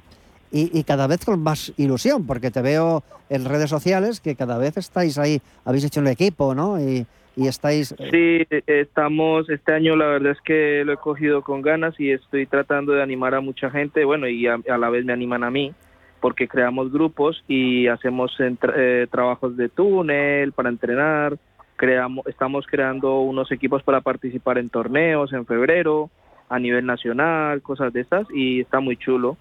Y, 0.52 0.78
y, 0.78 0.84
cada 0.84 1.06
vez 1.06 1.26
con 1.26 1.44
más 1.44 1.74
ilusión, 1.78 2.26
porque 2.26 2.50
te 2.50 2.62
veo 2.62 3.04
en 3.30 3.46
redes 3.46 3.70
sociales 3.70 4.20
que 4.20 4.36
cada 4.36 4.58
vez 4.58 4.78
estáis 4.78 5.18
ahí, 5.20 5.42
habéis 5.64 5.84
hecho 5.84 6.00
un 6.00 6.08
equipo, 6.08 6.56
¿no? 6.56 6.82
Y, 6.82 7.06
y 7.40 7.48
estáis... 7.48 7.96
Eh, 7.98 8.46
sí, 8.50 8.62
estamos, 8.68 9.50
este 9.50 9.74
año 9.74 9.96
la 9.96 10.08
verdad 10.08 10.34
es 10.34 10.42
que 10.42 10.84
lo 10.86 10.92
he 10.92 10.98
cogido 10.98 11.42
con 11.42 11.62
ganas 11.62 11.98
y 11.98 12.12
estoy 12.12 12.46
tratando 12.46 12.92
de 12.92 13.02
animar 13.02 13.34
a 13.34 13.40
mucha 13.40 13.70
gente, 13.70 14.04
bueno, 14.04 14.28
y 14.28 14.46
a, 14.46 14.60
la 14.78 14.90
vez 14.90 15.06
me 15.06 15.14
animan 15.14 15.46
a 15.46 15.50
mí, 15.50 15.74
porque 16.20 16.50
creamos 16.50 16.92
grupos 16.92 17.42
y 17.48 17.88
hacemos 17.88 18.36
eh, 18.40 19.08
trabajos 19.10 19.56
de 19.56 19.70
túnel 19.70 20.52
para 20.52 20.68
entrenar, 20.68 21.38
creamos, 21.78 22.28
estamos 22.28 22.68
creando 22.68 23.22
unos 23.22 23.54
equipos 23.54 23.84
para 23.84 24.02
participar 24.02 24.58
en 24.58 24.70
torneos 24.70 25.32
en 25.32 25.46
febrero, 25.46 26.10
a 26.50 26.60
nivel 26.60 26.86
nacional, 26.86 27.62
cosas 27.62 27.94
de 27.94 28.02
esas, 28.02 28.28
y 28.34 28.60
está 28.60 28.82
muy 28.82 28.98
chulo. 28.98 29.38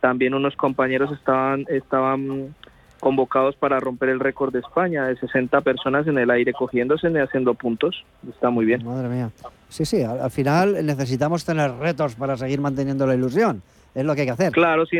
También 0.00 0.34
unos 0.34 0.54
compañeros 0.54 1.10
estaban, 1.12 1.64
estaban 1.68 2.54
convocados 3.00 3.56
para 3.56 3.80
romper 3.80 4.08
el 4.08 4.20
récord 4.20 4.52
de 4.52 4.60
España 4.60 5.06
de 5.06 5.16
60 5.16 5.60
personas 5.60 6.06
en 6.06 6.18
el 6.18 6.30
aire 6.30 6.52
cogiéndose 6.52 7.10
y 7.10 7.16
haciendo 7.18 7.54
puntos. 7.54 8.04
Está 8.28 8.50
muy 8.50 8.64
bien. 8.64 8.84
Madre 8.84 9.08
mía. 9.08 9.30
Sí, 9.68 9.84
sí, 9.84 10.02
al, 10.02 10.30
final 10.30 10.84
necesitamos 10.84 11.44
tener 11.44 11.72
retos 11.76 12.14
para 12.14 12.36
seguir 12.36 12.60
manteniendo 12.60 13.06
la 13.06 13.14
ilusión. 13.14 13.62
Es 13.94 14.04
lo 14.04 14.14
que 14.14 14.22
hay 14.22 14.26
que 14.26 14.32
hacer. 14.32 14.52
Claro, 14.52 14.86
si, 14.86 14.98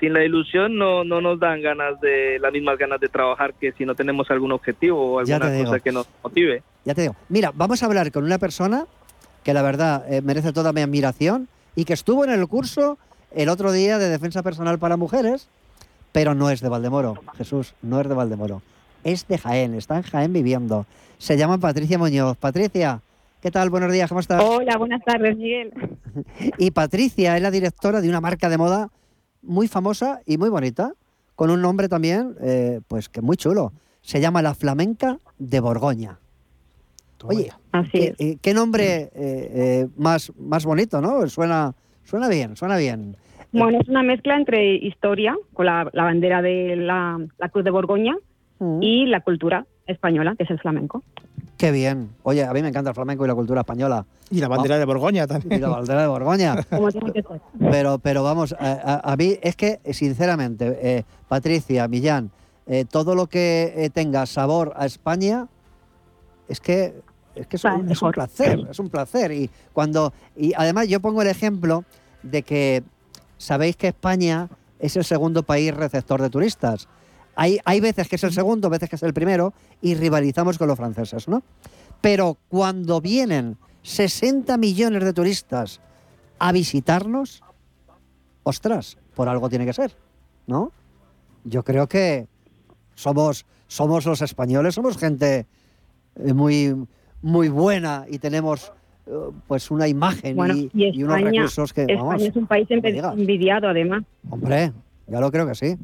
sin 0.00 0.12
la 0.12 0.24
ilusión 0.24 0.76
no, 0.76 1.04
no 1.04 1.20
nos 1.20 1.38
dan 1.38 1.62
ganas 1.62 2.00
de 2.00 2.38
las 2.40 2.52
mismas 2.52 2.78
ganas 2.78 3.00
de 3.00 3.08
trabajar 3.08 3.54
que 3.54 3.72
si 3.72 3.84
no 3.84 3.94
tenemos 3.94 4.30
algún 4.30 4.52
objetivo 4.52 5.14
o 5.14 5.18
alguna 5.20 5.64
cosa 5.64 5.80
que 5.80 5.92
nos 5.92 6.08
motive. 6.22 6.62
Ya 6.84 6.94
te 6.94 7.02
digo. 7.02 7.16
Mira, 7.28 7.52
vamos 7.54 7.82
a 7.82 7.86
hablar 7.86 8.10
con 8.10 8.24
una 8.24 8.38
persona 8.38 8.86
que 9.44 9.54
la 9.54 9.62
verdad 9.62 10.04
eh, 10.12 10.22
merece 10.22 10.52
toda 10.52 10.72
mi 10.72 10.80
admiración 10.80 11.48
y 11.76 11.84
que 11.84 11.92
estuvo 11.92 12.24
en 12.24 12.30
el 12.30 12.46
curso 12.48 12.98
el 13.34 13.48
otro 13.48 13.72
día 13.72 13.98
de 13.98 14.08
defensa 14.08 14.42
personal 14.42 14.78
para 14.78 14.96
mujeres, 14.96 15.48
pero 16.12 16.34
no 16.34 16.50
es 16.50 16.60
de 16.60 16.68
Valdemoro, 16.68 17.16
Jesús, 17.36 17.74
no 17.82 18.00
es 18.00 18.08
de 18.08 18.14
Valdemoro. 18.14 18.62
Es 19.04 19.26
de 19.26 19.38
Jaén, 19.38 19.74
está 19.74 19.96
en 19.96 20.02
Jaén 20.02 20.32
viviendo. 20.32 20.86
Se 21.18 21.36
llama 21.36 21.58
Patricia 21.58 21.98
Muñoz. 21.98 22.36
Patricia, 22.36 23.00
¿qué 23.40 23.50
tal? 23.50 23.70
Buenos 23.70 23.92
días, 23.92 24.08
¿cómo 24.08 24.20
estás? 24.20 24.42
Hola, 24.42 24.76
buenas 24.76 25.02
tardes, 25.04 25.36
Miguel. 25.36 25.72
Y 26.58 26.70
Patricia 26.70 27.36
es 27.36 27.42
la 27.42 27.50
directora 27.50 28.00
de 28.00 28.08
una 28.08 28.20
marca 28.20 28.48
de 28.48 28.58
moda 28.58 28.90
muy 29.42 29.66
famosa 29.66 30.20
y 30.26 30.38
muy 30.38 30.50
bonita, 30.50 30.92
con 31.34 31.50
un 31.50 31.60
nombre 31.60 31.88
también, 31.88 32.36
eh, 32.40 32.80
pues 32.86 33.08
que 33.08 33.20
muy 33.20 33.36
chulo. 33.36 33.72
Se 34.02 34.20
llama 34.20 34.42
La 34.42 34.54
Flamenca 34.54 35.18
de 35.38 35.60
Borgoña. 35.60 36.18
Oye, 37.24 37.52
¿qué, 37.92 38.14
eh, 38.18 38.36
qué 38.40 38.54
nombre 38.54 38.84
eh, 38.86 39.10
eh, 39.14 39.88
más, 39.96 40.32
más 40.38 40.64
bonito, 40.64 41.00
¿no? 41.00 41.28
Suena, 41.28 41.74
suena 42.04 42.28
bien, 42.28 42.56
suena 42.56 42.76
bien. 42.76 43.16
Bueno, 43.52 43.78
es 43.80 43.88
una 43.88 44.02
mezcla 44.02 44.36
entre 44.36 44.74
historia, 44.76 45.36
con 45.52 45.66
la, 45.66 45.88
la 45.92 46.04
bandera 46.04 46.40
de 46.42 46.76
la, 46.76 47.18
la 47.38 47.48
Cruz 47.50 47.64
de 47.64 47.70
Borgoña, 47.70 48.16
Mm. 48.58 48.78
y 48.80 49.06
la 49.06 49.20
cultura 49.22 49.66
española, 49.88 50.34
que 50.38 50.44
es 50.44 50.50
el 50.50 50.60
flamenco. 50.60 51.02
Qué 51.58 51.72
bien. 51.72 52.10
Oye, 52.22 52.44
a 52.44 52.52
mí 52.52 52.62
me 52.62 52.68
encanta 52.68 52.90
el 52.90 52.94
flamenco 52.94 53.24
y 53.24 53.28
la 53.28 53.34
cultura 53.34 53.62
española. 53.62 54.04
Y 54.30 54.38
la 54.40 54.46
bandera 54.46 54.78
de 54.78 54.84
Borgoña 54.84 55.26
también. 55.26 55.58
Y 55.58 55.60
la 55.60 55.68
bandera 55.68 56.02
de 56.02 56.06
Borgoña. 56.06 56.54
Como 56.70 56.88
tiene 56.92 57.12
que 57.12 57.22
ser. 57.22 57.40
Pero, 57.58 57.98
pero 57.98 58.22
vamos, 58.22 58.54
a, 58.56 58.72
a- 59.00 59.12
a 59.12 59.16
mí 59.16 59.36
es 59.42 59.56
que, 59.56 59.80
sinceramente, 59.92 60.78
eh, 60.80 61.02
Patricia, 61.26 61.88
Millán, 61.88 62.30
eh, 62.68 62.84
todo 62.88 63.16
lo 63.16 63.26
que 63.26 63.72
eh, 63.76 63.90
tenga 63.90 64.26
sabor 64.26 64.72
a 64.76 64.86
España, 64.86 65.48
es 66.48 66.60
que 66.60 66.94
es 67.34 67.46
que 67.48 67.56
es, 67.56 67.64
un, 67.64 67.90
es 67.90 68.00
un 68.00 68.12
placer, 68.12 68.60
es 68.70 68.78
un 68.78 68.90
placer. 68.90 69.32
Y 69.32 69.50
cuando 69.72 70.12
y 70.36 70.52
además 70.56 70.86
yo 70.86 71.00
pongo 71.00 71.22
el 71.22 71.28
ejemplo 71.28 71.82
de 72.22 72.42
que 72.44 72.84
sabéis 73.42 73.76
que 73.76 73.88
España 73.88 74.48
es 74.78 74.96
el 74.96 75.04
segundo 75.04 75.42
país 75.42 75.74
receptor 75.74 76.22
de 76.22 76.30
turistas. 76.30 76.88
Hay, 77.34 77.58
hay 77.64 77.80
veces 77.80 78.08
que 78.08 78.16
es 78.16 78.24
el 78.24 78.32
segundo, 78.32 78.70
veces 78.70 78.88
que 78.88 78.96
es 78.96 79.02
el 79.02 79.12
primero, 79.12 79.52
y 79.80 79.94
rivalizamos 79.94 80.58
con 80.58 80.68
los 80.68 80.76
franceses, 80.76 81.28
¿no? 81.28 81.42
Pero 82.00 82.38
cuando 82.48 83.00
vienen 83.00 83.58
60 83.82 84.56
millones 84.58 85.02
de 85.02 85.12
turistas 85.12 85.80
a 86.38 86.52
visitarnos, 86.52 87.42
ostras, 88.44 88.96
por 89.14 89.28
algo 89.28 89.48
tiene 89.48 89.66
que 89.66 89.72
ser, 89.72 89.96
¿no? 90.46 90.72
Yo 91.44 91.64
creo 91.64 91.88
que 91.88 92.28
somos, 92.94 93.44
somos 93.66 94.06
los 94.06 94.22
españoles, 94.22 94.76
somos 94.76 94.98
gente 94.98 95.46
muy, 96.16 96.86
muy 97.22 97.48
buena 97.48 98.06
y 98.08 98.18
tenemos 98.18 98.72
pues 99.46 99.70
una 99.70 99.88
imagen 99.88 100.36
Bueno, 100.36 100.54
y, 100.54 100.70
y 100.74 100.98
y 100.98 101.02
unos 101.02 101.18
España, 101.18 101.30
recursos 101.40 101.72
que, 101.72 101.82
España 101.82 102.02
vamos, 102.02 102.22
es 102.22 102.36
un 102.36 102.46
país 102.46 102.68
envidiado, 102.70 103.68
además. 103.68 104.04
hombre, 104.30 104.72
ya 105.06 105.20
lo 105.20 105.30
creo 105.30 105.46
que 105.46 105.54
sí. 105.54 105.76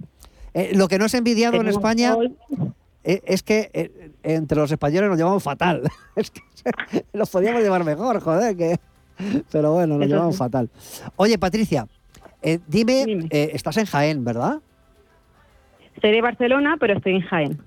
Eh, 0.55 0.73
lo 0.75 0.89
que 0.89 0.99
no 0.99 1.07
es 1.07 1.15
envidiado 1.15 1.61
en 1.61 1.69
España 1.69 2.15
sol. 2.15 2.37
eh, 3.05 3.21
es 3.27 3.43
que 3.43 3.71
eh, 3.75 4.13
entre 4.23 4.59
los 4.59 4.71
españoles 4.71 5.09
nos 5.11 5.19
llevamos 5.19 5.43
fatal. 5.43 5.83
es 6.17 6.31
que 6.31 6.41
los 7.13 7.29
podíamos 7.31 7.63
llevar 7.63 7.85
mejor, 7.85 8.21
joder, 8.21 8.57
que... 8.57 8.79
Pero 9.51 9.73
bueno, 9.73 9.95
nos 9.95 10.07
Eso 10.07 10.15
llevamos 10.15 10.35
sí. 10.37 10.39
fatal. 10.39 10.71
Oye, 11.17 11.39
Patricia, 11.39 11.89
eh, 12.41 12.61
dime, 12.69 13.27
eh, 13.31 13.51
estás 13.53 13.77
en 13.79 13.87
Jaén, 13.87 14.25
¿verdad? 14.25 14.61
Soy 16.01 16.13
de 16.13 16.21
Barcelona, 16.23 16.77
pero 16.79 16.95
estoy 16.97 17.17
en 17.17 17.23
Jaén. 17.23 17.59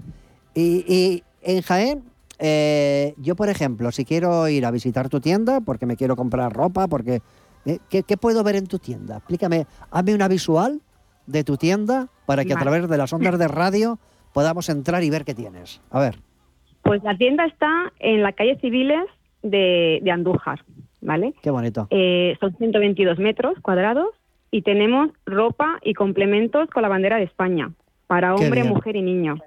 Y, 0.56 0.86
y 0.88 1.24
en 1.42 1.62
Jaén, 1.62 2.04
eh, 2.42 3.14
yo 3.18 3.36
por 3.36 3.48
ejemplo, 3.48 3.92
si 3.92 4.04
quiero 4.04 4.50
ir 4.50 4.66
a 4.66 4.72
visitar 4.72 5.08
tu 5.08 5.22
tienda, 5.22 5.62
porque 5.62 5.86
me 5.86 5.96
quiero 5.96 6.16
comprar 6.16 6.52
ropa, 6.52 6.88
porque... 6.88 7.22
eh, 7.66 7.78
¿qué, 7.90 8.04
qué 8.04 8.18
puedo 8.18 8.44
ver 8.44 8.56
en 8.56 8.68
tu 8.68 8.80
tienda? 8.80 9.18
Explícame, 9.18 9.66
hazme 9.92 10.16
una 10.16 10.28
visual 10.28 10.82
de 11.28 11.44
tu 11.44 11.56
tienda 11.58 12.08
para 12.26 12.44
que 12.44 12.54
a 12.54 12.58
través 12.58 12.90
de 12.90 12.98
las 12.98 13.14
ondas 13.14 13.38
de 13.38 13.48
radio 13.48 14.00
podamos 14.34 14.68
entrar 14.70 15.04
y 15.04 15.10
ver 15.10 15.24
qué 15.24 15.36
tienes. 15.36 15.82
A 15.92 16.00
ver. 16.00 16.18
Pues 16.82 17.04
la 17.04 17.16
tienda 17.16 17.46
está 17.46 17.94
en 18.00 18.24
la 18.24 18.32
calle 18.34 18.58
Civiles 18.60 19.06
de, 19.44 20.00
de 20.02 20.12
Andújar, 20.12 20.64
¿vale? 21.02 21.34
Qué 21.44 21.52
bonito. 21.52 21.88
Eh, 21.92 22.36
son 22.40 22.56
122 22.58 23.20
metros 23.20 23.54
cuadrados 23.62 24.10
y 24.50 24.64
tenemos 24.64 25.12
ropa 25.26 25.78
y 25.84 25.94
complementos 25.94 26.70
con 26.72 26.82
la 26.82 26.90
bandera 26.90 27.18
de 27.18 27.24
España 27.26 27.72
para 28.08 28.34
hombre, 28.36 28.64
mujer 28.64 28.96
y 28.96 29.02
niño. 29.04 29.38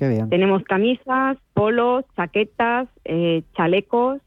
Qué 0.00 0.08
bien. 0.08 0.30
Tenemos 0.30 0.62
camisas, 0.64 1.36
polos, 1.52 2.06
chaquetas, 2.16 2.88
eh, 3.04 3.42
chalecos. 3.54 4.20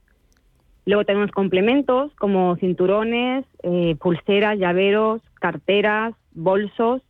Luego 0.85 1.03
tenemos 1.03 1.31
complementos 1.31 2.13
como 2.19 2.55
cinturones, 2.57 3.43
eh, 3.63 3.95
pulseras, 3.99 4.59
llaveros, 4.59 5.21
carteras, 5.41 6.13
bolsos. 6.33 7.01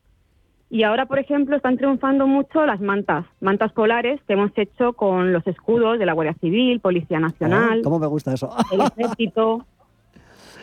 Y 0.69 0.83
ahora, 0.83 1.05
por 1.07 1.19
ejemplo, 1.19 1.57
están 1.57 1.75
triunfando 1.75 2.25
mucho 2.25 2.65
las 2.65 2.79
mantas, 2.79 3.25
mantas 3.41 3.73
polares 3.73 4.21
que 4.25 4.33
hemos 4.33 4.51
hecho 4.57 4.93
con 4.93 5.33
los 5.33 5.45
escudos 5.45 5.99
de 5.99 6.05
la 6.05 6.13
Guardia 6.13 6.33
Civil, 6.39 6.79
Policía 6.79 7.19
Nacional, 7.19 7.79
Ah, 7.79 7.83
¿Cómo 7.83 7.99
me 7.99 8.07
gusta 8.07 8.33
eso? 8.33 8.49
el 8.71 8.79
Ejército. 8.81 9.65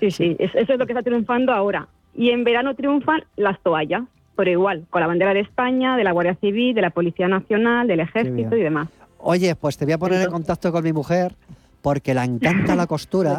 Sí, 0.00 0.10
sí, 0.10 0.36
es- 0.38 0.54
eso 0.54 0.72
es 0.72 0.78
lo 0.78 0.86
que 0.86 0.92
está 0.94 1.02
triunfando 1.02 1.52
ahora. 1.52 1.86
Y 2.14 2.30
en 2.30 2.42
verano 2.42 2.74
triunfan 2.74 3.22
las 3.36 3.60
toallas, 3.60 4.04
pero 4.40 4.52
igual, 4.52 4.86
con 4.88 5.02
la 5.02 5.06
bandera 5.06 5.34
de 5.34 5.40
España, 5.40 5.98
de 5.98 6.02
la 6.02 6.12
Guardia 6.12 6.34
Civil, 6.36 6.74
de 6.74 6.80
la 6.80 6.88
Policía 6.88 7.28
Nacional, 7.28 7.86
del 7.86 8.00
Ejército 8.00 8.56
y 8.56 8.62
demás. 8.62 8.88
Oye, 9.18 9.54
pues 9.54 9.76
te 9.76 9.84
voy 9.84 9.92
a 9.92 9.98
poner 9.98 10.22
en 10.22 10.30
contacto 10.30 10.72
con 10.72 10.82
mi 10.82 10.94
mujer 10.94 11.34
porque 11.82 12.14
la 12.14 12.24
encanta 12.24 12.74
la 12.74 12.86
costura 12.94 13.38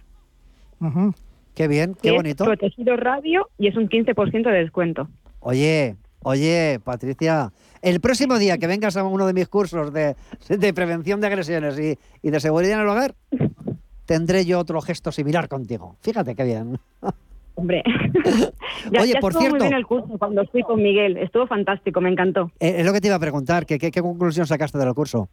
Qué 1.54 1.68
bien, 1.68 1.94
qué 2.00 2.10
es 2.10 2.14
bonito. 2.14 2.44
Protegido 2.44 2.96
Radio 2.96 3.48
y 3.58 3.68
es 3.68 3.76
un 3.76 3.88
15% 3.88 4.44
de 4.50 4.58
descuento. 4.58 5.08
Oye, 5.40 5.96
oye, 6.22 6.78
Patricia, 6.82 7.52
el 7.82 8.00
próximo 8.00 8.38
día 8.38 8.58
que 8.58 8.66
vengas 8.66 8.96
a 8.96 9.04
uno 9.04 9.26
de 9.26 9.32
mis 9.32 9.48
cursos 9.48 9.92
de, 9.92 10.16
de 10.48 10.74
prevención 10.74 11.20
de 11.20 11.26
agresiones 11.26 11.78
y, 11.78 11.98
y 12.22 12.30
de 12.30 12.40
seguridad 12.40 12.74
en 12.74 12.80
el 12.80 12.88
hogar, 12.88 13.14
tendré 14.06 14.44
yo 14.44 14.58
otro 14.58 14.80
gesto 14.80 15.12
similar 15.12 15.48
contigo. 15.48 15.96
Fíjate 16.00 16.34
qué 16.34 16.44
bien. 16.44 16.78
Hombre. 17.56 17.82
ya, 18.90 19.02
Oye, 19.02 19.12
ya 19.14 19.20
por 19.20 19.32
estuvo 19.32 19.40
cierto- 19.40 19.50
muy 19.58 19.58
bien 19.68 19.74
el 19.74 19.86
curso 19.86 20.16
cuando 20.18 20.44
fui 20.46 20.62
con 20.62 20.82
Miguel. 20.82 21.16
Estuvo 21.18 21.46
fantástico, 21.46 22.00
me 22.00 22.10
encantó. 22.10 22.50
Eh, 22.60 22.76
es 22.78 22.86
lo 22.86 22.92
que 22.92 23.00
te 23.00 23.08
iba 23.08 23.16
a 23.16 23.20
preguntar, 23.20 23.66
¿qué, 23.66 23.78
qué, 23.78 23.90
qué 23.90 24.00
conclusión 24.00 24.46
sacaste 24.46 24.78
del 24.78 24.94
curso? 24.94 25.28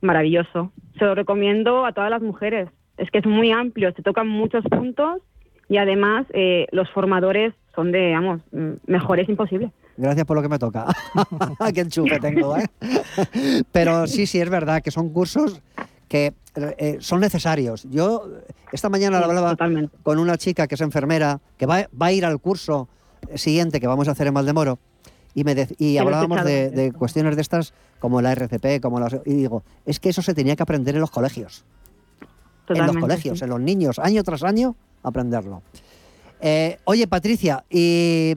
Maravilloso. 0.00 0.70
Se 0.98 1.04
lo 1.04 1.14
recomiendo 1.14 1.86
a 1.86 1.92
todas 1.92 2.10
las 2.10 2.22
mujeres. 2.22 2.68
Es 2.96 3.10
que 3.10 3.18
es 3.18 3.26
muy 3.26 3.50
amplio, 3.50 3.92
se 3.94 4.02
tocan 4.02 4.28
muchos 4.28 4.64
puntos 4.64 5.20
y 5.68 5.78
además 5.78 6.26
eh, 6.32 6.66
los 6.72 6.90
formadores 6.90 7.54
son 7.74 7.90
de, 7.92 8.12
vamos, 8.12 8.40
mm, 8.52 8.72
mejores 8.86 9.28
imposible. 9.28 9.72
Gracias 9.96 10.26
por 10.26 10.36
lo 10.36 10.42
que 10.42 10.48
me 10.48 10.58
toca. 10.58 10.86
Qué 11.74 11.80
enchufe 11.80 12.18
tengo, 12.20 12.56
¿eh? 12.56 12.66
Pero 13.72 14.06
sí, 14.06 14.26
sí, 14.26 14.40
es 14.40 14.50
verdad 14.50 14.82
que 14.82 14.90
son 14.90 15.10
cursos 15.10 15.60
que 16.08 16.34
eh, 16.56 16.96
son 17.00 17.20
necesarios. 17.20 17.86
Yo 17.90 18.28
esta 18.72 18.88
mañana 18.88 19.18
Sí, 19.18 19.24
hablaba 19.24 19.50
totalmente. 19.50 19.96
con 20.02 20.18
una 20.18 20.36
chica 20.36 20.66
que 20.66 20.74
es 20.74 20.80
enfermera, 20.80 21.40
que 21.56 21.66
va, 21.66 21.88
va 22.00 22.06
a 22.06 22.12
ir 22.12 22.24
al 22.24 22.40
curso 22.40 22.88
siguiente 23.34 23.80
que 23.80 23.86
vamos 23.86 24.08
a 24.08 24.12
hacer 24.12 24.26
en 24.26 24.34
Valdemoro, 24.34 24.78
y, 25.34 25.42
me 25.44 25.66
y 25.78 25.98
hablábamos 25.98 26.44
de, 26.44 26.70
de 26.70 26.92
cuestiones 26.92 27.34
de 27.36 27.42
estas 27.42 27.74
como 27.98 28.20
la 28.22 28.32
RCP, 28.32 28.80
como 28.80 29.00
las, 29.00 29.16
y 29.24 29.34
digo, 29.34 29.64
es 29.86 29.98
que 29.98 30.10
eso 30.10 30.22
se 30.22 30.34
tenía 30.34 30.54
que 30.56 30.62
aprender 30.62 30.94
en 30.94 31.00
los 31.00 31.10
colegios. 31.10 31.64
En 32.68 32.86
los 32.86 32.96
colegios, 32.96 33.38
sí. 33.38 33.44
en 33.44 33.50
los 33.50 33.60
niños, 33.60 33.98
año 33.98 34.22
tras 34.22 34.42
año, 34.42 34.76
aprenderlo. 35.02 35.62
Eh, 36.40 36.78
oye, 36.84 37.06
Patricia, 37.06 37.64
y 37.70 38.34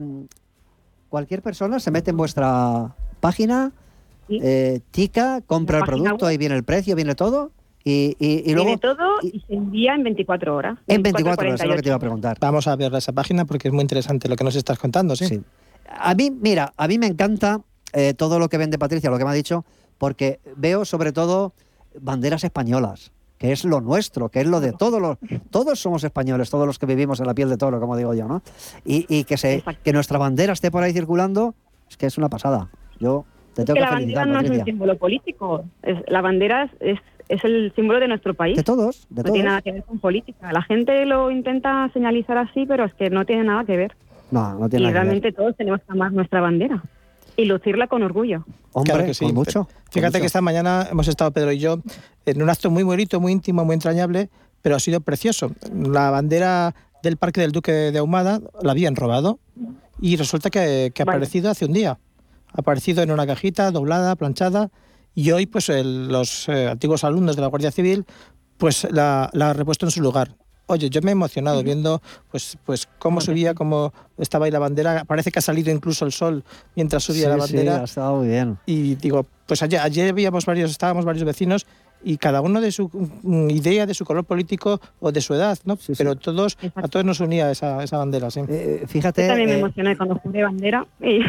cualquier 1.08 1.42
persona 1.42 1.80
se 1.80 1.90
mete 1.90 2.10
en 2.10 2.16
vuestra 2.16 2.94
página, 3.20 3.72
eh, 4.28 4.80
tica, 4.90 5.40
compra 5.46 5.78
el 5.78 5.84
producto, 5.84 6.24
web. 6.26 6.30
ahí 6.30 6.36
viene 6.38 6.54
el 6.54 6.64
precio, 6.64 6.94
viene 6.94 7.14
todo, 7.14 7.50
y, 7.84 8.16
y- 8.18 8.42
y 8.50 8.52
luego 8.54 8.66
Viene 8.66 8.80
todo 8.80 9.06
y 9.22 9.40
se 9.46 9.54
envía 9.54 9.94
en 9.94 10.02
24 10.02 10.54
horas. 10.54 10.78
en 10.86 11.02
24 11.02 11.48
horas, 11.48 11.60
es 11.60 11.66
lo 11.66 11.76
que 11.76 11.82
te 11.82 11.88
iba 11.88 11.96
a 11.96 11.98
48. 11.98 12.00
preguntar. 12.00 12.36
Vamos 12.40 12.66
a 12.66 12.76
ver 12.76 12.94
esa 12.94 13.12
página 13.12 13.44
porque 13.46 13.68
es 13.68 13.74
muy 13.74 13.82
interesante 13.82 14.28
lo 14.28 14.36
que 14.36 14.44
nos 14.44 14.56
estás 14.56 14.78
contando, 14.78 15.16
¿sí? 15.16 15.40
A 15.98 16.14
mí, 16.14 16.30
mira, 16.30 16.74
a 16.76 16.86
mí 16.86 16.98
me 16.98 17.06
encanta 17.06 17.62
eh, 17.94 18.12
todo 18.12 18.38
lo 18.38 18.48
que 18.50 18.58
vende 18.58 18.78
Patricia, 18.78 19.08
lo 19.08 19.16
que 19.16 19.24
me 19.24 19.30
ha 19.30 19.34
dicho, 19.34 19.64
porque 19.96 20.38
veo 20.56 20.84
sobre 20.84 21.12
todo 21.12 21.54
banderas 21.98 22.44
españolas, 22.44 23.10
que 23.38 23.52
es 23.52 23.64
lo 23.64 23.80
nuestro, 23.80 24.28
que 24.28 24.40
es 24.40 24.46
lo 24.46 24.60
de 24.60 24.72
todos 24.72 25.00
los... 25.00 25.16
Todos 25.50 25.78
somos 25.78 26.02
españoles, 26.04 26.50
todos 26.50 26.66
los 26.66 26.78
que 26.78 26.86
vivimos 26.86 27.20
en 27.20 27.26
la 27.26 27.34
piel 27.34 27.48
de 27.48 27.56
toro, 27.56 27.78
como 27.80 27.96
digo 27.96 28.12
yo, 28.14 28.26
¿no? 28.26 28.42
Y, 28.84 29.06
y 29.08 29.24
que, 29.24 29.36
se, 29.36 29.62
que 29.84 29.92
nuestra 29.92 30.18
bandera 30.18 30.52
esté 30.52 30.70
por 30.70 30.82
ahí 30.82 30.92
circulando, 30.92 31.54
es 31.88 31.96
que 31.96 32.06
es 32.06 32.18
una 32.18 32.28
pasada. 32.28 32.68
Yo 32.98 33.24
te 33.54 33.62
Es 33.62 33.66
tengo 33.66 33.76
que 33.76 33.80
que, 33.80 33.86
la 33.86 33.90
bandera 33.92 34.26
no 34.26 34.40
es 34.40 34.50
un 34.50 34.64
símbolo 34.64 34.96
político. 34.98 35.64
Es- 35.82 36.02
la 36.08 36.20
bandera 36.20 36.64
es, 36.64 36.70
es, 36.80 36.98
es 37.28 37.44
el 37.44 37.72
símbolo 37.76 38.00
de 38.00 38.08
nuestro 38.08 38.34
país. 38.34 38.56
De 38.56 38.64
todos, 38.64 39.06
de 39.10 39.16
no 39.16 39.22
todos. 39.22 39.32
tiene 39.34 39.48
nada 39.48 39.62
que 39.62 39.70
ver 39.72 39.84
con 39.84 40.00
política. 40.00 40.52
La 40.52 40.62
gente 40.62 41.06
lo 41.06 41.30
intenta 41.30 41.88
señalizar 41.92 42.38
así, 42.38 42.66
pero 42.66 42.84
es 42.86 42.94
que 42.94 43.08
no 43.08 43.24
tiene 43.24 43.44
nada 43.44 43.64
que 43.64 43.76
ver. 43.76 43.96
No, 44.32 44.54
no 44.58 44.66
Y 44.66 44.70
tiene 44.70 44.86
nada 44.86 44.92
que 44.92 44.92
ver. 44.92 44.92
realmente 44.94 45.32
todos 45.32 45.56
tenemos 45.56 45.80
que 45.80 45.92
amar 45.92 46.12
nuestra 46.12 46.40
bandera 46.40 46.82
y 47.38 47.44
lucirla 47.46 47.86
con 47.86 48.02
orgullo. 48.02 48.44
Hombre, 48.72 48.92
Claro 48.92 49.06
que 49.06 49.14
sí. 49.14 49.24
con 49.26 49.34
mucho. 49.34 49.64
con 49.64 49.74
Fíjate 49.92 50.18
mucho. 50.18 50.20
que 50.20 50.26
esta 50.26 50.40
mañana 50.42 50.88
hemos 50.90 51.08
estado 51.08 51.30
Pedro 51.30 51.52
y 51.52 51.58
yo 51.60 51.78
en 52.26 52.42
un 52.42 52.50
acto 52.50 52.68
muy 52.70 52.82
bonito, 52.82 53.20
muy 53.20 53.32
íntimo, 53.32 53.64
muy 53.64 53.74
entrañable, 53.74 54.28
pero 54.60 54.74
ha 54.76 54.80
sido 54.80 55.00
precioso. 55.00 55.52
La 55.72 56.10
bandera 56.10 56.74
del 57.02 57.16
Parque 57.16 57.40
del 57.40 57.52
Duque 57.52 57.72
de 57.72 57.98
Ahumada 57.98 58.40
la 58.60 58.72
habían 58.72 58.96
robado 58.96 59.38
y 60.00 60.16
resulta 60.16 60.50
que, 60.50 60.90
que 60.92 61.02
ha 61.02 61.04
aparecido 61.04 61.48
hace 61.48 61.64
un 61.64 61.72
día. 61.72 61.98
Ha 62.52 62.60
aparecido 62.60 63.02
en 63.02 63.10
una 63.12 63.26
cajita, 63.26 63.70
doblada, 63.70 64.16
planchada, 64.16 64.70
y 65.14 65.30
hoy 65.30 65.46
pues 65.46 65.68
el- 65.68 66.08
los 66.08 66.48
eh, 66.48 66.66
antiguos 66.68 67.04
alumnos 67.04 67.36
de 67.36 67.42
la 67.42 67.48
Guardia 67.48 67.70
Civil 67.70 68.04
pues 68.56 68.86
la, 68.90 69.30
la 69.32 69.50
ha 69.50 69.52
repuesto 69.52 69.86
en 69.86 69.92
su 69.92 70.00
lugar. 70.02 70.34
Oye, 70.68 70.88
yo 70.90 71.00
me 71.02 71.10
he 71.10 71.12
emocionado 71.12 71.62
viendo 71.62 72.00
pues 72.30 72.56
pues 72.64 72.88
cómo 72.98 73.20
subía, 73.20 73.54
cómo 73.54 73.92
estaba 74.18 74.44
ahí 74.46 74.50
la 74.52 74.58
bandera. 74.60 75.04
Parece 75.04 75.30
que 75.32 75.40
ha 75.40 75.42
salido 75.42 75.72
incluso 75.72 76.04
el 76.06 76.12
sol 76.12 76.44
mientras 76.76 77.02
subía 77.02 77.28
la 77.28 77.40
Sí, 77.44 77.48
sí, 77.50 77.56
bandera. 77.56 77.80
ha 77.80 77.84
estado 77.84 78.16
muy 78.16 78.28
bien. 78.28 78.58
Y 78.66 78.94
digo, 78.94 79.26
pues 79.46 79.62
ayer, 79.62 79.80
ayer 79.80 80.10
habíamos 80.10 80.46
varios, 80.46 80.70
estábamos 80.70 81.04
varios 81.04 81.24
vecinos 81.24 81.66
y 82.04 82.16
cada 82.16 82.40
uno 82.42 82.60
de 82.60 82.70
su 82.70 82.88
mm, 82.92 83.50
idea, 83.50 83.84
de 83.84 83.92
su 83.94 84.04
color 84.04 84.24
político 84.24 84.80
o 85.00 85.10
de 85.10 85.20
su 85.20 85.34
edad, 85.34 85.58
¿no? 85.64 85.76
Pero 85.96 86.14
todos, 86.14 86.56
a 86.76 86.86
todos 86.86 87.04
nos 87.04 87.18
unía 87.18 87.50
esa, 87.50 87.82
esa 87.82 87.96
bandera, 87.98 88.30
sí. 88.30 88.42
fíjate, 88.86 89.22
Yo 89.22 89.28
también 89.28 89.48
me 89.48 89.56
eh, 89.56 89.58
emocioné 89.58 89.96
cuando 89.96 90.14
juré 90.16 90.44
bandera. 90.44 90.86
Y 91.00 91.22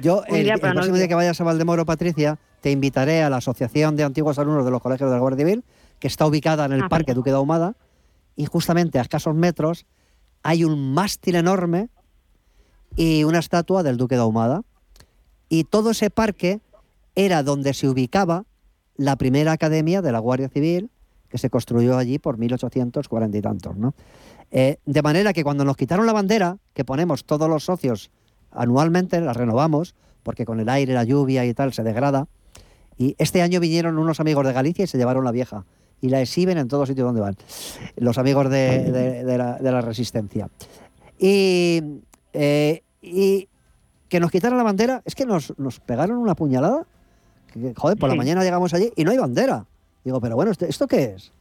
Yo, 0.00 0.22
el, 0.28 0.44
día 0.44 0.54
el 0.54 0.60
próximo 0.60 0.96
día 0.96 1.08
que 1.08 1.14
vayas 1.16 1.40
a 1.40 1.44
Valdemoro, 1.44 1.84
Patricia, 1.84 2.38
te 2.60 2.70
invitaré 2.70 3.24
a 3.24 3.30
la 3.30 3.38
Asociación 3.38 3.96
de 3.96 4.04
Antiguos 4.04 4.38
Alumnos 4.38 4.64
de 4.64 4.70
los 4.70 4.80
Colegios 4.80 5.10
de 5.10 5.16
la 5.16 5.20
Guardia 5.20 5.44
Civil, 5.44 5.64
que 5.98 6.06
está 6.06 6.24
ubicada 6.26 6.66
en 6.66 6.72
el 6.72 6.82
Ah, 6.84 6.88
Parque 6.88 7.14
Duque 7.14 7.30
de 7.30 7.36
Ahumada, 7.36 7.74
y 8.36 8.46
justamente 8.46 8.98
a 8.98 9.02
escasos 9.02 9.34
metros 9.34 9.86
hay 10.42 10.64
un 10.64 10.92
mástil 10.92 11.36
enorme 11.36 11.88
y 12.96 13.24
una 13.24 13.38
estatua 13.38 13.82
del 13.82 13.96
Duque 13.96 14.16
de 14.16 14.22
Ahumada. 14.22 14.62
Y 15.48 15.64
todo 15.64 15.90
ese 15.90 16.10
parque 16.10 16.60
era 17.14 17.42
donde 17.42 17.74
se 17.74 17.88
ubicaba 17.88 18.44
la 18.96 19.16
primera 19.16 19.52
academia 19.52 20.02
de 20.02 20.12
la 20.12 20.18
Guardia 20.18 20.48
Civil, 20.48 20.90
que 21.28 21.38
se 21.38 21.50
construyó 21.50 21.96
allí 21.96 22.18
por 22.18 22.38
1840 22.38 23.36
y 23.36 23.40
tantos. 23.40 23.76
¿no? 23.76 23.94
Eh, 24.50 24.78
de 24.84 25.02
manera 25.02 25.32
que 25.32 25.44
cuando 25.44 25.64
nos 25.64 25.76
quitaron 25.76 26.06
la 26.06 26.12
bandera, 26.12 26.58
que 26.74 26.84
ponemos 26.84 27.24
todos 27.24 27.48
los 27.48 27.64
socios 27.64 28.10
anualmente, 28.50 29.20
la 29.20 29.32
renovamos, 29.32 29.94
porque 30.22 30.44
con 30.44 30.60
el 30.60 30.68
aire, 30.68 30.94
la 30.94 31.04
lluvia 31.04 31.44
y 31.46 31.54
tal 31.54 31.72
se 31.72 31.82
degrada. 31.82 32.28
Y 32.98 33.14
este 33.18 33.42
año 33.42 33.60
vinieron 33.60 33.98
unos 33.98 34.20
amigos 34.20 34.46
de 34.46 34.52
Galicia 34.52 34.84
y 34.84 34.86
se 34.86 34.98
llevaron 34.98 35.24
la 35.24 35.32
vieja. 35.32 35.64
Y 36.02 36.08
la 36.10 36.20
exhiben 36.20 36.58
en 36.58 36.68
todo 36.68 36.84
sitio 36.84 37.04
donde 37.04 37.20
van. 37.22 37.36
Los 37.96 38.18
amigos 38.18 38.50
de, 38.50 38.90
de- 38.92 39.24
de 39.24 39.38
la, 39.38 39.56
de 39.58 39.72
la 39.72 39.80
resistencia. 39.80 40.48
Y, 41.18 41.80
eh, 42.34 42.82
y 43.00 43.48
que 44.08 44.20
nos 44.20 44.30
quitaran 44.30 44.58
la 44.58 44.64
bandera, 44.64 45.00
es 45.04 45.14
que 45.14 45.24
nos, 45.24 45.56
nos 45.58 45.80
pegaron 45.80 46.18
una 46.18 46.34
puñalada. 46.34 46.84
Que, 47.52 47.72
joder, 47.76 47.96
por 47.96 48.08
la 48.08 48.14
mañana 48.16 48.42
llegamos 48.42 48.74
allí 48.74 48.92
y 48.96 49.04
no 49.04 49.12
hay 49.12 49.18
bandera. 49.18 49.64
Digo, 50.04 50.20
pero 50.20 50.34
bueno, 50.36 50.50
¿esto, 50.50 50.66
esto 50.66 50.86
qué 50.88 51.14
es? 51.16 51.32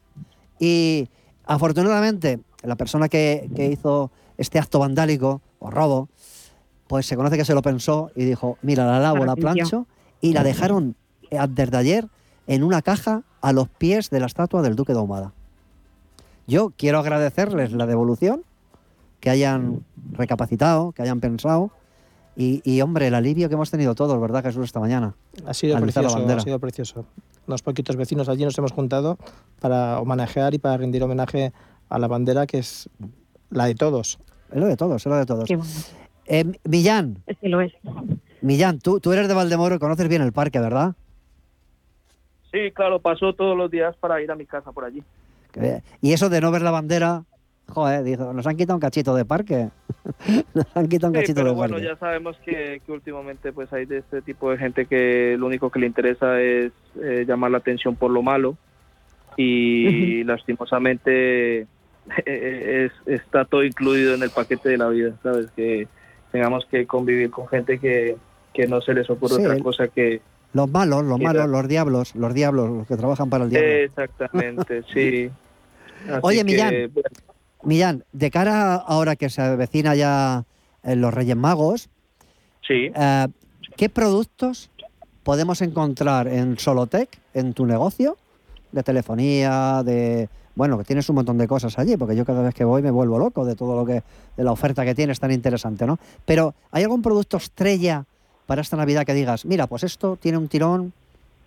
Y 0.59 1.09
afortunadamente, 1.45 2.39
la 2.62 2.76
persona 2.76 3.09
que, 3.09 3.49
que 3.55 3.66
hizo 3.68 4.12
este 4.38 4.59
acto 4.59 4.78
vandálico 4.80 5.41
o 5.59 5.72
robo, 5.72 6.07
pues 6.88 7.07
se 7.07 7.16
conoce 7.16 7.38
que 7.38 7.45
se 7.45 7.55
lo 7.55 7.62
pensó 7.64 8.12
y 8.16 8.26
dijo, 8.26 8.57
mira, 8.62 8.86
la 8.86 8.99
lavo, 8.99 9.26
la 9.26 9.36
plancho, 9.36 9.88
y 10.22 10.34
la 10.34 10.43
dejaron 10.43 10.95
eh, 11.32 11.39
desde 11.49 11.78
ayer 11.78 12.07
en 12.45 12.64
una 12.64 12.82
caja 12.84 13.24
a 13.42 13.54
los 13.54 13.70
pies 13.70 14.10
de 14.10 14.20
la 14.20 14.28
estatua 14.28 14.62
del 14.62 14.76
Duque 14.76 14.94
de 14.94 15.00
Ahumada. 15.00 15.34
Yo 16.48 16.72
quiero 16.76 17.00
agradecerles 17.00 17.72
la 17.72 17.86
devolución, 17.86 18.44
que 19.20 19.30
hayan 19.30 19.84
recapacitado, 20.12 20.92
que 20.92 21.02
hayan 21.02 21.20
pensado, 21.20 21.72
y, 22.36 22.62
y, 22.64 22.82
hombre, 22.82 23.08
el 23.08 23.14
alivio 23.14 23.50
que 23.50 23.56
hemos 23.56 23.70
tenido 23.70 23.94
todos, 23.94 24.20
¿verdad, 24.20 24.42
Jesús, 24.42 24.66
esta 24.66 24.80
mañana? 24.80 25.16
Ha 25.46 25.54
sido 25.54 25.80
precioso, 25.80 26.18
ha 26.18 26.39
sido 26.39 26.60
precioso. 26.60 27.06
Unos 27.46 27.62
poquitos 27.62 27.98
vecinos 27.98 28.30
allí 28.30 28.46
nos 28.46 28.58
hemos 28.58 28.72
juntado 28.72 29.18
para 29.60 30.00
homenajear 30.00 30.54
y 30.54 30.58
para 30.58 30.78
rendir 30.78 31.04
homenaje 31.04 31.52
a 31.89 32.00
la 32.00 32.08
bandera 32.08 32.48
que 32.48 32.60
es 32.60 32.89
la 33.50 33.66
de 33.66 33.76
todos. 33.76 34.18
Es 34.52 34.60
lo 34.60 34.66
de 34.66 34.78
todos, 34.78 35.02
es 35.02 35.06
lo 35.06 35.18
de 35.18 35.26
todos. 35.26 35.46
Qué 35.46 35.58
bueno. 35.58 35.72
Eh, 36.26 36.46
Millán, 36.64 37.22
Es 37.28 37.38
que 37.38 37.50
lo 37.50 37.60
es. 37.60 37.74
Millán, 38.42 38.80
tú, 38.80 39.02
tú 39.02 39.12
eres 39.12 39.28
de 39.28 39.34
Valdemoro 39.34 39.76
y 39.76 39.80
conoces 39.80 40.08
bien 40.08 40.22
el 40.22 40.32
parque, 40.32 40.60
¿verdad? 40.60 40.96
Sí, 42.52 42.72
claro, 42.72 42.99
paso 42.99 43.34
todos 43.34 43.58
los 43.58 43.70
días 43.72 43.95
para 43.97 44.22
ir 44.22 44.32
a 44.32 44.36
mi 44.36 44.45
casa 44.45 44.72
por 44.72 44.84
allí. 44.86 45.04
Y 46.02 46.14
eso 46.14 46.30
de 46.30 46.41
no 46.41 46.52
ver 46.52 46.62
la 46.62 46.72
bandera, 46.72 47.24
joder, 47.68 48.04
dijo, 48.04 48.34
nos 48.34 48.47
han 48.47 48.58
quitado 48.58 48.76
un 48.78 48.82
cachito 48.82 49.16
de 49.16 49.26
parque. 49.26 49.70
nos 50.54 50.66
han 50.78 50.88
quitado 50.88 51.12
un 51.12 51.16
Sí, 51.16 51.22
cachito 51.22 51.39
pero 51.41 51.49
de 51.52 51.56
bueno, 51.56 51.74
parque. 51.76 51.88
ya 51.88 51.95
sabemos 51.97 52.38
que, 52.45 52.82
que 52.86 52.91
últimamente 52.91 53.52
pues 53.54 53.72
hay 53.74 53.86
de 53.86 53.99
este 53.99 54.22
tipo 54.22 54.49
de 54.52 54.58
gente 54.58 54.86
que 54.86 55.36
lo 55.38 55.47
único 55.47 55.70
que 55.70 55.80
le 55.80 55.88
interesa 55.88 56.41
es 56.41 56.72
eh, 57.02 57.26
llamar 57.28 57.52
la 57.52 57.58
atención 57.60 57.95
por 57.95 58.12
lo 58.12 58.22
malo 58.22 58.56
y 59.38 60.24
lastimosamente 60.24 61.62
eh, 62.26 62.89
es, 62.89 62.91
está 63.08 63.45
todo 63.45 63.64
incluido 63.64 64.14
en 64.16 64.24
el 64.24 64.30
paquete 64.30 64.70
de 64.70 64.78
la 64.78 64.89
vida, 64.89 65.14
¿sabes? 65.24 65.49
Que 65.52 65.88
tengamos 66.32 66.66
que 66.66 66.86
convivir 66.86 67.30
con 67.30 67.47
gente 67.47 67.80
que, 67.80 68.18
que 68.54 68.68
no 68.68 68.82
se 68.82 68.93
les 68.93 69.10
ocurre 69.10 69.36
Sí, 69.36 69.45
otra 69.45 69.60
cosa 69.60 69.88
que... 69.88 70.22
Los 70.54 70.70
malos, 70.70 71.04
los 71.06 71.20
malos, 71.20 71.47
los 71.47 71.68
diablos, 71.68 72.16
los 72.16 72.34
diablos, 72.34 72.70
los 72.70 72.88
que 72.88 72.97
trabajan 72.97 73.30
para 73.30 73.45
el 73.45 73.49
diablo. 73.49 73.70
Exactamente, 73.70 74.84
sí. 74.93 75.30
Así 76.08 76.20
Oye, 76.24 76.38
que, 76.39 76.43
Millán. 76.43 76.74
bueno, 76.93 77.10
Millán, 77.64 78.04
de 78.12 78.32
cara 78.32 78.74
a 78.74 78.76
ahora 78.76 79.16
que 79.16 79.30
se 79.30 79.41
avecina 79.41 79.95
ya 79.95 80.43
eh, 80.84 80.95
los 80.95 81.14
Reyes 81.14 81.38
Magos, 81.38 81.89
sí. 82.68 82.91
eh, 82.93 83.28
¿qué 83.78 83.89
productos 83.89 84.70
podemos 85.24 85.62
encontrar 85.62 86.28
en 86.28 86.58
Solotec, 86.58 87.10
en 87.34 87.54
tu 87.54 87.66
negocio? 87.66 88.18
De 88.72 88.84
telefonía, 88.84 89.84
de... 89.86 90.30
Bueno, 90.54 90.78
que 90.78 90.84
tienes 90.84 91.08
un 91.08 91.16
montón 91.16 91.38
de 91.38 91.47
cosas 91.47 91.80
allí, 91.80 91.95
porque 91.95 92.16
yo 92.16 92.26
cada 92.26 92.41
vez 92.41 92.54
que 92.54 92.66
voy 92.66 92.82
me 92.82 92.91
vuelvo 92.91 93.18
loco 93.18 93.45
de 93.45 93.56
todo 93.56 93.76
lo 93.76 93.86
que... 93.86 94.04
de 94.36 94.43
la 94.43 94.52
oferta 94.52 94.84
que 94.84 94.95
tienes 94.95 95.20
tan 95.20 95.32
interesante, 95.32 95.86
¿no? 95.86 95.97
Pero, 96.26 96.56
¿hay 96.72 96.84
algún 96.84 97.02
producto 97.02 97.38
estrella 97.38 98.06
para 98.52 98.64
esta 98.64 98.76
Navidad 98.76 99.06
que 99.06 99.14
digas, 99.14 99.45
mira, 99.45 99.66
pues 99.66 99.82
esto 99.86 100.18
tiene 100.18 100.38
un 100.38 100.49
tirón, 100.49 100.91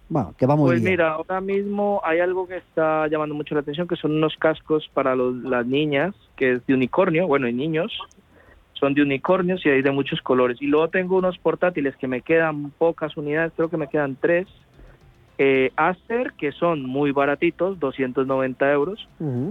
bueno, 0.09 0.33
que 0.39 0.47
va 0.47 0.57
muy 0.57 0.71
Pues 0.71 0.81
bien? 0.81 0.93
mira, 0.93 1.13
ahora 1.13 1.39
mismo 1.43 2.01
hay 2.03 2.21
algo 2.21 2.49
que 2.49 2.57
está 2.57 3.07
llamando 3.09 3.35
mucho 3.35 3.55
la 3.55 3.61
atención, 3.61 3.87
que 3.87 3.97
son 3.97 4.13
unos 4.13 4.35
cascos 4.39 4.89
para 4.95 5.15
los- 5.15 5.35
las 5.35 5.67
niñas, 5.67 6.15
que 6.35 6.53
es 6.53 6.67
de 6.67 6.73
unicornio, 6.73 7.27
bueno, 7.27 7.47
y 7.47 7.53
niños, 7.53 7.93
son 8.73 8.95
de 8.95 9.03
unicornios 9.03 9.67
y 9.67 9.69
hay 9.69 9.83
de 9.83 9.91
muchos 9.91 10.23
colores. 10.23 10.57
Y 10.63 10.67
luego 10.67 10.89
tengo 10.89 11.19
unos 11.19 11.37
portátiles 11.37 11.95
que 11.99 12.09
me 12.09 12.23
quedan 12.23 12.71
pocas 12.71 13.15
unidades, 13.19 13.53
creo 13.55 13.69
que 13.69 13.77
me 13.77 13.89
quedan 13.89 14.17
tres, 14.17 14.49
eh, 15.37 15.73
Acer, 15.77 16.33
que 16.39 16.53
son 16.53 16.87
muy 16.87 17.13
baratitos, 17.13 17.79
290 17.79 18.73
euros, 18.73 19.07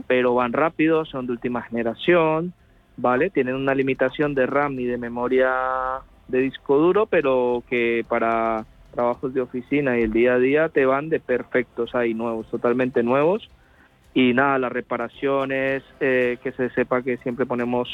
pero 0.08 0.34
van 0.34 0.54
rápido, 0.54 1.06
son 1.06 1.28
de 1.28 1.34
última 1.34 1.62
generación, 1.62 2.56
¿vale? 2.98 3.30
Tienen 3.30 3.54
una 3.54 3.76
limitación 3.76 4.34
de 4.34 4.48
RAM 4.48 4.80
y 4.80 4.86
de 4.86 4.98
memoria 4.98 5.54
de 6.28 6.40
disco 6.40 6.78
duro, 6.78 7.06
pero 7.06 7.64
que 7.70 8.06
para 8.08 8.66
trabajos 8.92 9.34
de 9.34 9.42
oficina 9.42 9.98
y 9.98 10.04
el 10.04 10.14
día 10.14 10.36
a 10.36 10.40
día 10.40 10.70
te 10.70 10.86
van 10.86 11.10
de 11.10 11.20
perfectos 11.20 11.96
ahí, 11.96 12.14
nuevos, 12.14 12.48
totalmente 12.50 13.02
nuevos. 13.04 13.50
Y 14.14 14.34
nada, 14.34 14.60
las 14.60 14.72
reparaciones, 14.72 15.84
eh, 16.00 16.38
que 16.44 16.52
se 16.52 16.70
sepa 16.72 17.02
que 17.02 17.18
siempre 17.18 17.46
ponemos 17.48 17.90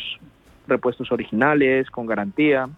repuestos 0.68 1.12
originales, 1.12 1.90
con 1.90 2.06
garantía. 2.06 2.70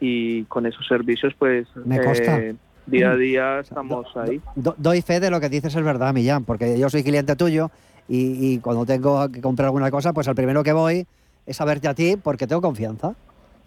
Y 0.00 0.44
con 0.44 0.64
esos 0.66 0.86
servicios, 0.86 1.34
pues, 1.38 1.66
Me 1.74 2.00
consta. 2.00 2.38
eh, 2.38 2.54
día 2.86 3.10
a 3.12 3.16
Mm. 3.16 3.18
día 3.18 3.60
estamos 3.60 4.06
ahí. 4.16 4.40
Do- 4.54 4.74
doy 4.78 5.02
fe 5.02 5.20
de 5.20 5.30
lo 5.30 5.40
que 5.40 5.48
dices 5.48 5.74
es 5.74 5.82
verdad, 5.84 6.14
Millán, 6.14 6.44
porque 6.44 6.78
yo 6.78 6.88
soy 6.88 7.02
cliente 7.02 7.36
tuyo 7.36 7.70
y, 8.06 8.54
y 8.54 8.58
cuando 8.60 8.86
tengo 8.86 9.30
que 9.30 9.40
comprar 9.40 9.66
alguna 9.66 9.90
cosa, 9.90 10.12
pues 10.12 10.28
al 10.28 10.34
primero 10.36 10.62
que 10.62 10.72
voy 10.72 11.04
es 11.46 11.60
a 11.60 11.64
verte 11.64 11.88
a 11.88 11.94
ti 11.94 12.14
porque 12.22 12.46
tengo 12.46 12.62
confianza. 12.62 13.14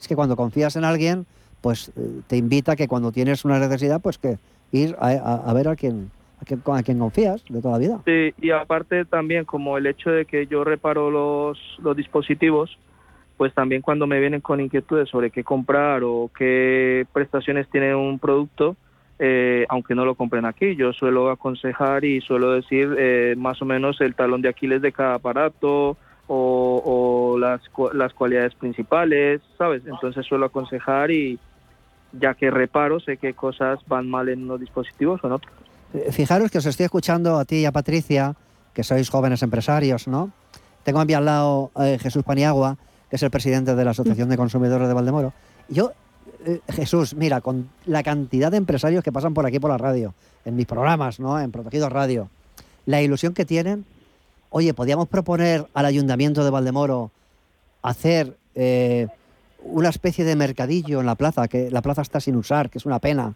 Es 0.01 0.07
que 0.07 0.15
cuando 0.15 0.35
confías 0.35 0.75
en 0.75 0.83
alguien, 0.83 1.27
pues 1.61 1.89
eh, 1.95 2.21
te 2.27 2.35
invita 2.35 2.71
a 2.71 2.75
que 2.75 2.87
cuando 2.87 3.11
tienes 3.11 3.45
una 3.45 3.59
necesidad, 3.59 4.01
pues 4.01 4.17
que 4.17 4.37
ir 4.71 4.95
a, 4.99 5.09
a- 5.09 5.49
a 5.49 5.53
ver 5.53 5.67
a 5.67 5.75
quien, 5.75 6.09
a 6.41 6.45
quien, 6.45 6.61
a 6.65 6.99
confías 6.99 7.43
de 7.47 7.61
toda 7.61 7.73
la 7.73 7.77
vida. 7.77 8.01
Sí, 8.05 8.33
y 8.41 8.49
aparte 8.49 9.05
también 9.05 9.45
como 9.45 9.77
el 9.77 9.85
hecho 9.85 10.09
de 10.09 10.25
que 10.25 10.47
yo 10.47 10.63
reparo 10.63 11.11
los, 11.11 11.59
los 11.83 11.95
dispositivos, 11.95 12.77
pues 13.37 13.53
también 13.53 13.81
cuando 13.83 14.07
me 14.07 14.19
vienen 14.19 14.41
con 14.41 14.59
inquietudes 14.59 15.07
sobre 15.09 15.29
qué 15.29 15.43
comprar 15.43 16.01
o 16.03 16.31
qué 16.35 17.05
prestaciones 17.13 17.69
tiene 17.69 17.93
un 17.95 18.17
producto, 18.17 18.75
eh, 19.19 19.67
aunque 19.69 19.93
no 19.93 20.03
lo 20.03 20.15
compren 20.15 20.45
aquí, 20.45 20.75
yo 20.75 20.93
suelo 20.93 21.29
aconsejar 21.29 22.05
y 22.05 22.21
suelo 22.21 22.53
decir 22.53 22.95
eh, 22.97 23.35
más 23.37 23.61
o 23.61 23.65
menos 23.65 24.01
el 24.01 24.15
talón 24.15 24.41
de 24.41 24.49
Aquiles 24.49 24.81
de 24.81 24.91
cada 24.91 25.15
aparato 25.15 25.95
o, 26.33 27.33
o 27.33 27.37
las, 27.37 27.59
las 27.93 28.13
cualidades 28.13 28.55
principales, 28.55 29.41
¿sabes? 29.57 29.83
Entonces 29.85 30.25
suelo 30.25 30.45
aconsejar 30.45 31.11
y 31.11 31.37
ya 32.13 32.35
que 32.35 32.49
reparo, 32.49 33.01
sé 33.01 33.17
qué 33.17 33.33
cosas 33.33 33.79
van 33.87 34.09
mal 34.09 34.29
en 34.29 34.43
unos 34.43 34.61
dispositivos 34.61 35.21
o 35.25 35.27
otros. 35.27 35.53
Eh, 35.93 36.09
Fijaros 36.13 36.49
que 36.49 36.59
os 36.59 36.65
estoy 36.65 36.85
escuchando 36.85 37.37
a 37.37 37.43
ti 37.43 37.57
y 37.57 37.65
a 37.65 37.73
Patricia, 37.73 38.33
que 38.73 38.83
sois 38.83 39.09
jóvenes 39.09 39.43
empresarios, 39.43 40.07
¿no? 40.07 40.31
Tengo 40.83 41.01
a 41.01 41.05
mi 41.05 41.13
al 41.13 41.25
lado 41.25 41.71
eh, 41.75 41.97
Jesús 41.99 42.23
Paniagua, 42.23 42.77
que 43.09 43.17
es 43.17 43.23
el 43.23 43.29
presidente 43.29 43.75
de 43.75 43.83
la 43.83 43.91
Asociación 43.91 44.29
de 44.29 44.37
Consumidores 44.37 44.87
de 44.87 44.93
Valdemoro. 44.93 45.33
Yo, 45.67 45.91
eh, 46.45 46.61
Jesús, 46.69 47.13
mira, 47.13 47.41
con 47.41 47.67
la 47.85 48.03
cantidad 48.03 48.51
de 48.51 48.57
empresarios 48.57 49.03
que 49.03 49.11
pasan 49.11 49.33
por 49.33 49.45
aquí 49.45 49.59
por 49.59 49.69
la 49.69 49.77
radio, 49.77 50.13
en 50.45 50.55
mis 50.55 50.65
programas, 50.65 51.19
¿no? 51.19 51.37
En 51.41 51.51
Protegidos 51.51 51.91
Radio, 51.91 52.29
la 52.85 53.01
ilusión 53.01 53.33
que 53.33 53.43
tienen, 53.43 53.83
oye, 54.51 54.73
podíamos 54.73 55.07
proponer 55.07 55.67
al 55.73 55.85
Ayuntamiento 55.85 56.43
de 56.43 56.51
Valdemoro 56.51 57.09
hacer 57.81 58.37
eh, 58.53 59.07
una 59.63 59.89
especie 59.89 60.23
de 60.25 60.35
mercadillo 60.35 60.99
en 60.99 61.05
la 61.05 61.15
plaza, 61.15 61.47
que 61.47 61.71
la 61.71 61.81
plaza 61.81 62.01
está 62.01 62.19
sin 62.19 62.35
usar, 62.35 62.69
que 62.69 62.77
es 62.77 62.85
una 62.85 62.99
pena. 62.99 63.33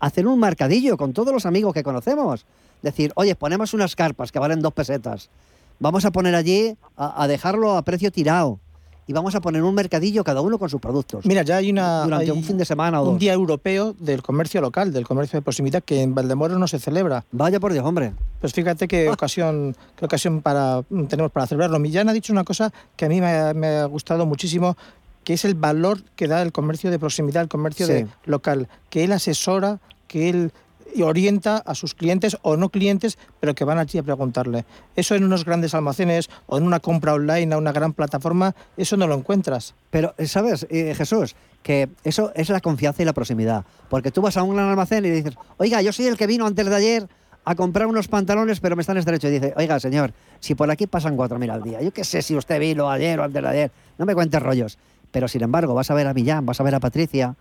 Hacer 0.00 0.26
un 0.26 0.38
mercadillo 0.38 0.96
con 0.96 1.12
todos 1.12 1.32
los 1.32 1.46
amigos 1.46 1.72
que 1.72 1.82
conocemos. 1.82 2.44
Decir, 2.82 3.12
oye, 3.14 3.34
ponemos 3.36 3.74
unas 3.74 3.94
carpas 3.94 4.32
que 4.32 4.38
valen 4.38 4.60
dos 4.60 4.74
pesetas. 4.74 5.30
Vamos 5.78 6.04
a 6.04 6.10
poner 6.10 6.34
allí 6.34 6.76
a, 6.96 7.22
a 7.22 7.28
dejarlo 7.28 7.76
a 7.76 7.82
precio 7.82 8.10
tirado. 8.10 8.58
Y 9.06 9.12
vamos 9.12 9.34
a 9.34 9.40
poner 9.40 9.62
un 9.62 9.74
mercadillo 9.74 10.22
cada 10.22 10.40
uno 10.40 10.58
con 10.58 10.68
sus 10.70 10.80
productos. 10.80 11.26
Mira, 11.26 11.42
ya 11.42 11.56
hay 11.56 11.70
una 11.70 12.04
Durante 12.04 12.24
hay 12.26 12.30
un 12.30 12.44
fin 12.44 12.56
de 12.58 12.64
semana 12.64 13.00
o 13.02 13.10
un 13.10 13.18
día 13.18 13.32
europeo 13.32 13.94
del 13.98 14.22
comercio 14.22 14.60
local, 14.60 14.92
del 14.92 15.04
comercio 15.06 15.38
de 15.38 15.42
proximidad 15.42 15.82
que 15.82 16.02
en 16.02 16.14
Valdemoro 16.14 16.58
no 16.58 16.68
se 16.68 16.78
celebra. 16.78 17.24
Vaya 17.32 17.58
por 17.58 17.72
Dios, 17.72 17.84
hombre. 17.84 18.12
Pues 18.40 18.52
fíjate 18.52 18.86
qué 18.86 19.08
ocasión, 19.10 19.74
qué 19.96 20.04
ocasión 20.04 20.42
para 20.42 20.82
mm, 20.88 21.04
tenemos 21.06 21.32
para 21.32 21.46
celebrarlo. 21.46 21.78
Millán 21.80 22.08
ha 22.08 22.12
dicho 22.12 22.32
una 22.32 22.44
cosa 22.44 22.72
que 22.96 23.06
a 23.06 23.08
mí 23.08 23.20
me 23.20 23.26
ha, 23.36 23.52
me 23.54 23.66
ha 23.78 23.84
gustado 23.86 24.26
muchísimo, 24.26 24.76
que 25.24 25.34
es 25.34 25.44
el 25.44 25.54
valor 25.54 26.02
que 26.14 26.28
da 26.28 26.40
el 26.42 26.52
comercio 26.52 26.90
de 26.90 26.98
proximidad, 26.98 27.42
el 27.42 27.48
comercio 27.48 27.86
Sí. 27.86 27.92
de 27.92 28.06
local, 28.26 28.68
que 28.90 29.02
él 29.04 29.12
asesora, 29.12 29.80
que 30.06 30.28
él 30.30 30.52
orienta 31.02 31.58
a 31.58 31.74
sus 31.74 31.94
clientes 31.94 32.36
o 32.42 32.56
no 32.56 32.68
clientes, 32.68 33.18
pero 33.40 33.54
que 33.54 33.64
van 33.64 33.78
allí 33.78 33.98
a 33.98 34.02
preguntarle. 34.02 34.64
Eso 34.96 35.14
en 35.14 35.24
unos 35.24 35.44
grandes 35.44 35.74
almacenes 35.74 36.30
o 36.46 36.58
en 36.58 36.64
una 36.64 36.80
compra 36.80 37.14
online 37.14 37.54
a 37.54 37.58
una 37.58 37.72
gran 37.72 37.92
plataforma, 37.92 38.54
eso 38.76 38.96
no 38.96 39.06
lo 39.06 39.14
encuentras. 39.14 39.74
Pero, 39.90 40.14
eh, 40.18 40.26
¿sabes, 40.26 40.66
eh, 40.70 40.94
Jesús? 40.96 41.34
Que 41.62 41.88
eso 42.04 42.32
es 42.34 42.48
la 42.48 42.60
confianza 42.60 43.02
y 43.02 43.04
la 43.04 43.12
proximidad. 43.12 43.64
Porque 43.88 44.10
tú 44.10 44.22
vas 44.22 44.36
a 44.36 44.42
un 44.42 44.54
gran 44.54 44.68
almacén 44.68 45.04
y 45.04 45.10
dices, 45.10 45.34
oiga, 45.58 45.82
yo 45.82 45.92
soy 45.92 46.06
el 46.06 46.16
que 46.16 46.26
vino 46.26 46.46
antes 46.46 46.66
de 46.66 46.74
ayer 46.74 47.08
a 47.44 47.54
comprar 47.54 47.86
unos 47.86 48.08
pantalones, 48.08 48.60
pero 48.60 48.76
me 48.76 48.82
están 48.82 48.96
estrechos. 48.96 49.30
Y 49.30 49.34
dice, 49.34 49.54
oiga, 49.56 49.80
señor, 49.80 50.12
si 50.40 50.54
por 50.54 50.70
aquí 50.70 50.86
pasan 50.86 51.16
4.000 51.16 51.50
al 51.50 51.62
día, 51.62 51.80
yo 51.82 51.92
qué 51.92 52.04
sé 52.04 52.22
si 52.22 52.36
usted 52.36 52.60
vino 52.60 52.90
ayer 52.90 53.18
o 53.18 53.24
antes 53.24 53.42
de 53.42 53.48
ayer, 53.48 53.72
no 53.98 54.06
me 54.06 54.14
cuentes 54.14 54.42
rollos. 54.42 54.78
Pero, 55.10 55.26
sin 55.28 55.42
embargo, 55.42 55.74
vas 55.74 55.90
a 55.90 55.94
ver 55.94 56.06
a 56.06 56.14
Millán, 56.14 56.46
vas 56.46 56.60
a 56.60 56.62
ver 56.62 56.74
a 56.74 56.80
Patricia, 56.80 57.36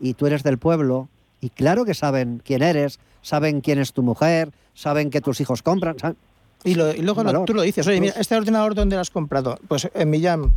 y 0.00 0.14
tú 0.14 0.26
eres 0.26 0.42
del 0.42 0.58
pueblo, 0.58 1.08
y 1.44 1.50
claro 1.50 1.84
que 1.84 1.92
saben 1.92 2.40
quién 2.42 2.62
eres, 2.62 2.98
saben 3.20 3.60
quién 3.60 3.78
es 3.78 3.92
tu 3.92 4.02
mujer, 4.02 4.50
saben 4.72 5.10
que 5.10 5.20
tus 5.20 5.40
hijos 5.42 5.62
compran. 5.62 5.98
¿saben? 5.98 6.16
Y, 6.64 6.74
lo- 6.74 6.94
y 6.94 7.02
luego 7.02 7.22
lo- 7.22 7.44
tú 7.44 7.52
lo 7.52 7.60
dices, 7.60 7.86
oye, 7.86 8.00
mira, 8.00 8.14
este 8.18 8.34
ordenador, 8.34 8.74
¿dónde 8.74 8.96
lo 8.96 9.02
has 9.02 9.10
comprado? 9.10 9.58
Pues 9.68 9.90
en 9.92 10.08
Millán. 10.08 10.52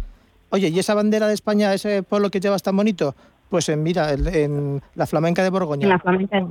Oye, 0.50 0.70
¿y 0.70 0.80
esa 0.80 0.94
bandera 0.94 1.28
de 1.28 1.34
España, 1.34 1.74
ese 1.74 2.04
pueblo 2.04 2.32
que 2.32 2.40
llevas 2.40 2.64
tan 2.64 2.78
bonito? 2.78 3.14
Pues 3.50 3.68
en, 3.68 3.84
mira, 3.84 4.14
el- 4.14 4.28
en 4.28 4.82
la 4.96 5.06
flamenca 5.06 5.44
de 5.44 5.50
Borgoña. 5.50 5.84
En 5.84 5.90
la 5.90 6.00
flamenca. 6.00 6.42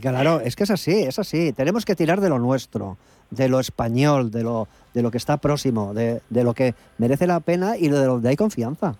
Claro, 0.00 0.40
es 0.40 0.54
que 0.56 0.64
es 0.64 0.70
así, 0.70 0.92
es 1.02 1.18
así. 1.18 1.52
Tenemos 1.52 1.84
que 1.86 1.94
tirar 1.94 2.20
de 2.20 2.28
lo 2.28 2.38
nuestro, 2.38 2.98
de 3.32 3.48
lo 3.48 3.58
español, 3.60 4.30
de 4.30 4.42
lo, 4.44 4.68
de 4.94 5.02
lo 5.02 5.10
que 5.10 5.16
está 5.18 5.38
próximo, 5.38 5.94
de, 5.94 6.20
de 6.30 6.44
lo 6.44 6.52
que 6.54 6.74
merece 6.98 7.26
la 7.26 7.40
pena 7.40 7.76
y 7.76 7.88
de 7.88 8.04
donde 8.04 8.28
hay 8.28 8.36
confianza. 8.36 8.94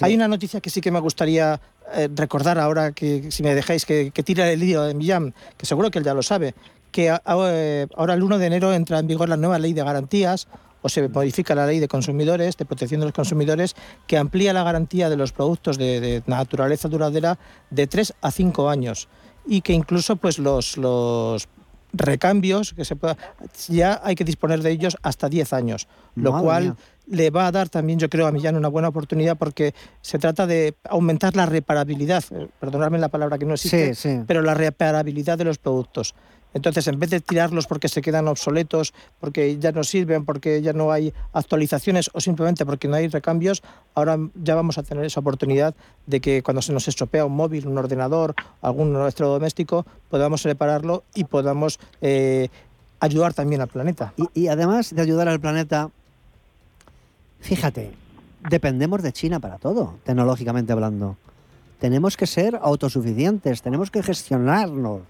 Hay 0.00 0.14
una 0.14 0.28
noticia 0.28 0.60
que 0.60 0.70
sí 0.70 0.80
que 0.80 0.90
me 0.90 1.00
gustaría 1.00 1.60
eh, 1.94 2.08
recordar 2.14 2.58
ahora, 2.58 2.92
que 2.92 3.30
si 3.30 3.42
me 3.42 3.54
dejáis, 3.54 3.86
que, 3.86 4.10
que 4.10 4.22
tira 4.22 4.50
el 4.50 4.60
lío 4.60 4.82
de 4.82 4.94
Millán, 4.94 5.32
que 5.56 5.66
seguro 5.66 5.90
que 5.90 5.98
él 6.00 6.04
ya 6.04 6.14
lo 6.14 6.22
sabe, 6.22 6.54
que 6.90 7.10
a- 7.10 7.22
a- 7.24 7.36
eh, 7.52 7.86
ahora 7.96 8.14
el 8.14 8.22
1 8.24 8.38
de 8.38 8.46
enero 8.46 8.72
entra 8.74 8.98
en 8.98 9.06
vigor 9.06 9.28
la 9.28 9.36
nueva 9.36 9.58
ley 9.60 9.72
de 9.72 9.84
garantías 9.84 10.48
o 10.82 10.88
se 10.88 11.08
modifica 11.08 11.54
la 11.54 11.66
ley 11.66 11.78
de 11.78 11.86
consumidores, 11.88 12.56
de 12.56 12.64
protección 12.64 13.00
de 13.00 13.06
los 13.06 13.14
consumidores, 13.14 13.76
que 14.08 14.18
amplía 14.18 14.52
la 14.52 14.64
garantía 14.64 15.08
de 15.10 15.16
los 15.16 15.30
productos 15.30 15.78
de, 15.78 16.00
de 16.00 16.22
naturaleza 16.26 16.88
duradera 16.88 17.38
de 17.70 17.86
3 17.86 18.14
a 18.20 18.30
5 18.30 18.68
años 18.68 19.08
y 19.46 19.60
que 19.60 19.72
incluso 19.74 20.16
pues 20.16 20.38
los, 20.38 20.76
los 20.76 21.48
recambios 21.92 22.72
que 22.74 22.84
se 22.84 22.96
pueda, 22.96 23.16
ya 23.68 24.00
hay 24.04 24.14
que 24.14 24.24
disponer 24.24 24.62
de 24.62 24.70
ellos 24.70 24.96
hasta 25.02 25.28
10 25.28 25.52
años, 25.52 25.88
lo 26.14 26.38
cual 26.40 26.64
mía. 26.64 26.76
le 27.06 27.30
va 27.30 27.46
a 27.46 27.52
dar 27.52 27.68
también, 27.68 27.98
yo 27.98 28.08
creo, 28.08 28.26
a 28.26 28.32
Millán 28.32 28.56
una 28.56 28.68
buena 28.68 28.88
oportunidad 28.88 29.36
porque 29.36 29.74
se 30.00 30.18
trata 30.18 30.46
de 30.46 30.74
aumentar 30.88 31.36
la 31.36 31.46
reparabilidad, 31.46 32.24
eh, 32.30 32.48
perdonadme 32.58 32.98
la 32.98 33.08
palabra 33.08 33.38
que 33.38 33.44
no 33.46 33.54
existe, 33.54 33.94
Sí, 33.94 34.08
sí. 34.16 34.20
pero 34.26 34.42
la 34.42 34.54
reparabilidad 34.54 35.38
de 35.38 35.44
los 35.44 35.58
productos. 35.58 36.14
Entonces, 36.52 36.86
en 36.88 36.98
vez 36.98 37.10
de 37.10 37.20
tirarlos 37.20 37.66
porque 37.66 37.88
se 37.88 38.02
quedan 38.02 38.28
obsoletos, 38.28 38.92
porque 39.20 39.58
ya 39.58 39.72
no 39.72 39.84
sirven, 39.84 40.24
porque 40.24 40.62
ya 40.62 40.72
no 40.72 40.90
hay 40.90 41.12
actualizaciones 41.32 42.10
o 42.12 42.20
simplemente 42.20 42.66
porque 42.66 42.88
no 42.88 42.96
hay 42.96 43.08
recambios, 43.08 43.62
ahora 43.94 44.18
ya 44.34 44.54
vamos 44.54 44.78
a 44.78 44.82
tener 44.82 45.04
esa 45.04 45.20
oportunidad 45.20 45.74
de 46.06 46.20
que 46.20 46.42
cuando 46.42 46.62
se 46.62 46.72
nos 46.72 46.88
estropea 46.88 47.24
un 47.24 47.36
móvil, 47.36 47.68
un 47.68 47.78
ordenador, 47.78 48.34
algún 48.62 48.94
electrodoméstico, 48.96 49.86
podamos 50.08 50.42
repararlo 50.42 51.04
y 51.14 51.24
podamos 51.24 51.78
eh, 52.00 52.48
ayudar 52.98 53.32
también 53.32 53.60
al 53.60 53.68
planeta. 53.68 54.12
Y, 54.16 54.42
y 54.42 54.48
además 54.48 54.94
de 54.94 55.02
ayudar 55.02 55.28
al 55.28 55.40
planeta, 55.40 55.90
fíjate, 57.40 57.92
dependemos 58.48 59.02
de 59.02 59.12
China 59.12 59.38
para 59.38 59.58
todo, 59.58 59.94
tecnológicamente 60.04 60.72
hablando. 60.72 61.16
Tenemos 61.78 62.16
que 62.16 62.26
ser 62.26 62.58
autosuficientes, 62.60 63.62
tenemos 63.62 63.90
que 63.90 64.02
gestionarnos 64.02 65.00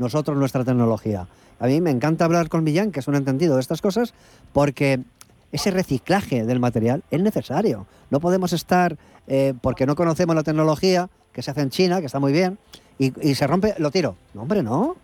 nosotros 0.00 0.36
nuestra 0.36 0.64
tecnología. 0.64 1.28
A 1.60 1.66
mí 1.66 1.80
me 1.80 1.90
encanta 1.90 2.24
hablar 2.24 2.48
con 2.48 2.64
Millán, 2.64 2.90
que 2.90 3.00
es 3.00 3.08
un 3.08 3.14
entendido 3.14 3.54
de 3.54 3.60
estas 3.60 3.82
cosas, 3.82 4.14
porque 4.52 5.00
ese 5.52 5.70
reciclaje 5.70 6.44
del 6.44 6.58
material 6.58 7.02
es 7.10 7.20
necesario. 7.20 7.86
No 8.08 8.18
podemos 8.18 8.52
estar, 8.52 8.96
eh, 9.26 9.52
porque 9.60 9.86
no 9.86 9.94
conocemos 9.94 10.34
la 10.34 10.42
tecnología 10.42 11.10
que 11.32 11.42
se 11.42 11.50
hace 11.50 11.60
en 11.60 11.70
China, 11.70 12.00
que 12.00 12.06
está 12.06 12.18
muy 12.18 12.32
bien, 12.32 12.58
y, 12.98 13.34
se 13.34 13.46
rompe, 13.46 13.74
lo 13.78 13.90
tiro. 13.90 14.16
No, 14.34 14.42
hombre, 14.42 14.62
no. 14.62 14.96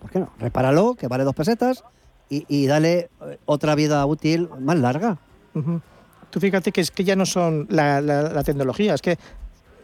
¿Por 0.00 0.10
qué 0.10 0.18
no? 0.18 0.30
Repáralo, 0.38 0.94
que 0.94 1.06
vale 1.06 1.24
dos 1.24 1.34
pesetas, 1.34 1.84
y, 2.28 2.66
dale 2.66 3.10
eh, 3.20 3.38
otra 3.44 3.74
vida 3.74 4.04
útil 4.06 4.48
más 4.60 4.78
larga. 4.78 5.18
Tú 6.30 6.40
fíjate 6.40 6.72
que 6.72 6.80
es 6.80 6.90
que 6.90 7.04
ya 7.04 7.16
no 7.16 7.24
son 7.24 7.66
la 7.70 8.42
tecnología, 8.44 8.94
es 8.94 9.02
que 9.02 9.16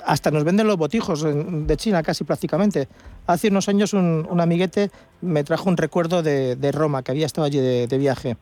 hasta 0.07 0.31
nos 0.31 0.45
venden 0.45 0.67
los 0.67 0.77
botijos 0.77 1.25
de 1.25 1.77
China 1.77 2.03
casi 2.03 2.25
prácticamente. 2.25 2.89
Hace 3.27 3.49
unos 3.49 3.69
años 3.69 3.93
un, 3.93 4.27
un 4.29 4.41
amiguete 4.41 4.91
me 5.21 5.45
trajo 5.45 5.69
un 5.69 5.77
recuerdo 5.77 6.23
de, 6.23 6.57
de 6.57 6.73
Roma, 6.73 7.03
que 7.03 7.13
había 7.13 7.27
estado 7.27 7.47
allí 7.47 7.59
de, 7.59 7.87
de 7.87 7.99
viaje. 7.99 8.37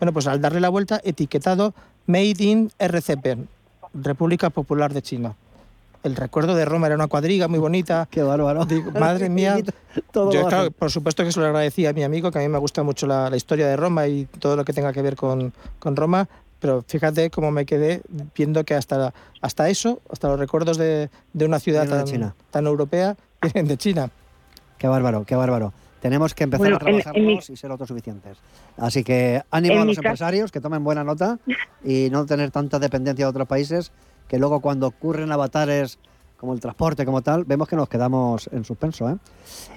Bueno, 0.00 0.12
pues 0.12 0.26
al 0.26 0.40
darle 0.40 0.60
la 0.60 0.68
vuelta, 0.68 1.00
etiquetado 1.02 1.74
Made 2.06 2.36
in 2.38 2.70
RCP, 2.78 3.38
República 3.94 4.50
Popular 4.50 4.92
de 4.94 5.02
China. 5.02 5.34
El 6.04 6.14
recuerdo 6.14 6.54
de 6.54 6.64
Roma 6.64 6.86
era 6.86 6.96
una 6.96 7.08
cuadriga 7.08 7.48
muy 7.48 7.58
bonita. 7.58 8.06
Qué 8.10 8.22
bárbaro. 8.22 8.64
Digo, 8.64 8.92
madre 8.92 9.28
mía. 9.30 9.58
Todo 10.12 10.32
Yo, 10.32 10.46
claro, 10.46 10.70
por 10.70 10.90
supuesto 10.90 11.24
que 11.24 11.32
se 11.32 11.40
lo 11.40 11.46
agradecía 11.46 11.90
a 11.90 11.92
mi 11.92 12.02
amigo, 12.02 12.30
que 12.30 12.38
a 12.38 12.42
mí 12.42 12.48
me 12.48 12.58
gusta 12.58 12.82
mucho 12.82 13.06
la, 13.06 13.28
la 13.28 13.36
historia 13.36 13.66
de 13.66 13.76
Roma 13.76 14.06
y 14.06 14.26
todo 14.38 14.56
lo 14.56 14.64
que 14.64 14.72
tenga 14.72 14.92
que 14.92 15.02
ver 15.02 15.16
con, 15.16 15.52
con 15.78 15.96
Roma, 15.96 16.28
pero 16.60 16.84
fíjate 16.86 17.30
cómo 17.30 17.50
me 17.50 17.64
quedé 17.66 18.02
viendo 18.36 18.64
que 18.64 18.74
hasta, 18.74 19.12
hasta 19.40 19.68
eso, 19.68 20.00
hasta 20.10 20.28
los 20.28 20.38
recuerdos 20.38 20.76
de, 20.78 21.10
de 21.32 21.44
una 21.44 21.58
ciudad 21.60 21.82
de 21.84 21.88
tan, 21.90 22.04
China. 22.04 22.34
tan 22.50 22.66
europea, 22.66 23.16
vienen 23.42 23.66
de 23.68 23.76
China. 23.76 24.10
Qué 24.78 24.86
bárbaro, 24.88 25.24
qué 25.24 25.34
bárbaro. 25.36 25.72
Tenemos 26.00 26.32
que 26.34 26.44
empezar 26.44 26.60
Bueno, 26.60 26.76
a 26.76 26.88
en- 26.88 26.94
en 26.96 27.02
trabajarnos 27.02 27.48
mi- 27.50 27.54
y 27.54 27.56
ser 27.56 27.70
autosuficientes. 27.72 28.38
Así 28.76 29.02
que 29.02 29.42
ánimo 29.50 29.74
En 29.74 29.80
a 29.80 29.84
los 29.84 29.96
caso- 29.96 30.06
empresarios 30.08 30.52
que 30.52 30.60
tomen 30.60 30.84
buena 30.84 31.02
nota 31.02 31.38
y 31.84 32.08
no 32.10 32.24
tener 32.26 32.50
tanta 32.52 32.78
dependencia 32.78 33.24
de 33.24 33.30
otros 33.30 33.48
países 33.48 33.90
que 34.28 34.38
luego 34.38 34.60
cuando 34.60 34.86
ocurren 34.86 35.32
avatares 35.32 35.98
como 36.36 36.52
el 36.52 36.60
transporte, 36.60 37.04
como 37.04 37.20
tal, 37.22 37.44
vemos 37.44 37.66
que 37.66 37.74
nos 37.74 37.88
quedamos 37.88 38.48
en 38.52 38.64
suspenso. 38.64 39.10
¿eh? 39.10 39.16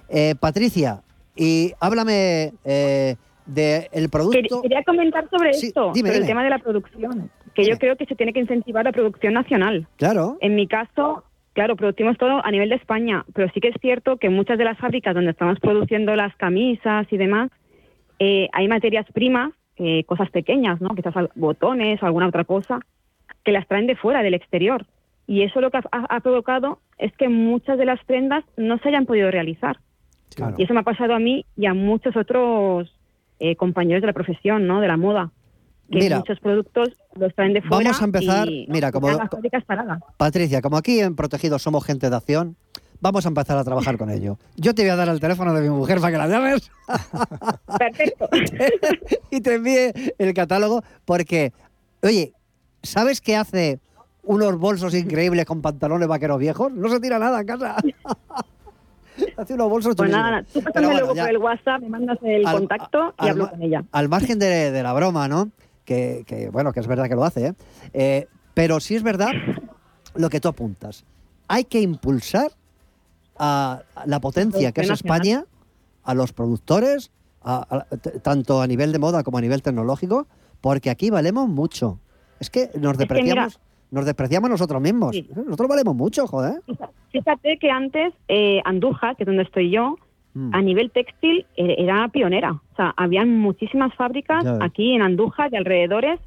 Eh, 0.09 0.35
Patricia, 0.39 1.01
y 1.35 1.73
háblame 1.79 2.53
eh, 2.65 3.15
del 3.53 4.09
producto... 4.09 4.39
Quer- 4.39 4.61
Quería 4.61 4.83
comentar 4.83 5.29
sobre 5.29 5.53
Sí, 5.53 5.67
esto, 5.67 5.91
dime, 5.93 6.09
sobre 6.09 6.17
el 6.17 6.23
dime. 6.23 6.27
tema 6.27 6.43
de 6.43 6.49
la 6.49 6.59
producción, 6.59 7.29
que 7.53 7.65
yo 7.65 7.77
creo 7.77 7.95
que 7.95 8.05
se 8.05 8.15
tiene 8.15 8.33
que 8.33 8.39
incentivar 8.39 8.85
la 8.85 8.91
producción 8.91 9.33
nacional. 9.33 9.87
Claro. 9.97 10.37
En 10.41 10.55
mi 10.55 10.67
caso, 10.67 11.23
claro, 11.53 11.75
producimos 11.75 12.17
todo 12.17 12.43
a 12.45 12.51
nivel 12.51 12.69
de 12.69 12.75
España, 12.75 13.25
pero 13.33 13.49
sí 13.53 13.59
que 13.59 13.69
es 13.69 13.75
cierto 13.81 14.17
que 14.17 14.29
muchas 14.29 14.57
de 14.57 14.63
las 14.65 14.77
fábricas 14.77 15.13
donde 15.13 15.31
estamos 15.31 15.59
produciendo 15.59 16.15
las 16.15 16.35
camisas 16.37 17.07
y 17.11 17.17
demás, 17.17 17.49
eh, 18.19 18.47
hay 18.53 18.67
materias 18.67 19.05
primas, 19.13 19.51
eh, 19.77 20.03
cosas 20.05 20.29
pequeñas, 20.29 20.79
¿no? 20.79 20.89
Quizás 20.95 21.13
botones 21.35 22.01
o 22.01 22.05
alguna 22.05 22.27
otra 22.27 22.43
cosa, 22.45 22.79
que 23.43 23.51
las 23.51 23.67
traen 23.67 23.87
de 23.87 23.95
fuera, 23.95 24.21
del 24.21 24.35
exterior. 24.35 24.85
Y 25.27 25.41
eso 25.43 25.59
lo 25.61 25.71
que 25.71 25.77
ha, 25.77 25.83
ha- 25.91 26.15
ha 26.15 26.19
provocado 26.19 26.79
es 26.99 27.11
que 27.17 27.29
muchas 27.29 27.77
de 27.77 27.85
las 27.85 28.03
prendas 28.05 28.43
no 28.57 28.77
se 28.77 28.89
hayan 28.89 29.05
podido 29.05 29.31
realizar. 29.31 29.77
Y 30.57 30.63
eso 30.63 30.73
me 30.73 30.81
ha 30.81 30.83
pasado 30.83 31.13
a 31.13 31.19
mí 31.19 31.45
y 31.57 31.65
a 31.65 31.73
muchos 31.73 32.15
otros 32.15 32.93
eh, 33.41 33.55
compañeros 33.55 34.01
de 34.01 34.07
la 34.07 34.13
profesión, 34.13 34.67
¿no? 34.67 34.79
De 34.79 34.87
la 34.87 34.97
moda. 34.97 35.31
Que 35.91 35.97
Mira, 35.99 36.19
muchos 36.19 36.39
productos 36.39 36.89
los 37.15 37.35
traen 37.35 37.53
de 37.53 37.61
fuera. 37.61 37.83
vamos 37.83 38.01
a 38.01 38.05
empezar, 38.05 38.47
y 38.47 38.65
mira, 38.69 38.91
como- 38.93 39.07
dejan 39.07 39.23
las 39.23 39.29
fábricas 39.29 39.65
paradas. 39.65 39.99
Patricia, 40.15 40.61
como 40.61 40.77
aquí 40.77 40.99
en 41.01 41.15
Protegidos 41.15 41.61
somos 41.61 41.83
gente 41.83 42.09
de 42.09 42.15
acción, 42.15 42.55
vamos 43.01 43.25
a 43.25 43.29
empezar 43.29 43.57
a 43.57 43.63
trabajar 43.65 43.97
con 43.97 44.09
ello. 44.09 44.37
Yo 44.55 44.73
te 44.73 44.83
voy 44.83 44.91
a 44.91 44.95
dar 44.95 45.09
el 45.09 45.19
teléfono 45.19 45.53
de 45.53 45.61
mi 45.61 45.69
mujer 45.69 45.99
para 45.99 46.11
que 46.13 46.17
la 46.17 46.27
llames. 46.27 46.71
Perfecto. 47.77 48.29
y 49.31 49.41
te 49.41 49.55
envíe 49.55 49.91
el 50.17 50.33
catálogo 50.33 50.81
porque, 51.03 51.51
oye, 52.03 52.33
¿sabes 52.83 53.19
qué 53.19 53.35
hace 53.35 53.79
unos 54.23 54.57
bolsos 54.59 54.93
increíbles 54.93 55.45
con 55.45 55.61
pantalones 55.61 56.07
vaqueros 56.07 56.39
viejos? 56.39 56.71
No 56.71 56.87
se 56.89 56.99
tira 57.01 57.19
nada 57.19 57.41
en 57.41 57.47
casa. 57.47 57.75
Hace 59.37 59.53
unos 59.53 59.69
bolsos 59.69 59.95
Pues 59.95 60.09
nada, 60.11 60.43
tú 60.43 60.61
pásame 60.61 60.85
bueno, 60.87 60.99
luego 61.01 61.15
ya. 61.15 61.23
por 61.23 61.31
el 61.31 61.37
WhatsApp, 61.37 61.81
me 61.81 61.89
mandas 61.89 62.17
el 62.23 62.45
Al- 62.45 62.57
contacto 62.57 63.13
y 63.19 63.23
al 63.23 63.29
hablo 63.29 63.49
con 63.49 63.61
ella. 63.61 63.83
Al 63.91 64.09
margen 64.09 64.39
de, 64.39 64.71
de 64.71 64.83
la 64.83 64.93
broma, 64.93 65.27
¿no? 65.27 65.49
Que, 65.85 66.23
que, 66.27 66.49
bueno, 66.49 66.71
que 66.73 66.79
es 66.79 66.87
verdad 66.87 67.07
que 67.09 67.15
lo 67.15 67.23
hace, 67.23 67.47
¿eh? 67.47 67.53
Eh, 67.93 68.27
pero 68.53 68.79
sí 68.79 68.95
es 68.95 69.03
verdad 69.03 69.31
lo 70.15 70.29
que 70.29 70.39
tú 70.39 70.47
apuntas. 70.47 71.03
Hay 71.47 71.65
que 71.65 71.81
impulsar 71.81 72.51
a 73.37 73.81
a 73.95 74.05
la 74.05 74.19
potencia 74.19 74.71
que 74.71 74.81
es. 74.81 74.89
España, 74.89 75.45
a 76.03 76.13
los 76.13 76.31
productores, 76.33 77.11
a- 77.43 77.65
a- 77.91 77.95
t- 77.97 78.19
tanto 78.19 78.61
a 78.61 78.67
nivel 78.67 78.91
de 78.91 78.99
moda 78.99 79.23
como 79.23 79.37
a 79.37 79.41
nivel 79.41 79.61
tecnológico, 79.61 80.27
porque 80.61 80.89
aquí 80.89 81.09
valemos 81.09 81.49
mucho. 81.49 81.99
Es 82.39 82.49
que 82.49 82.69
nos 82.75 82.91
Es 82.93 82.97
que 82.97 82.97
despreciamos, 82.99 83.57
mira- 83.57 83.70
nos 83.91 84.05
despreciamos 84.05 84.49
nosotros 84.49 84.81
mismos. 84.81 85.15
Nosotros 85.35 85.69
valemos 85.69 85.95
mucho, 85.95 86.25
joder. 86.25 86.61
Fíjate 87.11 87.57
que 87.57 87.69
antes 87.69 88.13
eh, 88.27 88.61
Andújar, 88.65 89.15
que 89.15 89.23
es 89.23 89.27
donde 89.27 89.43
estoy 89.43 89.69
yo, 89.69 89.97
Mm. 90.33 90.55
a 90.55 90.61
nivel 90.61 90.91
textil 90.91 91.45
eh, 91.57 91.75
era 91.77 92.07
pionera. 92.07 92.53
O 92.53 92.75
sea, 92.75 92.93
habían 92.95 93.37
muchísimas 93.37 93.93
fábricas 93.95 94.45
aquí 94.61 94.93
en 94.93 95.01
Andújar 95.01 95.51
y 95.53 95.57
alrededores 95.57 96.19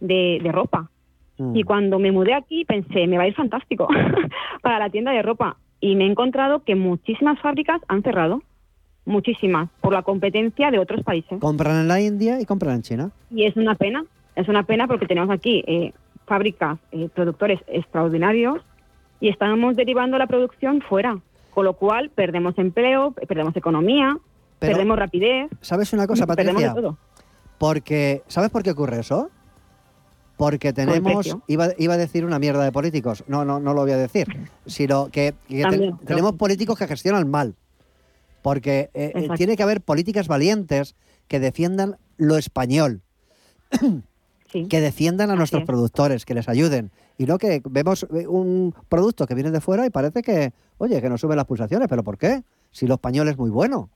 de, 0.00 0.40
de 0.42 0.52
ropa. 0.52 0.90
Mm. 1.38 1.56
Y 1.56 1.62
cuando 1.62 1.98
me 1.98 2.10
mudé 2.12 2.34
aquí 2.34 2.64
pensé, 2.64 3.06
me 3.06 3.18
va 3.18 3.24
a 3.24 3.28
ir 3.28 3.34
fantástico 3.34 3.86
para 4.62 4.78
la 4.78 4.90
tienda 4.90 5.12
de 5.12 5.22
ropa. 5.22 5.56
Y 5.80 5.96
me 5.96 6.04
he 6.04 6.10
encontrado 6.10 6.64
que 6.64 6.74
muchísimas 6.74 7.38
fábricas 7.40 7.80
han 7.88 8.02
cerrado. 8.02 8.42
Muchísimas, 9.04 9.68
por 9.80 9.92
la 9.92 10.02
competencia 10.02 10.70
de 10.70 10.78
otros 10.78 11.02
países. 11.02 11.40
Compran 11.40 11.80
en 11.80 11.88
la 11.88 12.00
India 12.00 12.40
y 12.40 12.46
compran 12.46 12.76
en 12.76 12.82
China. 12.82 13.10
Y 13.32 13.46
es 13.46 13.56
una 13.56 13.74
pena, 13.74 14.04
es 14.36 14.48
una 14.48 14.62
pena 14.62 14.86
porque 14.86 15.06
tenemos 15.06 15.28
aquí 15.30 15.64
eh, 15.66 15.92
fábricas, 16.36 16.78
eh, 16.92 17.10
productores 17.14 17.60
extraordinarios 17.66 18.58
y 19.20 19.28
estamos 19.28 19.76
derivando 19.76 20.16
la 20.16 20.26
producción 20.26 20.80
fuera, 20.80 21.18
con 21.52 21.66
lo 21.66 21.74
cual 21.74 22.08
perdemos 22.08 22.56
empleo, 22.56 23.12
perdemos 23.12 23.54
economía, 23.54 24.16
Pero- 24.58 24.72
perdemos 24.72 24.98
rapidez. 24.98 25.50
¿Sabes 25.60 25.92
una 25.92 26.06
cosa, 26.06 26.26
Perdemos 26.26 26.54
Patricia? 26.62 26.74
todo. 26.74 26.96
Porque, 27.58 28.22
¿sabes 28.28 28.48
por 28.48 28.62
qué 28.62 28.70
ocurre 28.70 29.00
eso? 29.00 29.28
Porque 30.38 30.72
tenemos, 30.72 31.36
iba, 31.48 31.68
iba 31.76 31.94
a 31.94 31.96
decir 31.98 32.24
una 32.24 32.38
mierda 32.38 32.64
de 32.64 32.72
políticos, 32.72 33.24
no, 33.28 33.44
no, 33.44 33.60
no 33.60 33.74
lo 33.74 33.82
voy 33.82 33.90
a 33.92 33.98
decir, 33.98 34.26
sino 34.66 35.08
que, 35.10 35.34
que 35.48 35.56
te- 35.56 35.62
También. 35.64 35.98
tenemos 35.98 36.32
políticos 36.36 36.78
que 36.78 36.86
gestionan 36.86 37.30
mal. 37.30 37.54
Porque 38.40 38.88
eh, 38.94 39.12
eh, 39.14 39.28
tiene 39.36 39.54
que 39.56 39.62
haber 39.62 39.82
políticas 39.82 40.28
valientes 40.28 40.96
que 41.28 41.38
defiendan 41.40 41.98
lo 42.16 42.38
español, 42.38 43.02
que 44.68 44.80
defiendan 44.80 45.30
a 45.30 45.36
nuestros 45.36 45.62
es. 45.62 45.66
productores, 45.66 46.24
que 46.24 46.34
les 46.34 46.48
ayuden. 46.48 46.90
Y 47.18 47.26
no 47.26 47.38
que 47.38 47.62
vemos 47.68 48.06
eh, 48.14 48.26
un 48.26 48.74
producto 48.88 49.26
que 49.26 49.34
viene 49.34 49.50
de 49.50 49.60
fuera 49.60 49.86
y 49.86 49.90
parece 49.90 50.22
que, 50.22 50.52
oye, 50.78 51.00
que 51.00 51.08
nos 51.08 51.20
suben 51.20 51.36
las 51.36 51.46
pulsaciones, 51.46 51.88
pero 51.88 52.02
¿por 52.04 52.18
qué? 52.18 52.42
Si 52.70 52.86
lo 52.86 52.94
español 52.94 53.28
es 53.28 53.36
muy 53.38 53.50
bueno 53.50 53.90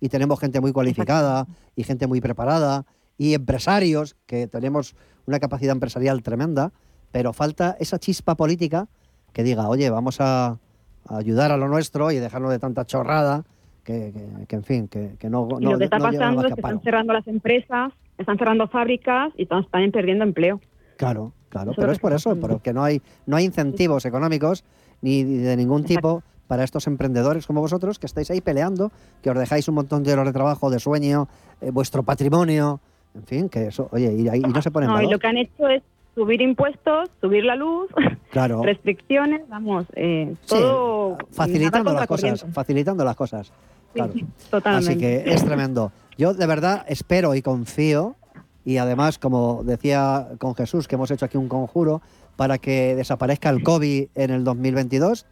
y 0.00 0.08
tenemos 0.08 0.38
gente 0.40 0.60
muy 0.60 0.72
cualificada 0.72 1.46
y 1.76 1.84
gente 1.84 2.06
muy 2.06 2.20
preparada 2.20 2.84
y 3.18 3.34
empresarios 3.34 4.16
que 4.26 4.46
tenemos 4.46 4.94
una 5.26 5.38
capacidad 5.40 5.72
empresarial 5.72 6.22
tremenda, 6.22 6.72
pero 7.12 7.32
falta 7.32 7.76
esa 7.80 7.98
chispa 7.98 8.34
política 8.34 8.88
que 9.32 9.42
diga, 9.42 9.68
oye, 9.68 9.90
vamos 9.90 10.20
a, 10.20 10.58
a 11.06 11.16
ayudar 11.16 11.52
a 11.52 11.56
lo 11.56 11.68
nuestro 11.68 12.10
y 12.12 12.16
dejarnos 12.16 12.50
de 12.50 12.58
tanta 12.58 12.84
chorrada 12.84 13.44
que, 13.84 14.12
que- 14.12 14.46
que, 14.46 14.56
en 14.56 14.64
fin, 14.64 14.88
que, 14.88 15.16
que 15.18 15.28
no, 15.30 15.48
Y 15.60 15.64
no, 15.64 15.72
lo 15.72 15.78
que 15.78 15.84
está 15.84 15.98
no 15.98 16.04
pasando 16.04 16.46
es 16.46 16.54
que 16.54 16.60
están 16.60 16.80
cerrando 16.82 17.12
las 17.12 17.26
empresas, 17.26 17.92
están 18.20 18.38
cerrando 18.38 18.68
fábricas 18.68 19.32
y 19.36 19.46
también 19.46 19.90
perdiendo 19.92 20.24
empleo. 20.24 20.60
Claro, 20.96 21.32
claro, 21.48 21.72
Eso 21.72 21.80
pero 21.80 21.92
es 21.92 21.98
por 21.98 22.12
eso, 22.12 22.36
porque 22.36 22.72
no 22.72 22.84
hay, 22.84 23.00
no 23.26 23.36
hay 23.36 23.44
incentivos 23.46 24.04
económicos 24.04 24.64
ni 25.02 25.24
de 25.24 25.56
ningún 25.56 25.84
tipo 25.84 26.22
para 26.46 26.64
estos 26.64 26.86
emprendedores 26.86 27.46
como 27.46 27.60
vosotros 27.60 27.98
que 27.98 28.06
estáis 28.06 28.30
ahí 28.30 28.40
peleando, 28.40 28.90
que 29.22 29.30
os 29.30 29.38
dejáis 29.38 29.68
un 29.68 29.76
montón 29.76 30.02
de 30.02 30.12
horas 30.12 30.26
de 30.26 30.32
trabajo, 30.32 30.68
de 30.68 30.78
sueño, 30.80 31.28
eh, 31.60 31.70
vuestro 31.70 32.02
patrimonio, 32.02 32.80
en 33.14 33.24
fin, 33.24 33.48
que 33.48 33.68
eso, 33.68 33.88
oye, 33.92 34.12
y, 34.12 34.28
y 34.28 34.40
no 34.40 34.60
se 34.60 34.70
pone 34.70 34.86
en 34.86 34.92
No, 34.92 35.00
y 35.00 35.08
lo 35.08 35.18
que 35.18 35.26
han 35.26 35.36
hecho 35.36 35.68
es 35.68 35.82
subir 36.14 36.42
impuestos, 36.42 37.08
subir 37.20 37.44
la 37.44 37.54
luz, 37.56 37.88
Claro. 38.30 38.62
restricciones, 38.62 39.48
vamos, 39.48 39.86
eh, 39.94 40.34
Sí, 40.42 40.48
todo 40.48 41.18
facilitando 41.30 41.90
nada 41.90 42.00
las 42.00 42.08
cosas, 42.08 42.46
facilitando 42.52 43.04
las 43.04 43.16
cosas. 43.16 43.52
Claro. 43.94 44.12
totalmente. 44.50 44.90
Así 44.90 44.98
que 44.98 45.32
es 45.32 45.44
tremendo. 45.44 45.92
Yo 46.16 46.34
de 46.34 46.46
verdad 46.46 46.84
espero 46.88 47.34
y 47.34 47.42
confío, 47.42 48.16
y 48.64 48.76
además, 48.76 49.18
como 49.18 49.62
decía 49.64 50.28
con 50.38 50.54
Jesús, 50.54 50.86
que 50.86 50.94
hemos 50.96 51.10
hecho 51.10 51.24
aquí 51.24 51.36
un 51.38 51.48
conjuro 51.48 52.02
para 52.36 52.58
que 52.58 52.94
desaparezca 52.94 53.48
el 53.50 53.62
COVID 53.62 54.08
en 54.14 54.30
el 54.30 54.44
2022. 54.44 55.26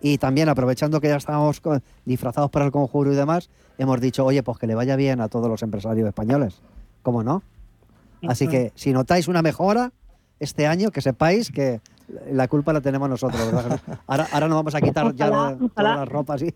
Y 0.00 0.18
también 0.18 0.48
aprovechando 0.50 1.00
que 1.00 1.08
ya 1.08 1.16
estábamos 1.16 1.62
disfrazados 2.04 2.50
para 2.50 2.66
el 2.66 2.72
conjuro 2.72 3.12
y 3.12 3.16
demás, 3.16 3.48
hemos 3.78 4.00
dicho, 4.00 4.24
oye, 4.26 4.42
pues 4.42 4.58
que 4.58 4.66
le 4.66 4.74
vaya 4.74 4.96
bien 4.96 5.20
a 5.22 5.28
todos 5.28 5.48
los 5.48 5.62
empresarios 5.62 6.06
españoles. 6.06 6.60
¿Cómo 7.02 7.22
no? 7.22 7.42
Así 8.28 8.46
que 8.48 8.72
si 8.74 8.92
notáis 8.92 9.28
una 9.28 9.40
mejora 9.40 9.92
este 10.40 10.66
año, 10.66 10.90
que 10.90 11.00
sepáis 11.00 11.50
que 11.50 11.80
la 12.30 12.48
culpa 12.48 12.72
la 12.74 12.80
tenemos 12.82 13.08
nosotros. 13.08 13.50
¿verdad? 13.52 13.80
Ahora, 14.06 14.26
ahora 14.32 14.48
nos 14.48 14.56
vamos 14.56 14.74
a 14.74 14.80
quitar 14.80 15.14
ya 15.14 15.28
Ojalá, 15.30 15.48
de- 15.50 15.56
todas 15.56 15.70
ojalá. 15.72 15.96
las 15.96 16.08
ropas 16.08 16.42
y... 16.42 16.54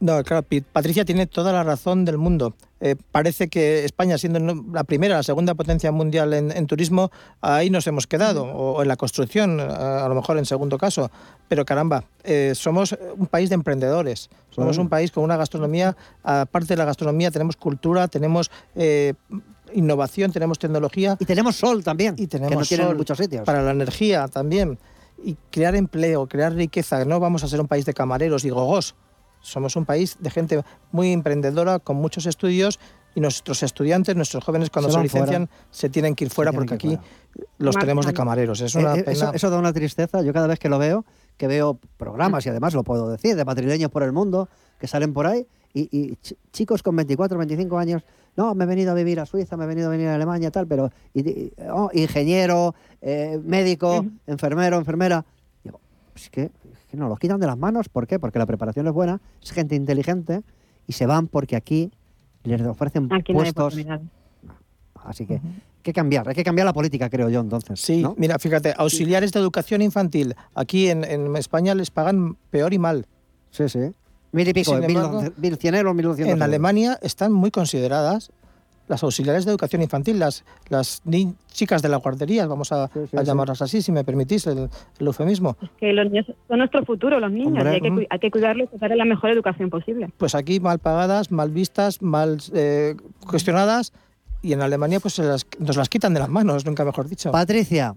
No, 0.00 0.22
claro, 0.22 0.44
Patricia 0.72 1.04
tiene 1.04 1.26
toda 1.26 1.52
la 1.52 1.62
razón 1.62 2.04
del 2.04 2.18
mundo. 2.18 2.54
Eh, 2.80 2.96
parece 3.12 3.48
que 3.48 3.84
España, 3.84 4.18
siendo 4.18 4.38
la 4.72 4.84
primera, 4.84 5.16
la 5.16 5.22
segunda 5.22 5.54
potencia 5.54 5.90
mundial 5.92 6.34
en, 6.34 6.50
en 6.50 6.66
turismo, 6.66 7.10
ahí 7.40 7.70
nos 7.70 7.86
hemos 7.86 8.06
quedado, 8.06 8.44
o 8.44 8.82
en 8.82 8.88
la 8.88 8.96
construcción, 8.96 9.60
a, 9.60 10.04
a 10.04 10.08
lo 10.08 10.14
mejor 10.14 10.36
en 10.36 10.44
segundo 10.44 10.76
caso. 10.76 11.10
Pero 11.48 11.64
caramba, 11.64 12.04
eh, 12.22 12.52
somos 12.54 12.94
un 13.16 13.26
país 13.26 13.48
de 13.48 13.54
emprendedores, 13.54 14.28
somos 14.50 14.76
un 14.76 14.88
país 14.90 15.10
con 15.10 15.24
una 15.24 15.36
gastronomía, 15.38 15.96
aparte 16.22 16.68
de 16.68 16.76
la 16.76 16.84
gastronomía, 16.84 17.30
tenemos 17.30 17.56
cultura, 17.56 18.08
tenemos 18.08 18.50
eh, 18.74 19.14
innovación, 19.72 20.32
tenemos 20.32 20.58
tecnología. 20.58 21.16
Y 21.18 21.24
tenemos 21.24 21.56
sol 21.56 21.82
también, 21.82 22.16
y 22.18 22.26
tenemos 22.26 22.58
no 22.58 22.62
tienen 22.64 22.84
en 22.84 22.90
sol 22.90 22.98
muchos 22.98 23.16
sitios. 23.16 23.44
Para 23.44 23.62
la 23.62 23.70
energía 23.70 24.28
también. 24.28 24.78
Y 25.24 25.36
crear 25.50 25.74
empleo, 25.76 26.26
crear 26.26 26.52
riqueza. 26.52 27.04
No 27.06 27.20
vamos 27.20 27.44
a 27.44 27.48
ser 27.48 27.60
un 27.60 27.68
país 27.68 27.86
de 27.86 27.94
camareros 27.94 28.44
y 28.44 28.50
gogós. 28.50 28.94
Somos 29.44 29.76
un 29.76 29.84
país 29.84 30.16
de 30.20 30.30
gente 30.30 30.62
muy 30.90 31.12
emprendedora, 31.12 31.78
con 31.78 31.96
muchos 31.96 32.26
estudios, 32.26 32.80
y 33.14 33.20
nuestros 33.20 33.62
estudiantes, 33.62 34.16
nuestros 34.16 34.42
jóvenes, 34.42 34.70
cuando 34.70 34.90
Se 34.90 35.00
licencian, 35.00 35.46
fuera. 35.46 35.62
se 35.70 35.88
tienen 35.88 36.16
que 36.16 36.24
ir 36.24 36.30
fuera 36.30 36.50
porque 36.52 36.74
aquí 36.74 36.98
los 37.58 37.76
tenemos 37.76 38.06
de 38.06 38.12
camareros. 38.12 38.60
Es 38.60 38.74
una 38.74 38.96
Eh, 38.96 39.00
eh, 39.00 39.02
pena. 39.04 39.12
eso, 39.12 39.32
eso 39.34 39.50
da 39.50 39.58
una 39.58 39.72
tristeza. 39.72 40.22
Yo 40.22 40.32
cada 40.32 40.48
vez 40.48 40.58
que 40.58 40.68
lo 40.68 40.78
veo, 40.80 41.04
que 41.36 41.46
veo 41.46 41.78
programas, 41.96 42.44
y 42.46 42.48
además 42.48 42.74
lo 42.74 42.82
puedo 42.82 43.08
decir, 43.10 43.36
de 43.36 43.44
madrileños 43.44 43.90
por 43.90 44.02
el 44.02 44.10
mundo, 44.12 44.48
que 44.80 44.88
salen 44.88 45.12
por 45.12 45.26
ahí, 45.28 45.46
y, 45.72 45.82
y 45.96 46.12
ch- 46.16 46.36
chicos 46.52 46.82
con 46.82 46.96
24, 46.96 47.38
25 47.38 47.78
años, 47.78 48.02
no, 48.36 48.52
me 48.56 48.64
he 48.64 48.66
venido 48.66 48.90
a 48.90 48.94
vivir 48.94 49.20
a 49.20 49.26
Suiza, 49.26 49.56
me 49.56 49.62
he 49.64 49.66
venido 49.68 49.86
a 49.88 49.90
venir 49.90 50.08
a 50.08 50.14
Alemania, 50.16 50.50
tal, 50.50 50.66
pero 50.66 50.90
y- 51.12 51.28
y- 51.28 51.52
oh, 51.70 51.90
ingeniero, 51.92 52.74
eh, 53.00 53.38
médico, 53.44 54.04
enfermero, 54.26 54.76
enfermera. 54.78 55.24
Digo, 55.62 55.80
es 56.16 56.30
que, 56.30 56.50
nos 56.94 57.08
los 57.08 57.18
quitan 57.18 57.40
de 57.40 57.46
las 57.46 57.58
manos. 57.58 57.88
¿Por 57.88 58.06
qué? 58.06 58.18
Porque 58.18 58.38
la 58.38 58.46
preparación 58.46 58.86
es 58.86 58.92
buena, 58.92 59.20
es 59.42 59.52
gente 59.52 59.74
inteligente 59.74 60.42
y 60.86 60.92
se 60.92 61.06
van 61.06 61.26
porque 61.28 61.56
aquí 61.56 61.90
les 62.44 62.60
ofrecen 62.62 63.12
Aquí 63.12 63.32
no 63.32 63.40
hay 63.40 63.44
puestos. 63.52 63.64
oportunidades. 63.64 64.06
Así 65.04 65.26
que 65.26 65.34
hay 65.34 65.40
que 65.82 65.92
cambiar, 65.92 66.26
hay 66.28 66.34
que 66.34 66.44
cambiar 66.44 66.64
la 66.64 66.72
política, 66.72 67.10
creo 67.10 67.28
yo, 67.28 67.40
entonces. 67.40 67.78
Sí, 67.80 68.02
¿no? 68.02 68.14
mira, 68.16 68.38
fíjate, 68.38 68.74
auxiliares 68.76 69.32
de 69.32 69.40
educación 69.40 69.82
infantil. 69.82 70.34
Aquí 70.54 70.88
en, 70.88 71.04
en 71.04 71.36
España 71.36 71.74
les 71.74 71.90
pagan 71.90 72.36
peor 72.50 72.72
y 72.72 72.78
mal. 72.78 73.06
Sí, 73.50 73.68
sí. 73.68 73.92
Mil 74.32 74.48
y 74.48 74.52
pico, 74.52 74.74
mil, 74.74 74.84
embargo, 74.96 75.22
mil 75.36 75.56
cien 75.58 75.74
euros, 75.74 75.94
mil 75.94 76.06
doscientos 76.06 76.32
En 76.32 76.38
euros. 76.38 76.44
Alemania 76.48 76.98
están 77.02 77.32
muy 77.32 77.50
consideradas 77.50 78.30
las 78.88 79.02
auxiliares 79.02 79.44
de 79.44 79.50
educación 79.50 79.80
infantil, 79.82 80.18
las, 80.18 80.44
las 80.68 81.00
ni- 81.04 81.34
chicas 81.52 81.80
de 81.82 81.88
la 81.88 81.96
guardería, 81.96 82.46
vamos 82.46 82.70
a, 82.72 82.84
a 82.84 82.88
sí. 82.88 83.16
llamarlas 83.24 83.62
así, 83.62 83.80
si 83.80 83.92
me 83.92 84.04
permitís 84.04 84.46
el, 84.46 84.68
el 84.98 85.06
eufemismo. 85.06 85.56
Que 85.78 85.92
los 85.92 86.10
niños 86.10 86.26
son 86.48 86.58
nuestro 86.58 86.84
futuro, 86.84 87.18
los 87.20 87.30
niños, 87.32 87.48
Hombre, 87.48 87.70
y 87.70 87.74
hay 87.74 87.80
que, 87.80 87.90
cu- 87.90 88.06
hay 88.10 88.18
que 88.18 88.30
cuidarlos 88.30 88.68
y 88.74 88.78
darles 88.78 88.98
la 88.98 89.04
mejor 89.06 89.30
educación 89.30 89.70
posible. 89.70 90.10
Pues 90.18 90.34
aquí 90.34 90.60
mal 90.60 90.78
pagadas, 90.80 91.30
mal 91.30 91.50
vistas, 91.50 92.02
mal 92.02 92.38
eh, 92.52 92.94
cuestionadas, 93.26 93.92
y 94.42 94.52
en 94.52 94.60
Alemania 94.60 95.00
pues 95.00 95.14
se 95.14 95.22
las- 95.22 95.46
nos 95.58 95.76
las 95.76 95.88
quitan 95.88 96.12
de 96.12 96.20
las 96.20 96.28
manos, 96.28 96.66
nunca 96.66 96.84
mejor 96.84 97.08
dicho. 97.08 97.30
Patricia, 97.32 97.94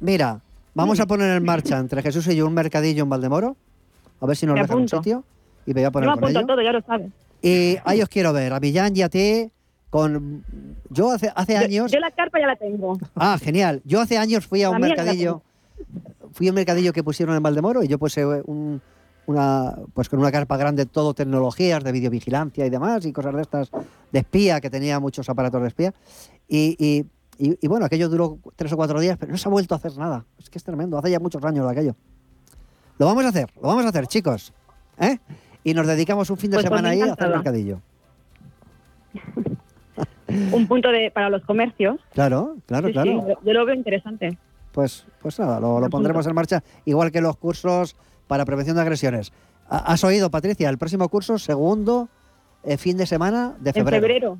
mira, 0.00 0.40
vamos 0.74 1.00
a 1.00 1.06
poner 1.06 1.34
en 1.34 1.42
marcha 1.44 1.78
entre 1.78 2.02
Jesús 2.02 2.26
y 2.28 2.36
yo 2.36 2.46
un 2.46 2.52
mercadillo 2.52 3.04
en 3.04 3.08
Valdemoro, 3.08 3.56
a 4.20 4.26
ver 4.26 4.36
si 4.36 4.44
nos 4.46 4.56
dejan 4.56 4.78
un 4.78 4.88
sitio 4.88 5.24
y 5.64 5.70
me 5.72 5.80
voy 5.80 5.84
a 5.84 5.86
Yo 5.86 5.92
poner 5.92 6.08
me 6.10 6.14
con 6.14 6.24
apunto 6.24 6.38
a 6.38 6.42
ello. 6.42 6.46
todo, 6.46 6.62
ya 6.62 6.72
lo 6.72 6.80
sabes. 6.82 7.10
Y 7.42 7.76
ahí 7.84 8.02
os 8.02 8.08
quiero 8.08 8.32
ver, 8.32 8.52
a 8.52 8.60
Millán 8.60 8.96
y 8.96 9.02
a 9.02 9.08
ti, 9.08 9.50
con... 10.00 10.44
Yo 10.90 11.10
hace, 11.10 11.32
hace 11.34 11.54
Yo- 11.54 11.58
años... 11.60 11.92
Yo, 11.92 11.98
la 12.00 12.10
carpa 12.10 12.38
ya 12.40 12.46
la 12.46 12.56
tengo. 12.56 12.98
Ah, 13.14 13.38
genial. 13.40 13.80
Yo 13.84 14.00
hace 14.00 14.18
años 14.18 14.46
fui 14.46 14.62
a 14.62 14.68
La 14.70 14.76
un 14.76 14.80
mercadillo, 14.82 15.42
fui 16.32 16.48
a 16.48 16.50
un 16.50 16.54
mercadillo 16.56 16.92
que 16.92 17.02
pusieron 17.02 17.34
en 17.36 17.42
Valdemoro 17.42 17.82
y 17.82 17.88
yo 17.88 17.98
puse 17.98 18.24
un, 18.24 18.80
una, 19.26 19.74
pues 19.94 20.08
con 20.08 20.18
una 20.18 20.30
carpa 20.30 20.56
grande, 20.56 20.86
todo 20.86 21.14
tecnologías 21.14 21.82
de 21.82 21.92
videovigilancia 21.92 22.66
y 22.66 22.70
demás 22.70 23.06
y 23.06 23.12
cosas 23.12 23.34
de 23.34 23.42
estas 23.42 23.70
de 24.12 24.18
espía, 24.18 24.60
que 24.60 24.70
tenía 24.70 25.00
muchos 25.00 25.28
aparatos 25.28 25.62
de 25.62 25.68
espía. 25.68 25.94
Y, 26.48 26.76
y- 26.78 27.06
y- 27.38 27.58
y 27.60 27.68
bueno, 27.68 27.86
aquello 27.86 28.08
duró 28.08 28.38
tres 28.56 28.72
o 28.72 28.76
cuatro 28.76 28.98
días, 29.00 29.16
pero 29.18 29.32
no 29.32 29.38
se 29.38 29.48
ha 29.48 29.50
vuelto 29.50 29.74
a 29.74 29.78
hacer 29.78 29.96
nada. 29.98 30.24
Es 30.38 30.48
que 30.50 30.58
es 30.58 30.64
tremendo, 30.64 30.96
hace 30.98 31.10
ya 31.10 31.20
muchos 31.20 31.42
años 31.44 31.64
de 31.66 31.72
aquello. 31.72 31.96
Lo 32.98 33.06
vamos 33.06 33.24
a 33.24 33.28
hacer, 33.28 33.50
lo 33.56 33.68
vamos 33.68 33.84
a 33.84 33.88
hacer, 33.88 34.06
chicos. 34.06 34.52
¿eh? 34.98 35.18
Y 35.64 35.74
nos 35.74 35.86
dedicamos 35.86 36.30
un 36.30 36.36
fin 36.36 36.50
de 36.50 36.56
Pues 36.56 36.66
por 36.66 36.78
semana 36.78 36.90
ahí 36.90 37.00
a 37.02 37.12
hacer 37.12 37.28
mercadillo. 37.28 37.80
Un 40.52 40.66
punto 40.66 40.90
de, 40.90 41.10
para 41.10 41.30
los 41.30 41.42
comercios. 41.44 41.96
Claro, 42.12 42.56
claro, 42.66 42.88
Sí, 42.88 42.92
claro. 42.92 43.10
sí, 43.10 43.16
yo- 43.28 43.38
yo 43.44 43.52
lo 43.52 43.64
veo 43.66 43.74
interesante. 43.74 44.36
Pues, 44.72 45.06
pues 45.22 45.38
nada, 45.38 45.58
lo, 45.60 45.88
pondremos 45.88 46.26
en 46.26 46.34
marcha, 46.34 46.62
igual 46.84 47.10
que 47.10 47.20
los 47.20 47.36
cursos 47.36 47.96
para 48.26 48.44
prevención 48.44 48.76
de 48.76 48.82
agresiones. 48.82 49.32
Ha- 49.70 49.92
¿Has 49.92 50.04
oído, 50.04 50.30
Patricia? 50.30 50.68
El 50.68 50.78
próximo 50.78 51.08
curso, 51.08 51.38
segundo 51.38 52.08
eh, 52.62 52.76
fin 52.76 52.96
de 52.96 53.06
semana 53.06 53.54
de 53.60 53.70
En 53.70 53.74
febrero. 53.74 54.00
febrero. 54.02 54.38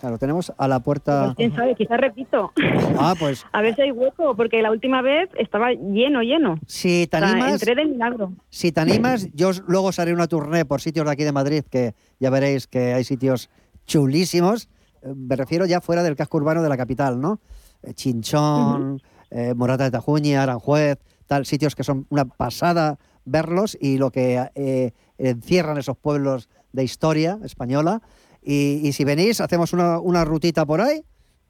Claro, 0.00 0.18
tenemos 0.18 0.52
a 0.58 0.68
la 0.68 0.80
puerta. 0.80 1.24
Pues 1.26 1.36
quién 1.36 1.54
sabe, 1.54 1.74
quizás 1.74 1.98
repito. 1.98 2.52
Ah, 2.98 3.14
pues 3.18 3.44
A 3.52 3.60
ver 3.62 3.74
si 3.74 3.82
hay 3.82 3.90
hueco, 3.90 4.34
porque 4.36 4.60
la 4.62 4.70
última 4.70 5.00
vez 5.02 5.28
estaba 5.38 5.72
lleno, 5.72 6.22
lleno. 6.22 6.58
si 6.66 7.06
te 7.06 7.16
O 7.16 7.20
sea, 7.20 7.30
animas, 7.30 7.52
entré 7.54 7.74
de 7.74 7.84
milagro. 7.86 8.32
si 8.50 8.72
te 8.72 8.80
animas, 8.80 9.28
yo 9.34 9.50
luego 9.66 9.88
os 9.88 9.98
haré 9.98 10.12
una 10.12 10.26
tournée 10.26 10.64
por 10.66 10.80
sitios 10.80 11.04
de 11.06 11.12
aquí 11.12 11.24
de 11.24 11.32
Madrid, 11.32 11.64
que 11.70 11.94
ya 12.20 12.28
veréis 12.30 12.66
que 12.66 12.94
hay 12.94 13.04
sitios 13.04 13.48
chulísimos. 13.86 14.68
Me 15.14 15.36
refiero 15.36 15.66
ya 15.66 15.80
fuera 15.80 16.02
del 16.02 16.16
casco 16.16 16.38
urbano 16.38 16.62
de 16.62 16.68
la 16.68 16.76
capital, 16.76 17.20
¿no? 17.20 17.40
Eh, 17.82 17.94
Chinchón, 17.94 19.02
eh, 19.30 19.54
Morata 19.54 19.84
de 19.84 19.90
Tajuña, 19.90 20.42
Aranjuez, 20.42 20.98
tal, 21.26 21.46
sitios 21.46 21.74
que 21.74 21.84
son 21.84 22.06
una 22.10 22.24
pasada 22.24 22.98
verlos 23.24 23.76
y 23.80 23.98
lo 23.98 24.10
que 24.10 24.48
eh, 24.54 24.92
encierran 25.18 25.78
esos 25.78 25.96
pueblos 25.96 26.48
de 26.72 26.84
historia 26.84 27.38
española. 27.44 28.02
Y, 28.42 28.80
y 28.86 28.92
si 28.92 29.04
venís, 29.04 29.40
hacemos 29.40 29.72
una, 29.72 29.98
una 29.98 30.24
rutita 30.24 30.64
por 30.64 30.80
ahí 30.80 31.02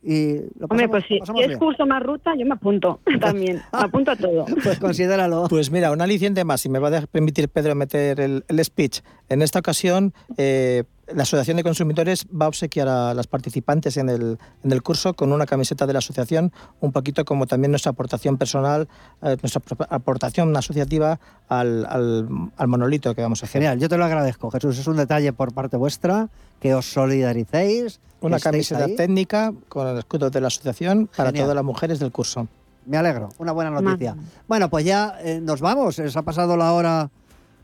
y 0.03 0.37
lo 0.59 0.67
Hombre, 0.71 0.89
pasamos- 0.89 0.91
pues 0.91 1.05
si, 1.09 1.19
si 1.33 1.41
es 1.43 1.47
bien. 1.49 1.59
curso 1.59 1.85
más 1.87 2.03
ruta, 2.03 2.33
yo 2.39 2.47
me 2.47 2.55
apunto 2.55 3.01
también. 3.21 3.57
Me 3.73 3.79
apunto 3.81 4.13
a 4.13 4.17
todo. 4.17 4.47
Pues 4.63 4.79
considéralo. 4.79 5.47
Pues 5.49 5.71
mira, 5.71 5.91
un 5.93 6.01
aliciente 6.01 6.45
más, 6.45 6.61
si 6.63 6.69
me 6.69 6.79
va 6.79 6.89
a 6.89 6.91
dejar 6.93 7.09
permitir 7.09 7.49
Pedro 7.51 7.75
meter 7.75 8.21
el, 8.21 8.45
el 8.49 8.65
speech. 8.65 9.01
En 9.29 9.43
esta 9.43 9.59
ocasión, 9.59 10.15
eh, 10.39 10.85
la 11.15 11.23
Asociación 11.23 11.57
de 11.57 11.63
Consumidores 11.63 12.27
va 12.27 12.47
a 12.47 12.49
obsequiar 12.49 12.89
a 12.89 13.15
las 13.15 13.27
participantes 13.27 13.97
en 13.97 14.09
el, 14.09 14.39
en 14.65 14.73
el 14.73 14.83
curso 14.83 15.15
con 15.15 15.33
una 15.33 15.47
camiseta 15.47 15.87
de 15.87 15.93
la 15.93 16.01
asociación, 16.01 16.53
un 16.81 16.93
poquito 16.93 17.25
como 17.25 17.47
también 17.47 17.71
nuestra 17.71 17.91
aportación 17.93 18.37
personal, 18.39 18.89
eh, 19.23 19.37
nuestra 19.41 19.63
aportación 19.91 20.57
asociativa 20.57 21.21
al, 21.49 21.87
al- 21.89 22.29
al 22.57 22.69
monolito 22.69 23.15
que 23.15 23.23
vamos 23.23 23.43
a 23.43 23.47
hacer. 23.47 23.63
Genial, 23.63 23.79
yo 23.79 23.89
te 23.89 23.97
lo 23.97 24.05
agradezco, 24.05 24.51
Jesús. 24.51 24.79
Es 24.79 24.87
un 24.87 24.97
detalle 24.97 25.33
por 25.33 25.53
parte 25.55 25.77
vuestra 25.77 26.29
que 26.61 26.75
os 26.75 26.87
solidaricéis. 26.93 28.01
Una 28.21 28.41
camiseta 28.41 28.87
ahí. 28.87 28.97
técnica 28.97 29.53
con 29.69 29.87
el 29.87 29.99
escudo 29.99 30.31
de 30.31 30.41
la 30.41 30.49
asociación 30.49 31.09
para 31.17 31.29
Genial. 31.29 31.45
todas 31.45 31.55
las 31.55 31.65
mujeres 31.65 31.99
del 32.01 32.11
curso. 32.13 32.49
Me 32.87 32.97
alegro, 32.97 33.29
una 33.39 33.53
buena 33.53 33.71
noticia. 33.71 34.17
Bueno, 34.49 34.71
pues 34.71 34.85
ya 34.85 35.17
eh, 35.21 35.41
nos 35.43 35.61
vamos. 35.61 35.97
Se 35.97 36.19
ha 36.19 36.23
pasado 36.23 36.57
la 36.57 36.73
hora. 36.73 37.11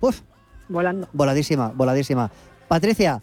Uf, 0.00 0.20
Volando. 0.68 1.08
voladísima, 1.12 1.72
voladísima. 1.74 2.30
Patricia, 2.68 3.22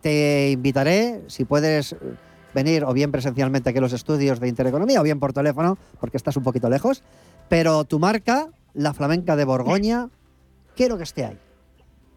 te 0.00 0.50
invitaré, 0.50 1.22
si 1.28 1.44
puedes 1.44 1.92
eh, 1.92 1.96
venir 2.54 2.84
o 2.84 2.92
bien 2.92 3.10
presencialmente 3.12 3.70
aquí 3.70 3.78
a 3.78 3.82
los 3.82 3.92
estudios 3.92 4.40
de 4.40 4.48
Intereconomía 4.48 5.00
o 5.00 5.04
bien 5.04 5.20
por 5.20 5.32
teléfono, 5.32 5.78
porque 6.00 6.16
estás 6.16 6.36
un 6.36 6.42
poquito 6.42 6.68
lejos. 6.68 7.02
Pero 7.48 7.84
tu 7.84 7.98
marca, 7.98 8.48
la 8.74 8.92
flamenca 8.94 9.36
de 9.36 9.44
Borgoña, 9.44 10.08
quiero 10.76 10.96
que 10.96 11.04
esté 11.04 11.24
ahí. 11.24 11.38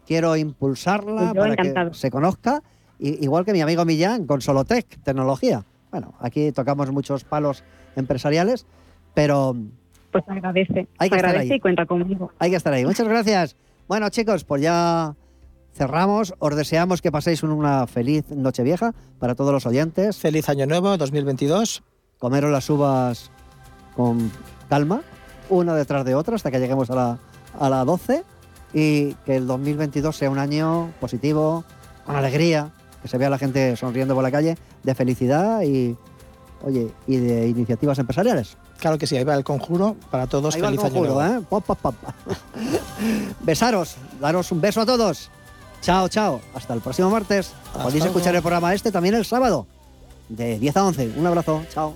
Quiero 0.06 0.36
impulsarla 0.36 1.28
yo 1.28 1.34
para 1.34 1.52
encantado. 1.54 1.90
que 1.92 1.96
se 1.96 2.10
conozca, 2.10 2.62
igual 2.98 3.44
que 3.44 3.52
mi 3.52 3.60
amigo 3.62 3.84
Millán 3.84 4.26
con 4.26 4.40
Solotec, 4.40 5.00
tecnología. 5.02 5.64
Bueno, 5.90 6.14
aquí 6.20 6.52
tocamos 6.52 6.90
muchos 6.90 7.24
palos 7.24 7.64
empresariales, 7.96 8.66
pero 9.14 9.56
Pues 10.12 10.24
agradece. 10.28 10.88
Hay 10.98 11.08
que 11.10 11.16
estar 11.16 11.30
agradece 11.30 11.52
ahí. 11.54 11.56
y 11.58 11.60
cuenta 11.60 11.86
conmigo. 11.86 12.32
hay 12.38 12.50
que 12.50 12.56
estar 12.56 12.72
ahí. 12.72 12.84
Muchas 12.84 13.08
gracias. 13.08 13.56
Bueno, 13.88 14.08
chicos, 14.10 14.44
pues 14.44 14.62
ya 14.62 15.14
cerramos. 15.74 16.34
Os 16.38 16.56
deseamos 16.56 17.02
que 17.02 17.12
paséis 17.12 17.42
una 17.42 17.86
feliz 17.86 18.30
noche 18.30 18.62
vieja 18.62 18.94
para 19.18 19.34
todos 19.34 19.52
los 19.52 19.66
oyentes. 19.66 20.16
Feliz 20.16 20.48
Año 20.48 20.66
Nuevo 20.66 20.96
2022. 20.96 21.82
Comeros 22.18 22.50
las 22.50 22.70
uvas 22.70 23.30
con 23.96 24.30
calma, 24.68 25.02
una 25.50 25.74
detrás 25.74 26.04
de 26.04 26.14
otra, 26.14 26.36
hasta 26.36 26.50
que 26.50 26.58
lleguemos 26.58 26.90
a 26.90 26.94
la, 26.94 27.18
a 27.58 27.68
la 27.68 27.84
12. 27.84 28.24
Y 28.72 29.12
que 29.26 29.36
el 29.36 29.46
2022 29.46 30.16
sea 30.16 30.30
un 30.30 30.38
año 30.38 30.92
positivo, 31.00 31.64
con 32.04 32.16
alegría, 32.16 32.72
que 33.02 33.08
se 33.08 33.18
vea 33.18 33.30
la 33.30 33.38
gente 33.38 33.76
sonriendo 33.76 34.14
por 34.14 34.24
la 34.24 34.32
calle, 34.32 34.56
de 34.82 34.94
felicidad 34.94 35.62
y, 35.62 35.96
oye, 36.62 36.90
y 37.06 37.16
de 37.16 37.48
iniciativas 37.48 37.98
empresariales. 37.98 38.56
Claro 38.78 38.98
que 38.98 39.06
sí, 39.06 39.16
ahí 39.16 39.24
va 39.24 39.34
el 39.34 39.44
conjuro 39.44 39.96
para 40.10 40.26
todos. 40.26 40.54
Ahí 40.54 40.60
va 40.60 40.68
el 40.68 40.74
Feliz 40.74 40.92
Año 40.92 40.94
conjuro, 40.94 41.22
Nuevo. 41.22 41.56
¿eh? 41.58 41.92
Besaros, 43.42 43.96
daros 44.20 44.50
un 44.50 44.60
beso 44.60 44.80
a 44.80 44.86
todos. 44.86 45.30
Chao, 45.84 46.08
chao. 46.08 46.40
Hasta 46.54 46.72
el 46.72 46.80
próximo 46.80 47.10
martes. 47.10 47.52
Podéis 47.74 47.96
luego. 47.96 48.06
escuchar 48.06 48.34
el 48.34 48.40
programa 48.40 48.72
este 48.72 48.90
también 48.90 49.14
el 49.14 49.26
sábado, 49.26 49.66
de 50.30 50.58
10 50.58 50.76
a 50.78 50.84
11. 50.86 51.12
Un 51.16 51.26
abrazo. 51.26 51.62
Chao. 51.72 51.94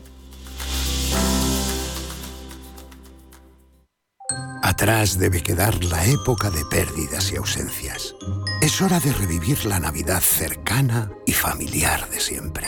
Atrás 4.63 5.19
debe 5.19 5.43
quedar 5.43 5.83
la 5.85 6.05
época 6.05 6.51
de 6.51 6.63
pérdidas 6.67 7.33
y 7.33 7.37
ausencias. 7.37 8.15
Es 8.61 8.83
hora 8.83 9.01
de 9.01 9.15
revivir 9.15 9.65
la 9.65 9.81
Navidad 9.81 10.21
cercana 10.21 11.11
y 11.25 11.33
familiar 11.33 12.11
de 12.11 12.21
siempre. 12.21 12.67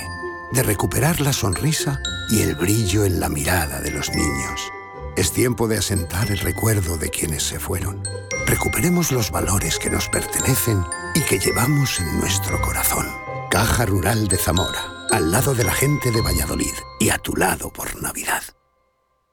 De 0.53 0.62
recuperar 0.62 1.21
la 1.21 1.35
sonrisa 1.35 2.01
y 2.31 2.41
el 2.41 2.55
brillo 2.55 3.05
en 3.05 3.21
la 3.21 3.29
mirada 3.29 3.83
de 3.83 3.91
los 3.91 4.09
niños. 4.09 4.73
Es 5.17 5.33
tiempo 5.33 5.69
de 5.69 5.79
asentar 5.79 6.31
el 6.31 6.39
recuerdo 6.39 6.97
de 6.97 7.11
quienes 7.11 7.43
se 7.43 7.59
fueron. 7.59 8.03
Recuperemos 8.47 9.13
los 9.13 9.31
valores 9.31 9.79
que 9.79 9.91
nos 9.91 10.09
pertenecen 10.09 10.85
y 11.15 11.21
que 11.21 11.39
llevamos 11.39 12.01
en 12.01 12.21
nuestro 12.21 12.61
corazón. 12.61 13.07
Caja 13.51 13.87
Rural 13.87 14.29
de 14.29 14.37
Zamora, 14.37 15.07
al 15.11 15.31
lado 15.33 15.55
de 15.55 15.65
la 15.65 15.73
gente 15.73 16.11
de 16.11 16.23
Valladolid 16.23 16.75
y 16.99 17.11
a 17.11 17.19
tu 17.19 17.35
lado 17.37 17.73
por 17.73 18.01
Navidad. 18.01 18.43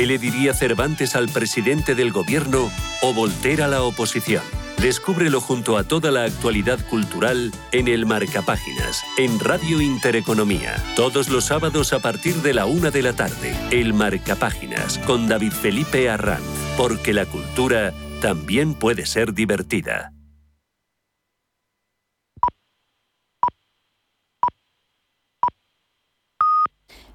¿Qué 0.00 0.06
le 0.06 0.16
diría 0.16 0.54
Cervantes 0.54 1.14
al 1.14 1.28
presidente 1.28 1.94
del 1.94 2.10
gobierno 2.10 2.70
o 3.02 3.12
Voltaire 3.12 3.64
a 3.64 3.68
la 3.68 3.82
oposición? 3.82 4.42
Descúbrelo 4.80 5.42
junto 5.42 5.76
a 5.76 5.84
toda 5.84 6.10
la 6.10 6.24
actualidad 6.24 6.78
cultural 6.88 7.52
en 7.70 7.86
el 7.86 8.06
Marcapáginas, 8.06 9.04
en 9.18 9.38
Radio 9.38 9.82
Intereconomía. 9.82 10.82
Todos 10.96 11.28
los 11.28 11.44
sábados 11.44 11.92
a 11.92 11.98
partir 11.98 12.36
de 12.36 12.54
la 12.54 12.64
una 12.64 12.90
de 12.90 13.02
la 13.02 13.12
tarde. 13.12 13.54
El 13.70 13.92
Marcapáginas 13.92 14.96
con 15.00 15.28
David 15.28 15.52
Felipe 15.52 16.08
Arranz. 16.08 16.46
Porque 16.78 17.12
la 17.12 17.26
cultura 17.26 17.92
también 18.22 18.72
puede 18.72 19.04
ser 19.04 19.34
divertida. 19.34 20.14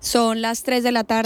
Son 0.06 0.40
las 0.40 0.62
3 0.62 0.84
de 0.84 0.92
la 0.92 1.04
tarde. 1.04 1.14